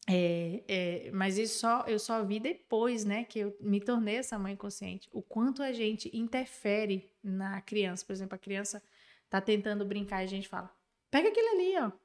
[0.07, 4.39] é, é, mas isso só, eu só vi depois, né, que eu me tornei essa
[4.39, 5.09] mãe consciente.
[5.13, 8.05] O quanto a gente interfere na criança.
[8.05, 8.83] Por exemplo, a criança
[9.31, 10.71] tá tentando brincar e a gente fala:
[11.11, 12.04] pega aquele ali, ó.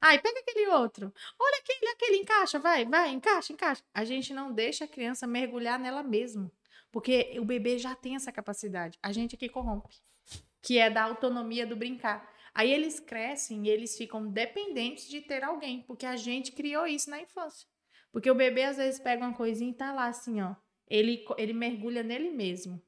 [0.00, 1.12] Ai, pega aquele outro.
[1.38, 3.84] Olha aquele, aquele, encaixa, vai, vai, encaixa, encaixa.
[3.92, 6.50] A gente não deixa a criança mergulhar nela mesma.
[6.90, 8.98] Porque o bebê já tem essa capacidade.
[9.02, 9.94] A gente aqui corrompe.
[10.62, 12.28] Que é da autonomia do brincar.
[12.54, 15.82] Aí eles crescem e eles ficam dependentes de ter alguém.
[15.82, 17.68] Porque a gente criou isso na infância.
[18.10, 20.56] Porque o bebê às vezes pega uma coisinha e tá lá assim, ó.
[20.88, 22.82] Ele, ele mergulha nele mesmo.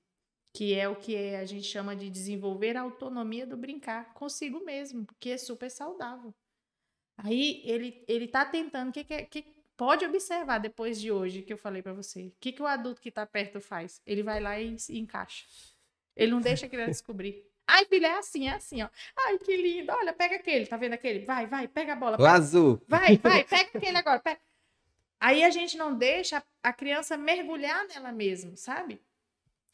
[0.53, 5.07] Que é o que a gente chama de desenvolver a autonomia do brincar consigo mesmo.
[5.21, 6.35] Que é super saudável.
[7.17, 11.59] Aí ele, ele tá tentando, que, que, que pode observar depois de hoje que eu
[11.59, 12.27] falei para você.
[12.27, 14.01] O que, que o adulto que tá perto faz?
[14.07, 15.45] Ele vai lá e, e encaixa.
[16.17, 17.45] Ele não deixa a criança descobrir.
[17.67, 18.89] Ai, filha, é assim, é assim, ó.
[19.27, 19.93] Ai, que lindo.
[19.93, 21.25] Olha, pega aquele, tá vendo aquele?
[21.25, 22.21] Vai, vai, pega a bola.
[22.21, 22.83] O azul.
[22.87, 24.21] Vai, vai, pega aquele agora.
[24.21, 24.41] Pega.
[25.19, 29.01] Aí a gente não deixa a criança mergulhar nela mesmo, sabe?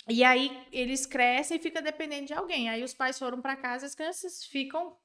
[0.06, 2.68] E aí eles crescem e ficam dependentes de alguém.
[2.68, 4.96] Aí os pais foram para casa, as crianças ficam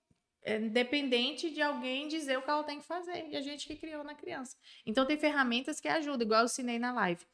[0.44, 3.28] é, dependente de alguém dizer o que ela tem que fazer.
[3.30, 4.58] E a gente que criou na criança.
[4.86, 7.26] Então tem ferramentas que ajudam, igual eu ensinei na live.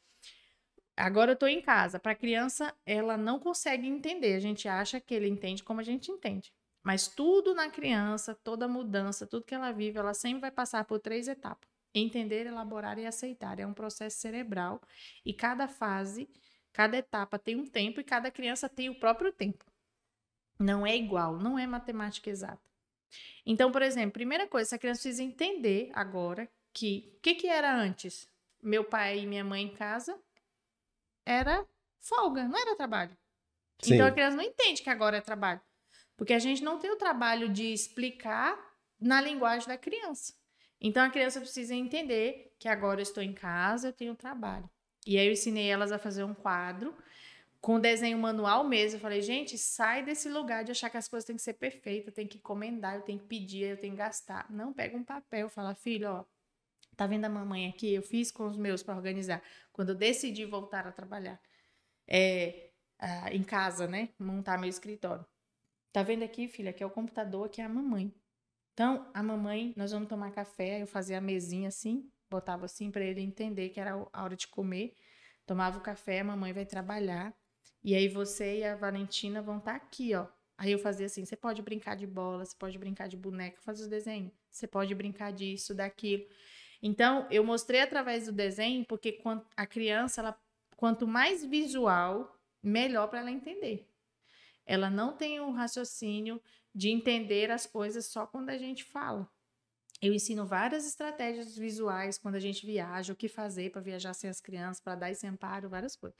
[0.95, 1.98] Agora eu estou em casa.
[1.98, 4.36] Para a criança, ela não consegue entender.
[4.36, 6.53] A gente acha que ele entende como a gente entende.
[6.84, 10.99] Mas tudo na criança, toda mudança, tudo que ela vive, ela sempre vai passar por
[10.99, 13.60] três etapas: entender, elaborar e aceitar.
[13.60, 14.81] É um processo cerebral
[15.26, 16.30] e cada fase,
[16.72, 19.65] cada etapa tem um tempo e cada criança tem o próprio tempo.
[20.60, 22.69] Não é igual, não é matemática exata.
[23.45, 27.73] Então, por exemplo, primeira coisa, a criança precisa entender agora que o que, que era
[27.76, 28.27] antes?
[28.61, 30.19] Meu pai e minha mãe em casa,
[31.26, 31.65] era
[31.99, 33.15] folga, não era trabalho.
[33.81, 33.95] Sim.
[33.95, 35.61] Então a criança não entende que agora é trabalho.
[36.18, 38.57] Porque a gente não tem o trabalho de explicar
[38.99, 40.34] na linguagem da criança.
[40.81, 44.69] Então a criança precisa entender que agora eu estou em casa, eu tenho trabalho.
[45.07, 46.94] E aí eu ensinei elas a fazer um quadro
[47.61, 48.98] com desenho manual mesmo.
[48.98, 52.14] Eu falei, gente, sai desse lugar de achar que as coisas têm que ser perfeitas,
[52.14, 54.49] tem que encomendar, eu tenho que pedir, eu tenho que gastar.
[54.49, 56.26] Não, pega um papel, fala, filho, ó,
[56.99, 57.94] Tá vendo a mamãe aqui?
[57.94, 59.41] Eu fiz com os meus para organizar.
[59.72, 61.40] Quando eu decidi voltar a trabalhar
[62.06, 62.72] é,
[63.31, 64.10] em casa, né?
[64.19, 65.26] Montar meu escritório.
[65.94, 66.72] Tá vendo aqui, filha?
[66.72, 68.14] Aqui é o computador, aqui é a mamãe.
[68.73, 70.81] Então, a mamãe, nós vamos tomar café.
[70.81, 74.49] Eu fazia a mesinha assim, botava assim para ele entender que era a hora de
[74.49, 74.94] comer.
[75.45, 77.34] Tomava o café, a mamãe vai trabalhar.
[77.84, 80.27] E aí você e a Valentina vão estar tá aqui, ó.
[80.57, 83.84] Aí eu fazia assim: você pode brincar de bola, você pode brincar de boneca, fazer
[83.84, 84.31] os desenhos.
[84.51, 86.26] Você pode brincar disso, daquilo.
[86.81, 89.22] Então, eu mostrei através do desenho, porque
[89.56, 90.39] a criança, ela,
[90.76, 93.88] quanto mais visual, melhor para ela entender.
[94.65, 96.41] Ela não tem o raciocínio
[96.73, 99.30] de entender as coisas só quando a gente fala.
[100.01, 104.30] Eu ensino várias estratégias visuais quando a gente viaja, o que fazer para viajar sem
[104.30, 106.19] as crianças, para dar esse amparo, várias coisas.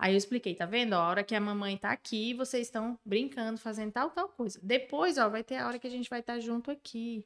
[0.00, 0.94] Aí eu expliquei, tá vendo?
[0.94, 4.58] A hora que a mamãe tá aqui, vocês estão brincando, fazendo tal, tal coisa.
[4.62, 7.22] Depois, ó, vai ter a hora que a gente vai estar tá junto aqui.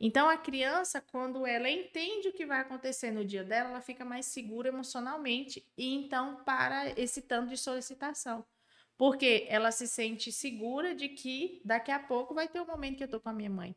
[0.00, 4.04] Então, a criança, quando ela entende o que vai acontecer no dia dela, ela fica
[4.04, 8.44] mais segura emocionalmente e então para esse tanto de solicitação.
[8.98, 12.96] Porque ela se sente segura de que daqui a pouco vai ter o um momento
[12.96, 13.72] que eu tô com a minha mãe.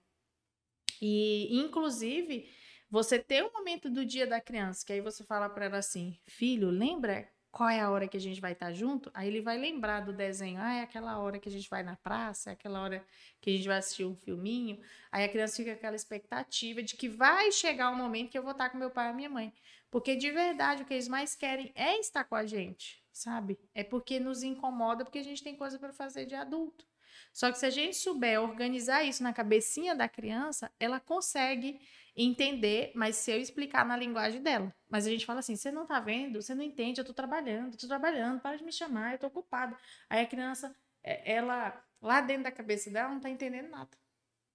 [0.99, 2.49] E, inclusive,
[2.89, 6.19] você ter um momento do dia da criança, que aí você fala para ela assim:
[6.25, 9.57] filho, lembra qual é a hora que a gente vai estar junto, aí ele vai
[9.57, 10.59] lembrar do desenho.
[10.61, 13.05] Ah, é aquela hora que a gente vai na praça, é aquela hora
[13.41, 14.79] que a gente vai assistir um filminho.
[15.11, 18.43] Aí a criança fica com aquela expectativa de que vai chegar o momento que eu
[18.43, 19.53] vou estar com meu pai e minha mãe.
[19.89, 23.57] Porque de verdade o que eles mais querem é estar com a gente, sabe?
[23.73, 26.85] É porque nos incomoda, porque a gente tem coisa para fazer de adulto.
[27.33, 31.79] Só que se a gente souber organizar isso na cabecinha da criança, ela consegue
[32.17, 34.73] entender, mas se eu explicar na linguagem dela.
[34.89, 37.77] Mas a gente fala assim: você não tá vendo, você não entende, eu tô trabalhando,
[37.77, 39.77] tô trabalhando, para de me chamar, eu tô ocupada.
[40.09, 43.91] Aí a criança, é, ela, lá dentro da cabeça dela, não tá entendendo nada.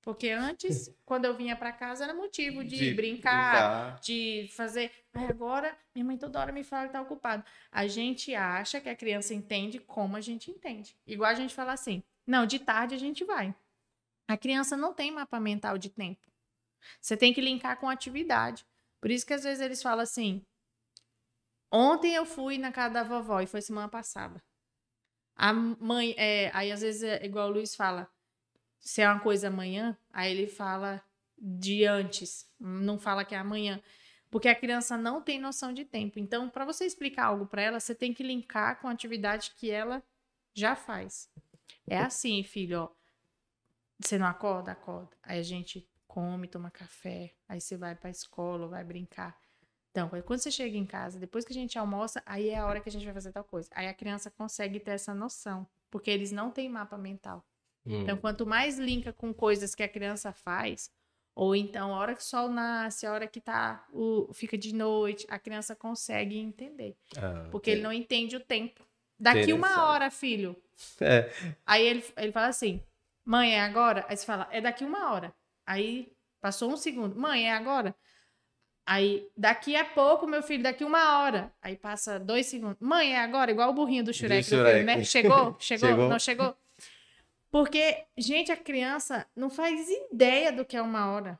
[0.02, 4.90] Porque antes, quando eu vinha para casa, era motivo de, de brincar, brincar, de fazer.
[5.14, 7.44] Aí agora, minha mãe toda hora me fala que tá ocupado.
[7.70, 10.96] A gente acha que a criança entende como a gente entende.
[11.06, 13.54] Igual a gente fala assim: não, de tarde a gente vai.
[14.26, 16.31] A criança não tem mapa mental de tempo.
[17.00, 18.66] Você tem que linkar com atividade.
[19.00, 20.44] Por isso que às vezes eles falam assim:
[21.70, 24.42] ontem eu fui na casa da vovó e foi semana passada.
[25.34, 28.08] A mãe, é, aí às vezes é igual o Luiz fala,
[28.78, 31.02] se é uma coisa amanhã, aí ele fala
[31.38, 33.82] de antes, não fala que é amanhã,
[34.30, 36.18] porque a criança não tem noção de tempo.
[36.18, 39.70] Então, para você explicar algo para ela, você tem que linkar com a atividade que
[39.70, 40.02] ela
[40.54, 41.30] já faz.
[41.86, 42.88] É assim, filho, ó.
[44.00, 44.72] Você não acorda?
[44.72, 45.16] Acorda.
[45.22, 49.34] Aí a gente come, toma café, aí você vai para a escola, vai brincar.
[49.90, 52.80] Então, quando você chega em casa, depois que a gente almoça, aí é a hora
[52.80, 53.70] que a gente vai fazer tal coisa.
[53.72, 57.42] Aí a criança consegue ter essa noção, porque eles não têm mapa mental.
[57.86, 58.02] Hum.
[58.02, 60.90] Então, quanto mais linka com coisas que a criança faz,
[61.34, 64.74] ou então a hora que o sol nasce, a hora que tá o, fica de
[64.74, 66.94] noite, a criança consegue entender.
[67.16, 67.72] Ah, porque é.
[67.72, 68.86] ele não entende o tempo.
[69.18, 70.54] Daqui uma hora, filho.
[71.00, 71.30] É.
[71.64, 72.82] Aí ele, ele fala assim:
[73.24, 74.04] mãe, é agora?
[74.08, 75.34] Aí você fala: é daqui uma hora.
[75.66, 77.16] Aí passou um segundo.
[77.16, 77.94] Mãe, é agora?
[78.84, 81.52] Aí, daqui a pouco, meu filho, daqui uma hora.
[81.62, 82.78] Aí passa dois segundos.
[82.80, 83.50] Mãe, é agora?
[83.50, 85.04] Igual o burrinho do Shurek, do filme, né?
[85.04, 85.56] Chegou?
[85.60, 85.88] Chegou?
[85.88, 86.08] chegou?
[86.08, 86.56] Não chegou?
[87.50, 91.38] Porque, gente, a criança não faz ideia do que é uma hora.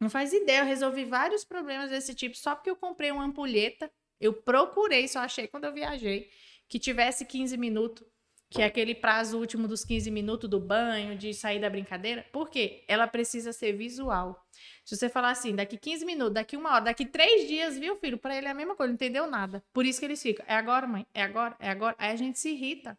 [0.00, 0.60] Não faz ideia.
[0.60, 3.90] Eu resolvi vários problemas desse tipo só porque eu comprei uma ampulheta.
[4.18, 6.30] Eu procurei, só achei quando eu viajei,
[6.68, 8.06] que tivesse 15 minutos,
[8.48, 12.24] que é aquele prazo último dos 15 minutos do banho, de sair da brincadeira.
[12.32, 12.84] Por quê?
[12.86, 14.46] Ela precisa ser visual.
[14.84, 18.18] Se você falar assim, daqui 15 minutos, daqui uma hora, daqui três dias, viu, filho?
[18.18, 19.64] Para ele é a mesma coisa, não entendeu nada.
[19.72, 21.96] Por isso que eles ficam, é agora, mãe, é agora, é agora.
[21.98, 22.96] Aí a gente se irrita.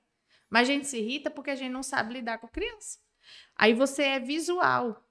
[0.49, 2.99] Mas a gente se irrita porque a gente não sabe lidar com a criança.
[3.55, 5.03] Aí você é visual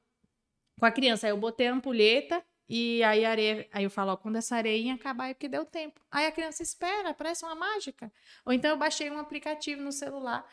[0.79, 1.27] com a criança.
[1.27, 4.94] Aí eu botei a ampulheta e aí areia, aí eu falo, ó, quando essa areinha
[4.94, 6.01] acabar é porque deu tempo.
[6.10, 8.12] Aí a criança espera, parece uma mágica.
[8.44, 10.44] Ou então eu baixei um aplicativo no celular.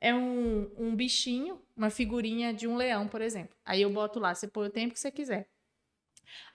[0.00, 3.56] É um, um bichinho, uma figurinha de um leão, por exemplo.
[3.64, 5.48] Aí eu boto lá, você põe o tempo que você quiser.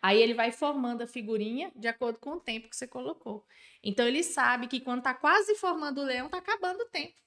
[0.02, 3.46] Aí ele vai formando a figurinha de acordo com o tempo que você colocou.
[3.84, 7.20] Então ele sabe que quando tá quase formando o leão, tá acabando o tempo.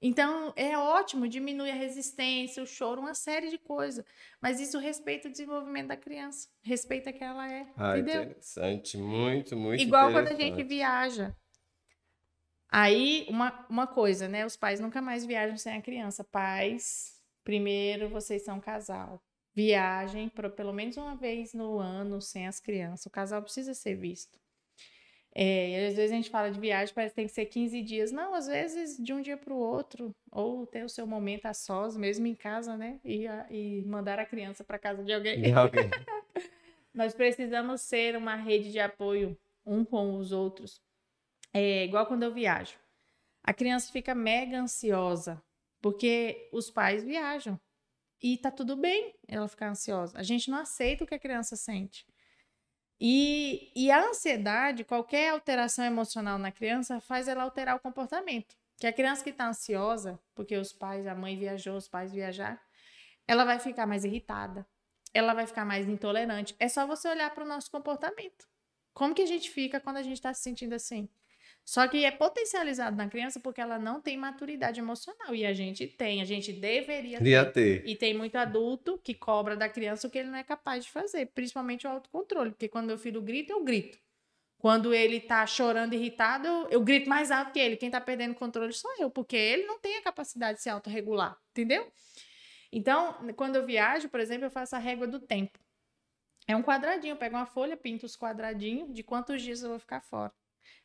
[0.00, 4.04] Então, é ótimo, diminui a resistência, o choro, uma série de coisas.
[4.40, 6.48] Mas isso respeita o desenvolvimento da criança.
[6.62, 7.66] Respeita que ela é.
[7.76, 8.22] Ah, entendeu?
[8.22, 8.98] interessante.
[8.98, 11.34] Muito, muito Igual quando a gente viaja.
[12.68, 14.44] Aí, uma, uma coisa, né?
[14.44, 16.24] Os pais nunca mais viajam sem a criança.
[16.24, 19.22] Pais, primeiro vocês são casal.
[19.54, 23.06] Viagem por, pelo menos uma vez no ano sem as crianças.
[23.06, 24.43] O casal precisa ser visto.
[25.36, 28.12] É, às vezes a gente fala de viagem, parece que tem que ser 15 dias.
[28.12, 31.54] Não, às vezes de um dia para o outro, ou ter o seu momento a
[31.54, 33.00] sós, mesmo em casa, né?
[33.04, 35.42] E, a, e mandar a criança para casa de alguém.
[35.42, 35.90] De alguém.
[36.94, 39.36] Nós precisamos ser uma rede de apoio
[39.66, 40.80] um com os outros.
[41.52, 42.78] É igual quando eu viajo.
[43.42, 45.42] A criança fica mega ansiosa,
[45.82, 47.60] porque os pais viajam.
[48.22, 50.16] E tá tudo bem ela ficar ansiosa.
[50.16, 52.06] A gente não aceita o que a criança sente.
[53.00, 58.56] E, e a ansiedade, qualquer alteração emocional na criança, faz ela alterar o comportamento.
[58.76, 62.60] Que a criança que está ansiosa, porque os pais, a mãe viajou, os pais viajar,
[63.26, 64.66] ela vai ficar mais irritada,
[65.12, 66.54] ela vai ficar mais intolerante.
[66.58, 68.46] É só você olhar para o nosso comportamento.
[68.92, 71.08] Como que a gente fica quando a gente está se sentindo assim?
[71.64, 75.34] Só que é potencializado na criança porque ela não tem maturidade emocional.
[75.34, 77.52] E a gente tem, a gente deveria ter.
[77.52, 77.88] ter.
[77.88, 80.90] E tem muito adulto que cobra da criança o que ele não é capaz de
[80.90, 82.50] fazer, principalmente o autocontrole.
[82.50, 83.98] Porque quando meu filho grita, eu grito.
[84.58, 87.76] Quando ele tá chorando, irritado, eu, eu grito mais alto que ele.
[87.76, 90.70] Quem tá perdendo o controle sou eu, porque ele não tem a capacidade de se
[90.70, 91.90] autorregular, entendeu?
[92.70, 95.58] Então, quando eu viajo, por exemplo, eu faço a régua do tempo.
[96.46, 99.78] É um quadradinho, eu pego uma folha, pinto os quadradinhos de quantos dias eu vou
[99.78, 100.32] ficar fora.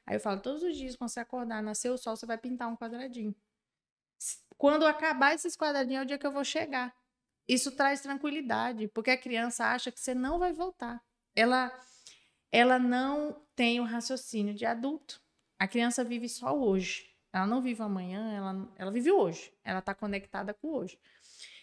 [0.06, 2.68] Aí eu falo, todos os dias, quando você acordar, nascer o sol, você vai pintar
[2.68, 3.36] um quadradinho.
[4.58, 6.94] Quando acabar esses quadradinhos, é o dia que eu vou chegar.
[7.48, 11.04] Isso traz tranquilidade, porque a criança acha que você não vai voltar.
[11.36, 11.72] Ela,
[12.52, 15.22] ela não tem o raciocínio de adulto.
[15.58, 17.10] A criança vive só hoje.
[17.32, 19.54] Ela não vive amanhã, ela, ela vive hoje.
[19.64, 21.00] Ela está conectada com hoje.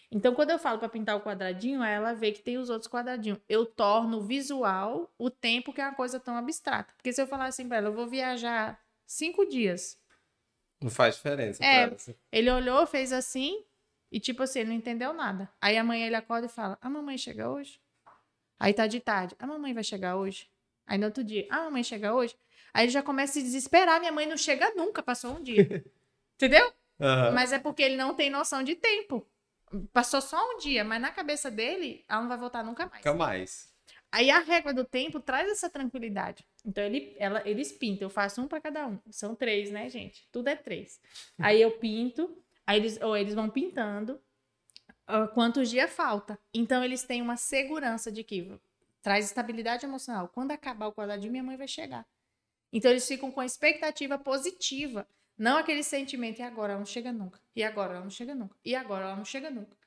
[0.09, 3.39] Então, quando eu falo para pintar o quadradinho, ela vê que tem os outros quadradinhos.
[3.47, 6.93] Eu torno visual o tempo que é uma coisa tão abstrata.
[6.95, 9.99] Porque se eu falar assim para ela, eu vou viajar cinco dias.
[10.81, 11.63] Não faz diferença.
[11.63, 11.93] É,
[12.31, 13.65] ele olhou, fez assim,
[14.11, 15.49] e tipo assim, ele não entendeu nada.
[15.59, 17.81] Aí amanhã ele acorda e fala: A mamãe chega hoje?
[18.59, 20.49] Aí tá de tarde: A mamãe vai chegar hoje?
[20.85, 22.37] Aí no outro dia: A mamãe chega hoje?
[22.73, 25.83] Aí ele já começa a se desesperar: Minha mãe não chega nunca, passou um dia.
[26.35, 26.71] Entendeu?
[26.99, 27.31] Uhum.
[27.33, 29.27] Mas é porque ele não tem noção de tempo.
[29.91, 33.03] Passou só um dia, mas na cabeça dele, ela não vai voltar nunca mais.
[33.03, 33.73] Nunca mais.
[34.11, 36.45] Aí a régua do tempo traz essa tranquilidade.
[36.65, 38.99] Então ele, ela, eles pintam, eu faço um para cada um.
[39.11, 40.27] São três, né, gente?
[40.31, 41.01] Tudo é três.
[41.37, 44.21] Aí eu pinto, aí eles, ou eles vão pintando
[45.09, 46.39] uh, quantos dias falta.
[46.53, 48.57] Então eles têm uma segurança de que
[49.01, 50.29] traz estabilidade emocional.
[50.29, 52.05] Quando acabar o quadradinho, minha mãe vai chegar.
[52.71, 55.07] Então eles ficam com a expectativa positiva
[55.37, 58.55] não aquele sentimento, e agora ela não chega nunca, e agora ela não chega nunca,
[58.65, 59.77] e agora ela não chega nunca.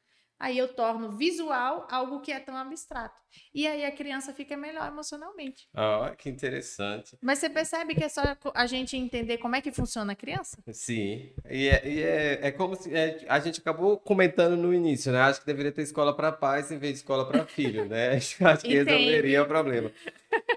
[0.41, 3.21] Aí eu torno visual algo que é tão abstrato.
[3.55, 5.69] E aí a criança fica melhor emocionalmente.
[5.75, 7.19] Ah, que interessante.
[7.21, 8.23] Mas você percebe que é só
[8.55, 10.57] a gente entender como é que funciona a criança?
[10.73, 11.31] Sim.
[11.49, 15.21] E é, e é, é como se é, a gente acabou comentando no início, né?
[15.21, 18.15] Acho que deveria ter escola para pais em vez de escola para filho, né?
[18.41, 19.93] Acho que resolveria o problema.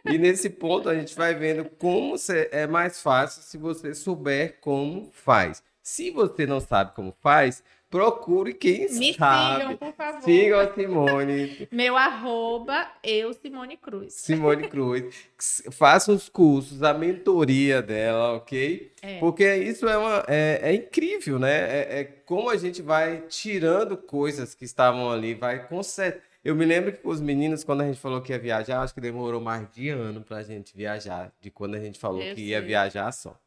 [0.06, 2.16] E nesse ponto a gente vai vendo como
[2.52, 5.62] é mais fácil se você souber como faz.
[5.82, 7.62] Se você não sabe como faz,
[7.94, 9.62] Procure quem Me sabe.
[9.62, 10.22] sigam, por favor.
[10.24, 11.68] Sigam a Simone.
[11.72, 14.16] Meu arroba, eu, Simone Cruz.
[14.16, 15.30] Simone Cruz.
[15.70, 18.92] Faça os cursos, a mentoria dela, ok?
[19.00, 19.20] É.
[19.20, 21.52] Porque isso é, uma, é, é incrível, né?
[21.52, 26.20] É, é, como a gente vai tirando coisas que estavam ali, vai consertar.
[26.44, 29.00] Eu me lembro que os meninos, quando a gente falou que ia viajar, acho que
[29.00, 32.50] demorou mais de ano pra gente viajar, de quando a gente falou eu que sei.
[32.50, 33.40] ia viajar só.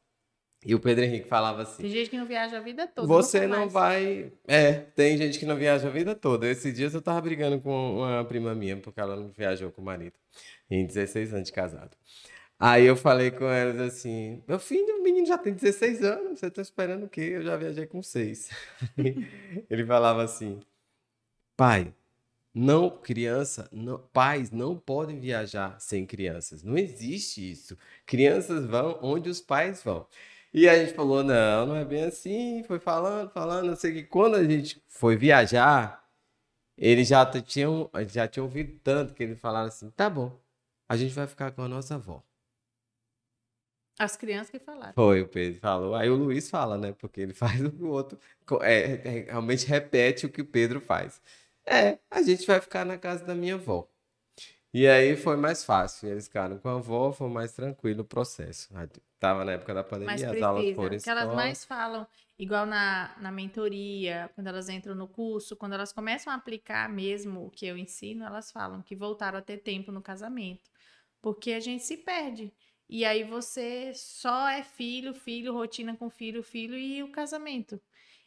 [0.65, 1.83] E o Pedro Henrique falava assim.
[1.83, 3.07] Tem gente que não viaja a vida toda.
[3.07, 4.33] Você não, não vai.
[4.47, 6.49] É, tem gente que não viaja a vida toda.
[6.49, 9.85] Esses dias eu tava brigando com uma prima minha, porque ela não viajou com o
[9.85, 10.15] marido.
[10.71, 11.97] Em 16 anos de casado.
[12.59, 16.51] Aí eu falei com elas assim: Meu filho, o menino já tem 16 anos, você
[16.51, 17.33] tá esperando o quê?
[17.35, 18.51] Eu já viajei com 6.
[19.69, 20.61] Ele falava assim:
[21.55, 21.93] Pai,
[22.55, 26.63] não, criança, não, pais não podem viajar sem crianças.
[26.63, 27.77] Não existe isso.
[28.07, 30.07] Crianças vão onde os pais vão.
[30.57, 32.65] E a gente falou, não, não é bem assim.
[32.65, 33.67] Foi falando, falando.
[33.67, 36.03] Eu sei que quando a gente foi viajar,
[36.79, 40.41] ele já tinham, já tinha ouvido tanto que ele falaram assim: tá bom,
[40.89, 42.23] a gente vai ficar com a nossa avó.
[43.99, 44.95] As crianças que falaram.
[44.95, 45.95] Foi, o Pedro falou.
[45.95, 46.93] Aí o Luiz fala, né?
[46.93, 48.19] Porque ele faz o que o outro.
[48.63, 51.21] É, é, realmente repete o que o Pedro faz.
[51.67, 53.87] É, a gente vai ficar na casa da minha avó.
[54.77, 56.11] E aí foi mais fácil.
[56.11, 58.69] Eles ficaram com a avó, foi mais tranquilo o processo.
[59.19, 62.07] Tava na época da pandemia, as aulas foram O que elas mais falam,
[62.39, 67.47] igual na, na mentoria, quando elas entram no curso, quando elas começam a aplicar mesmo
[67.47, 70.71] o que eu ensino, elas falam que voltaram a ter tempo no casamento.
[71.23, 72.53] Porque a gente se perde.
[72.87, 77.81] E aí você só é filho, filho, rotina com filho, filho e o casamento.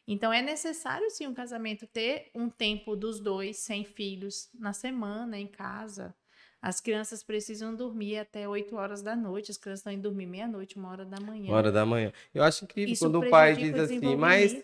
[0.07, 5.37] Então é necessário sim um casamento ter um tempo dos dois sem filhos na semana,
[5.37, 6.15] em casa.
[6.61, 10.77] As crianças precisam dormir até 8 horas da noite, as crianças estão indo dormir meia-noite,
[10.77, 11.47] uma hora da manhã.
[11.47, 12.11] Uma hora da manhã.
[12.33, 14.61] Eu acho incrível Isso quando o pai diz assim, mas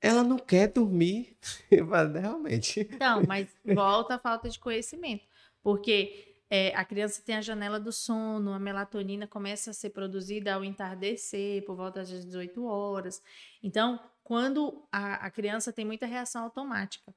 [0.00, 1.36] ela não quer dormir.
[1.70, 2.80] Realmente.
[2.80, 5.24] Então, mas volta a falta de conhecimento.
[5.62, 10.52] Porque é, a criança tem a janela do sono, a melatonina começa a ser produzida
[10.52, 13.22] ao entardecer, por volta das 18 horas.
[13.62, 17.14] Então, quando a, a criança tem muita reação automática,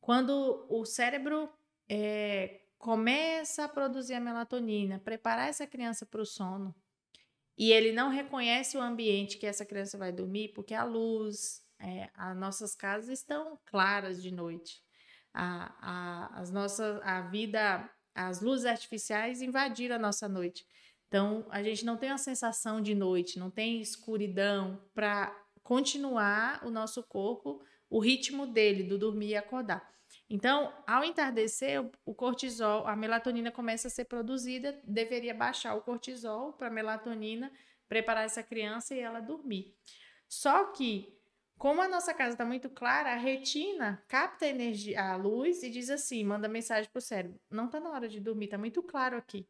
[0.00, 1.48] quando o cérebro
[1.88, 6.74] é, começa a produzir a melatonina, preparar essa criança para o sono,
[7.58, 12.08] e ele não reconhece o ambiente que essa criança vai dormir, porque a luz, é,
[12.14, 14.80] as nossas casas estão claras de noite.
[15.34, 20.64] A, a, as nossas, a vida, as luzes artificiais invadiram a nossa noite.
[21.08, 25.34] Então, a gente não tem a sensação de noite, não tem escuridão para
[25.64, 27.60] continuar o nosso corpo,
[27.90, 29.97] o ritmo dele, do dormir e acordar.
[30.30, 36.52] Então, ao entardecer, o cortisol, a melatonina começa a ser produzida, deveria baixar o cortisol
[36.52, 37.50] para a melatonina
[37.88, 39.74] preparar essa criança e ela dormir.
[40.28, 41.18] Só que,
[41.56, 45.70] como a nossa casa está muito clara, a retina capta a energia, a luz e
[45.70, 48.82] diz assim, manda mensagem para o cérebro: não está na hora de dormir, está muito
[48.82, 49.48] claro aqui.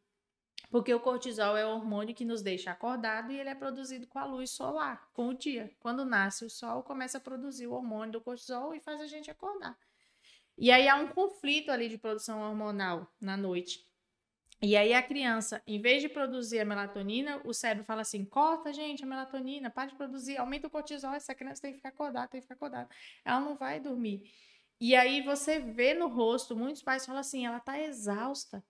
[0.71, 4.19] Porque o cortisol é o hormônio que nos deixa acordado e ele é produzido com
[4.19, 5.75] a luz solar, com o dia.
[5.81, 9.31] Quando nasce o sol, começa a produzir o hormônio do cortisol e faz a gente
[9.31, 9.77] acordar.
[10.59, 13.87] E aí há um conflito ali de produção hormonal na noite.
[14.61, 18.73] E aí a criança, em vez de produzir a melatonina, o cérebro fala assim: corta,
[18.73, 22.27] gente, a melatonina, para de produzir, aumenta o cortisol, essa criança tem que ficar acordada,
[22.27, 22.89] tem que ficar acordada.
[23.25, 24.29] Ela não vai dormir.
[24.81, 28.65] E aí você vê no rosto, muitos pais falam assim: ela tá exausta,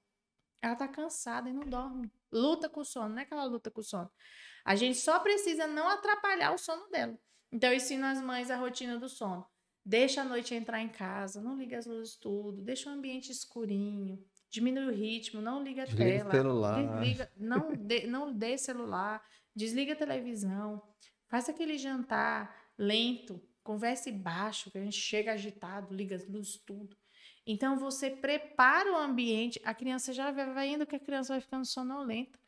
[0.61, 2.13] ela tá cansada e não dorme.
[2.31, 4.11] Luta com o sono, não é que ela luta com o sono.
[4.67, 7.19] A gente só precisa não atrapalhar o sono dela.
[7.51, 9.47] Então eu ensino as mães a rotina do sono.
[9.89, 14.23] Deixa a noite entrar em casa, não liga as luzes tudo, deixa o ambiente escurinho,
[14.51, 17.01] diminui o ritmo, não liga a desliga tela, celular.
[17.01, 19.25] desliga, não dê, não dê celular,
[19.57, 20.83] desliga a televisão,
[21.27, 26.95] faz aquele jantar lento, converse baixo, que a gente chega agitado, liga as luzes tudo.
[27.47, 31.65] Então você prepara o ambiente, a criança já vai indo que a criança vai ficando
[31.65, 32.39] sonolenta.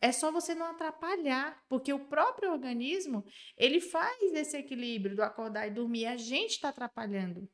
[0.00, 3.24] É só você não atrapalhar, porque o próprio organismo,
[3.56, 7.48] ele faz esse equilíbrio do acordar e dormir, a gente está atrapalhando.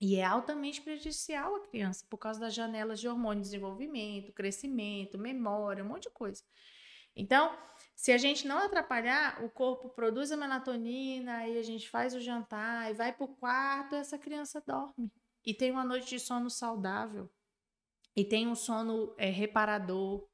[0.00, 5.18] E é altamente prejudicial à criança, por causa das janelas de hormônio de desenvolvimento, crescimento,
[5.18, 6.42] memória, um monte de coisa.
[7.14, 7.54] Então,
[7.94, 12.20] se a gente não atrapalhar, o corpo produz a melatonina, aí a gente faz o
[12.20, 15.12] jantar e vai para o quarto, essa criança dorme.
[15.44, 17.30] E tem uma noite de sono saudável.
[18.16, 20.26] E tem um sono é, reparador.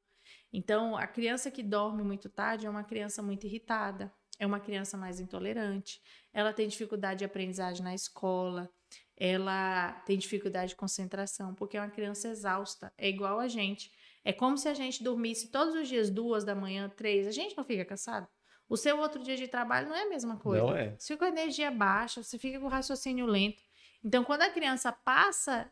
[0.53, 4.97] Então, a criança que dorme muito tarde é uma criança muito irritada, é uma criança
[4.97, 6.01] mais intolerante,
[6.33, 8.71] ela tem dificuldade de aprendizagem na escola,
[9.17, 13.91] ela tem dificuldade de concentração, porque é uma criança exausta, é igual a gente.
[14.25, 17.57] É como se a gente dormisse todos os dias, duas da manhã, três, a gente
[17.57, 18.29] não fica cansado?
[18.69, 20.65] O seu outro dia de trabalho não é a mesma coisa.
[20.65, 20.97] Não é.
[20.99, 23.63] Você fica com a energia baixa, você fica com o raciocínio lento.
[24.05, 25.71] Então, quando a criança passa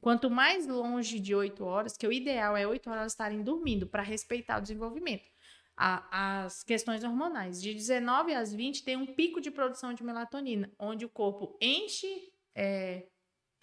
[0.00, 4.02] Quanto mais longe de 8 horas, que o ideal é 8 horas estarem dormindo para
[4.02, 5.30] respeitar o desenvolvimento.
[5.76, 7.60] A, as questões hormonais.
[7.62, 12.32] De 19 às 20 tem um pico de produção de melatonina, onde o corpo enche
[12.54, 13.06] é,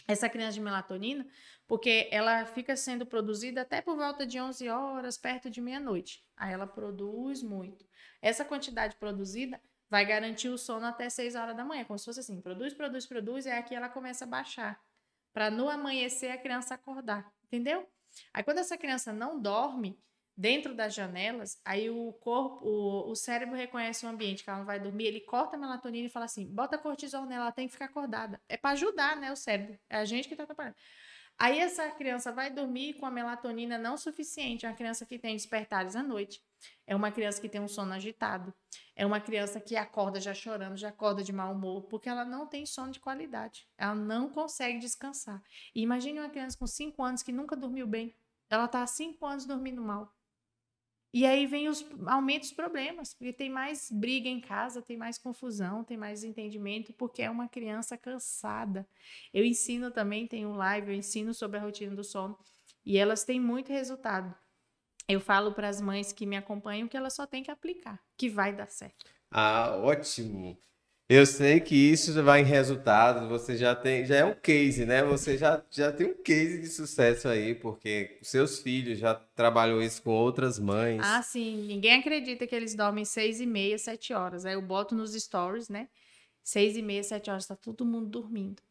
[0.08, 1.28] essa criança de melatonina,
[1.68, 6.26] porque ela fica sendo produzida até por volta de 11 horas, perto de meia-noite.
[6.36, 7.86] Aí ela produz muito.
[8.22, 12.22] Essa quantidade produzida vai garantir o sono até 6 horas da manhã, como se fosse
[12.22, 14.80] assim, produz, produz, produz, e aqui ela começa a baixar,
[15.40, 17.90] para no amanhecer a criança acordar, entendeu?
[18.34, 19.98] Aí quando essa criança não dorme,
[20.36, 24.66] dentro das janelas, aí o corpo, o, o cérebro reconhece o ambiente que ela não
[24.66, 27.72] vai dormir, ele corta a melatonina e fala assim: bota cortisol nela, ela tem que
[27.72, 28.42] ficar acordada.
[28.50, 29.80] É para ajudar, né, o cérebro.
[29.90, 30.76] É a gente que tá atrapalhando.
[31.38, 35.38] Aí essa criança vai dormir com a melatonina não suficiente, é uma criança que tem
[35.38, 36.44] despertares à noite.
[36.86, 38.54] É uma criança que tem um sono agitado.
[38.96, 42.48] É uma criança que acorda já chorando, já acorda de mau humor, porque ela não
[42.48, 43.68] tem sono de qualidade.
[43.78, 45.42] Ela não consegue descansar.
[45.74, 48.16] E imagine uma criança com 5 anos que nunca dormiu bem.
[48.50, 50.14] Ela está há 5 anos dormindo mal.
[51.12, 55.18] E aí vem os aumenta os problemas, porque tem mais briga em casa, tem mais
[55.18, 58.88] confusão, tem mais entendimento, porque é uma criança cansada.
[59.34, 62.38] Eu ensino também, tem um live, eu ensino sobre a rotina do sono,
[62.86, 64.36] e elas têm muito resultado.
[65.10, 68.30] Eu falo para as mães que me acompanham que elas só têm que aplicar, que
[68.30, 69.08] vai dar certo.
[69.32, 70.56] Ah, ótimo.
[71.10, 75.04] Eu sei que isso vai em resultados, você já tem, já é um case, né?
[75.04, 80.04] Você já, já tem um case de sucesso aí, porque seus filhos já trabalham isso
[80.04, 81.02] com outras mães.
[81.02, 81.66] Ah, sim.
[81.66, 84.46] Ninguém acredita que eles dormem seis e meia, sete horas.
[84.46, 85.90] Aí eu boto nos stories, né?
[86.44, 88.62] Seis e meia, sete horas, tá todo mundo dormindo.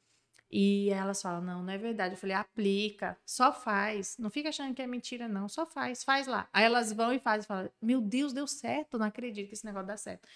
[0.50, 2.14] E elas falam, não, não é verdade.
[2.14, 4.16] Eu falei, aplica, só faz.
[4.18, 5.48] Não fica achando que é mentira, não.
[5.48, 6.48] Só faz, faz lá.
[6.52, 8.98] Aí elas vão e fazem, falam, meu Deus, deu certo.
[8.98, 10.26] Não acredito que esse negócio dá certo.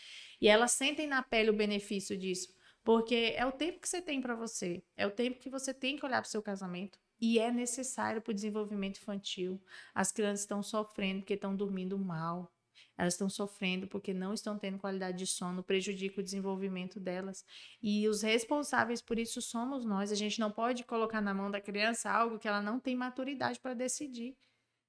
[0.41, 2.53] E elas sentem na pele o benefício disso.
[2.85, 5.97] Porque é o tempo que você tem para você, é o tempo que você tem
[5.97, 6.99] que olhar para o seu casamento.
[7.21, 9.63] E é necessário para o desenvolvimento infantil.
[9.95, 12.53] As crianças estão sofrendo porque estão dormindo mal.
[12.97, 17.45] Elas estão sofrendo porque não estão tendo qualidade de sono, prejudica o desenvolvimento delas.
[17.83, 20.13] E os responsáveis por isso somos nós.
[20.13, 23.59] A gente não pode colocar na mão da criança algo que ela não tem maturidade
[23.59, 24.37] para decidir.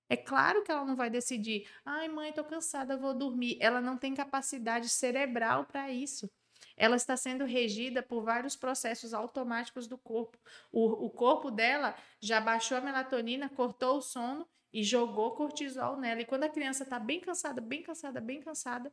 [0.09, 3.57] É claro que ela não vai decidir, ai mãe, tô cansada, vou dormir.
[3.59, 6.29] Ela não tem capacidade cerebral para isso.
[6.75, 10.37] Ela está sendo regida por vários processos automáticos do corpo.
[10.71, 16.21] O, o corpo dela já baixou a melatonina, cortou o sono e jogou cortisol nela.
[16.21, 18.91] E quando a criança está bem cansada, bem cansada, bem cansada,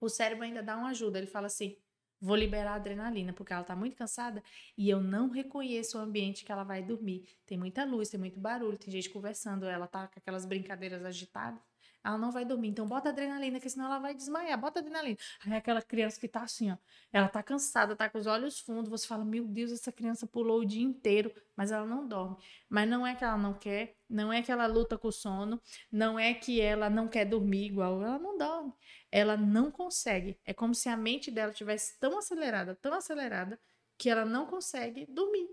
[0.00, 1.18] o cérebro ainda dá uma ajuda.
[1.18, 1.76] Ele fala assim:
[2.20, 4.42] Vou liberar adrenalina, porque ela está muito cansada
[4.76, 7.28] e eu não reconheço o ambiente que ela vai dormir.
[7.46, 11.60] Tem muita luz, tem muito barulho, tem gente conversando, ela tá com aquelas brincadeiras agitadas
[12.06, 12.68] ela não vai dormir.
[12.68, 14.58] Então bota adrenalina, que senão ela vai desmaiar.
[14.60, 15.16] Bota adrenalina.
[15.44, 16.76] Aí aquela criança que tá assim, ó,
[17.12, 20.60] ela tá cansada, tá com os olhos fundos, você fala: "Meu Deus, essa criança pulou
[20.60, 22.36] o dia inteiro", mas ela não dorme.
[22.68, 25.60] Mas não é que ela não quer, não é que ela luta com o sono,
[25.90, 28.72] não é que ela não quer dormir igual, ela não dorme.
[29.10, 30.38] Ela não consegue.
[30.44, 33.58] É como se a mente dela tivesse tão acelerada, tão acelerada
[33.98, 35.48] que ela não consegue dormir.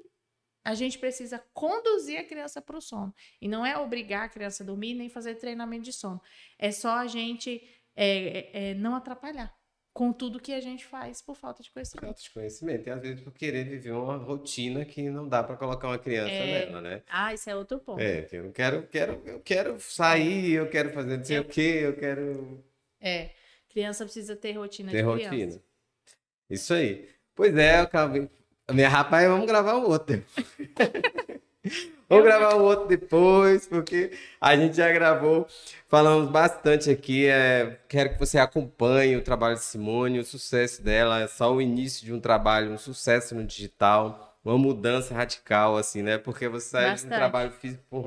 [0.63, 3.13] A gente precisa conduzir a criança para o sono.
[3.41, 6.21] E não é obrigar a criança a dormir nem fazer treinamento de sono.
[6.57, 7.61] É só a gente
[7.95, 9.53] é, é, não atrapalhar
[9.93, 12.05] com tudo que a gente faz por falta de conhecimento.
[12.05, 12.87] Falta de conhecimento.
[12.87, 16.31] E às vezes por querer viver uma rotina que não dá para colocar uma criança
[16.31, 16.65] é...
[16.65, 17.03] nela, né?
[17.07, 18.01] Ah, isso é outro ponto.
[18.01, 21.95] É, eu quero, quero, eu quero sair, eu quero fazer não sei o quê, eu
[21.95, 22.63] quero.
[22.99, 23.29] É,
[23.69, 25.29] criança precisa ter rotina ter de rotina.
[25.29, 25.63] criança.
[26.49, 27.07] Isso aí.
[27.35, 28.29] Pois é, eu acabei
[28.71, 30.23] minha rapaz, vamos gravar um outro.
[32.07, 35.47] vamos gravar um outro depois, porque a gente já gravou.
[35.87, 37.27] Falamos bastante aqui.
[37.27, 41.21] É, quero que você acompanhe o trabalho de Simone, o sucesso dela.
[41.21, 46.01] É só o início de um trabalho, um sucesso no digital, uma mudança radical, assim,
[46.01, 46.17] né?
[46.17, 48.03] Porque você sai de um trabalho físico para um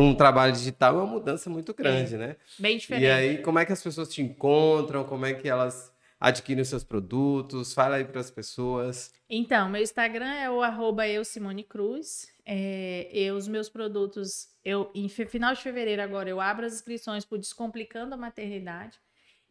[0.00, 2.36] um trabalho digital é uma mudança muito grande, é, né?
[2.58, 3.04] Bem diferente.
[3.04, 5.04] E aí, como é que as pessoas te encontram?
[5.04, 5.91] Como é que elas
[6.22, 7.74] adquirem os seus produtos?
[7.74, 9.12] Fala aí para as pessoas.
[9.28, 12.28] Então, meu Instagram é o arroba eu, Simone Cruz.
[12.46, 17.24] É, eu, os meus produtos, eu em final de fevereiro agora, eu abro as inscrições
[17.24, 19.00] por Descomplicando a Maternidade.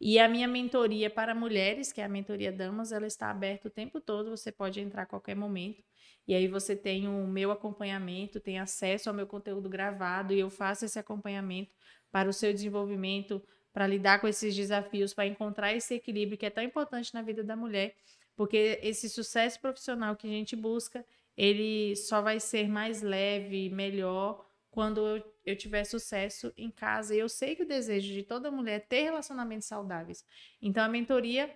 [0.00, 3.70] E a minha mentoria para mulheres, que é a mentoria Damas, ela está aberta o
[3.70, 5.82] tempo todo, você pode entrar a qualquer momento.
[6.26, 10.50] E aí você tem o meu acompanhamento, tem acesso ao meu conteúdo gravado e eu
[10.50, 11.74] faço esse acompanhamento
[12.10, 13.42] para o seu desenvolvimento
[13.72, 17.42] para lidar com esses desafios, para encontrar esse equilíbrio que é tão importante na vida
[17.42, 17.94] da mulher,
[18.36, 21.04] porque esse sucesso profissional que a gente busca,
[21.36, 27.14] ele só vai ser mais leve, melhor quando eu, eu tiver sucesso em casa.
[27.14, 30.24] E eu sei que o desejo de toda mulher é ter relacionamentos saudáveis.
[30.60, 31.54] Então a mentoria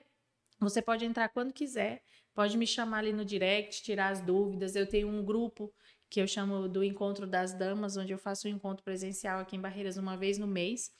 [0.59, 2.03] você pode entrar quando quiser,
[2.35, 4.75] pode me chamar ali no direct, tirar as dúvidas.
[4.75, 5.73] Eu tenho um grupo
[6.09, 9.61] que eu chamo do Encontro das Damas, onde eu faço um encontro presencial aqui em
[9.61, 10.93] Barreiras uma vez no mês.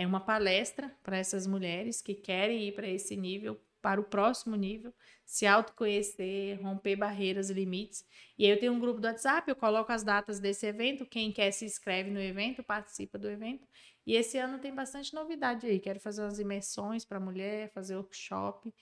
[0.00, 4.56] É uma palestra para essas mulheres que querem ir para esse nível para o próximo
[4.56, 4.94] nível,
[5.26, 8.02] se autoconhecer, romper barreiras e limites.
[8.38, 11.30] E aí eu tenho um grupo do WhatsApp, eu coloco as datas desse evento, quem
[11.30, 13.68] quer se inscreve no evento, participa do evento.
[14.06, 15.78] E esse ano tem bastante novidade aí.
[15.78, 18.72] Quero fazer umas imersões para mulher, fazer workshop.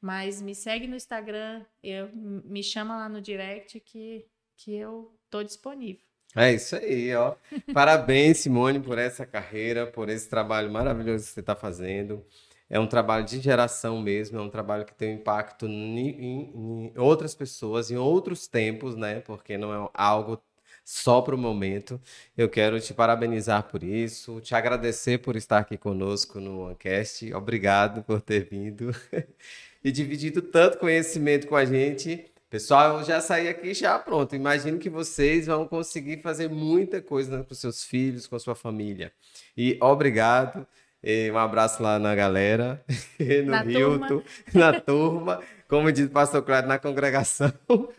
[0.00, 4.24] Mas me segue no Instagram, eu, me chama lá no direct que,
[4.56, 6.07] que eu tô disponível.
[6.36, 7.34] É isso aí, ó.
[7.72, 12.24] Parabéns, Simone, por essa carreira, por esse trabalho maravilhoso que você está fazendo.
[12.70, 16.90] É um trabalho de geração mesmo, é um trabalho que tem um impacto em, em,
[16.94, 19.20] em outras pessoas, em outros tempos, né?
[19.20, 20.40] Porque não é algo
[20.84, 22.00] só para o momento.
[22.36, 27.32] Eu quero te parabenizar por isso, te agradecer por estar aqui conosco no OneCast.
[27.34, 28.90] Obrigado por ter vindo
[29.82, 32.26] e dividido tanto conhecimento com a gente.
[32.50, 34.34] Pessoal, eu já saí aqui já pronto.
[34.34, 39.12] Imagino que vocês vão conseguir fazer muita coisa com seus filhos, com a sua família.
[39.54, 40.66] E obrigado.
[41.02, 42.82] E um abraço lá na galera,
[43.44, 44.24] no na Hilton, turma.
[44.54, 47.52] na turma, como diz o pastor Cláudio, na congregação.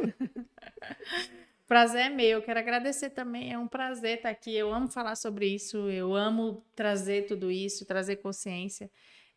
[1.68, 2.42] Prazer é meu.
[2.42, 3.54] Quero agradecer também.
[3.54, 4.56] É um prazer estar aqui.
[4.56, 5.78] Eu amo falar sobre isso.
[5.88, 8.90] Eu amo trazer tudo isso, trazer consciência.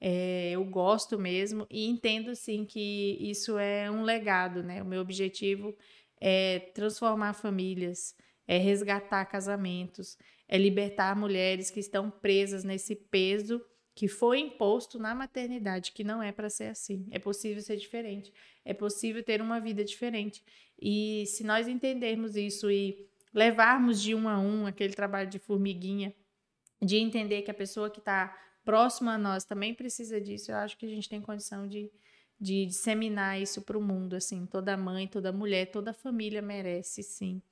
[0.05, 4.83] É, eu gosto mesmo e entendo sim que isso é um legado, né?
[4.83, 5.77] O meu objetivo
[6.21, 10.19] é transformar famílias, é resgatar casamentos,
[10.49, 13.65] é libertar mulheres que estão presas nesse peso
[13.95, 17.07] que foi imposto na maternidade, que não é para ser assim.
[17.13, 18.33] É possível ser diferente,
[18.65, 20.43] é possível ter uma vida diferente.
[20.81, 26.13] E se nós entendermos isso e levarmos de um a um aquele trabalho de formiguinha,
[26.83, 30.77] de entender que a pessoa que está próximo a nós também precisa disso, eu acho
[30.77, 31.91] que a gente tem condição de,
[32.41, 37.43] de disseminar isso para o mundo, assim, toda mãe, toda mulher, toda família merece, sim,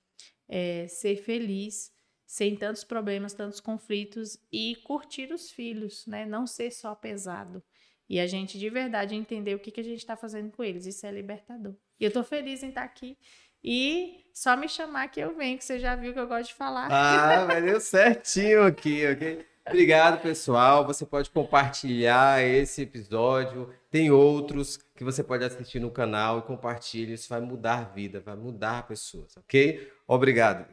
[0.49, 1.93] é, ser feliz,
[2.27, 6.25] sem tantos problemas, tantos conflitos e curtir os filhos, né?
[6.25, 7.61] Não ser só pesado.
[8.09, 10.87] E a gente de verdade entender o que, que a gente está fazendo com eles.
[10.87, 11.75] Isso é libertador.
[11.99, 13.19] E eu estou feliz em estar tá aqui.
[13.63, 16.55] E só me chamar que eu venho, que você já viu que eu gosto de
[16.55, 16.89] falar.
[16.91, 19.47] Ah, mas deu certinho aqui, ok?
[19.71, 20.85] Obrigado, pessoal.
[20.85, 23.71] Você pode compartilhar esse episódio.
[23.89, 27.13] Tem outros que você pode assistir no canal e compartilhe.
[27.13, 29.89] Isso vai mudar a vida, vai mudar pessoas, ok?
[30.09, 30.67] Obrigado.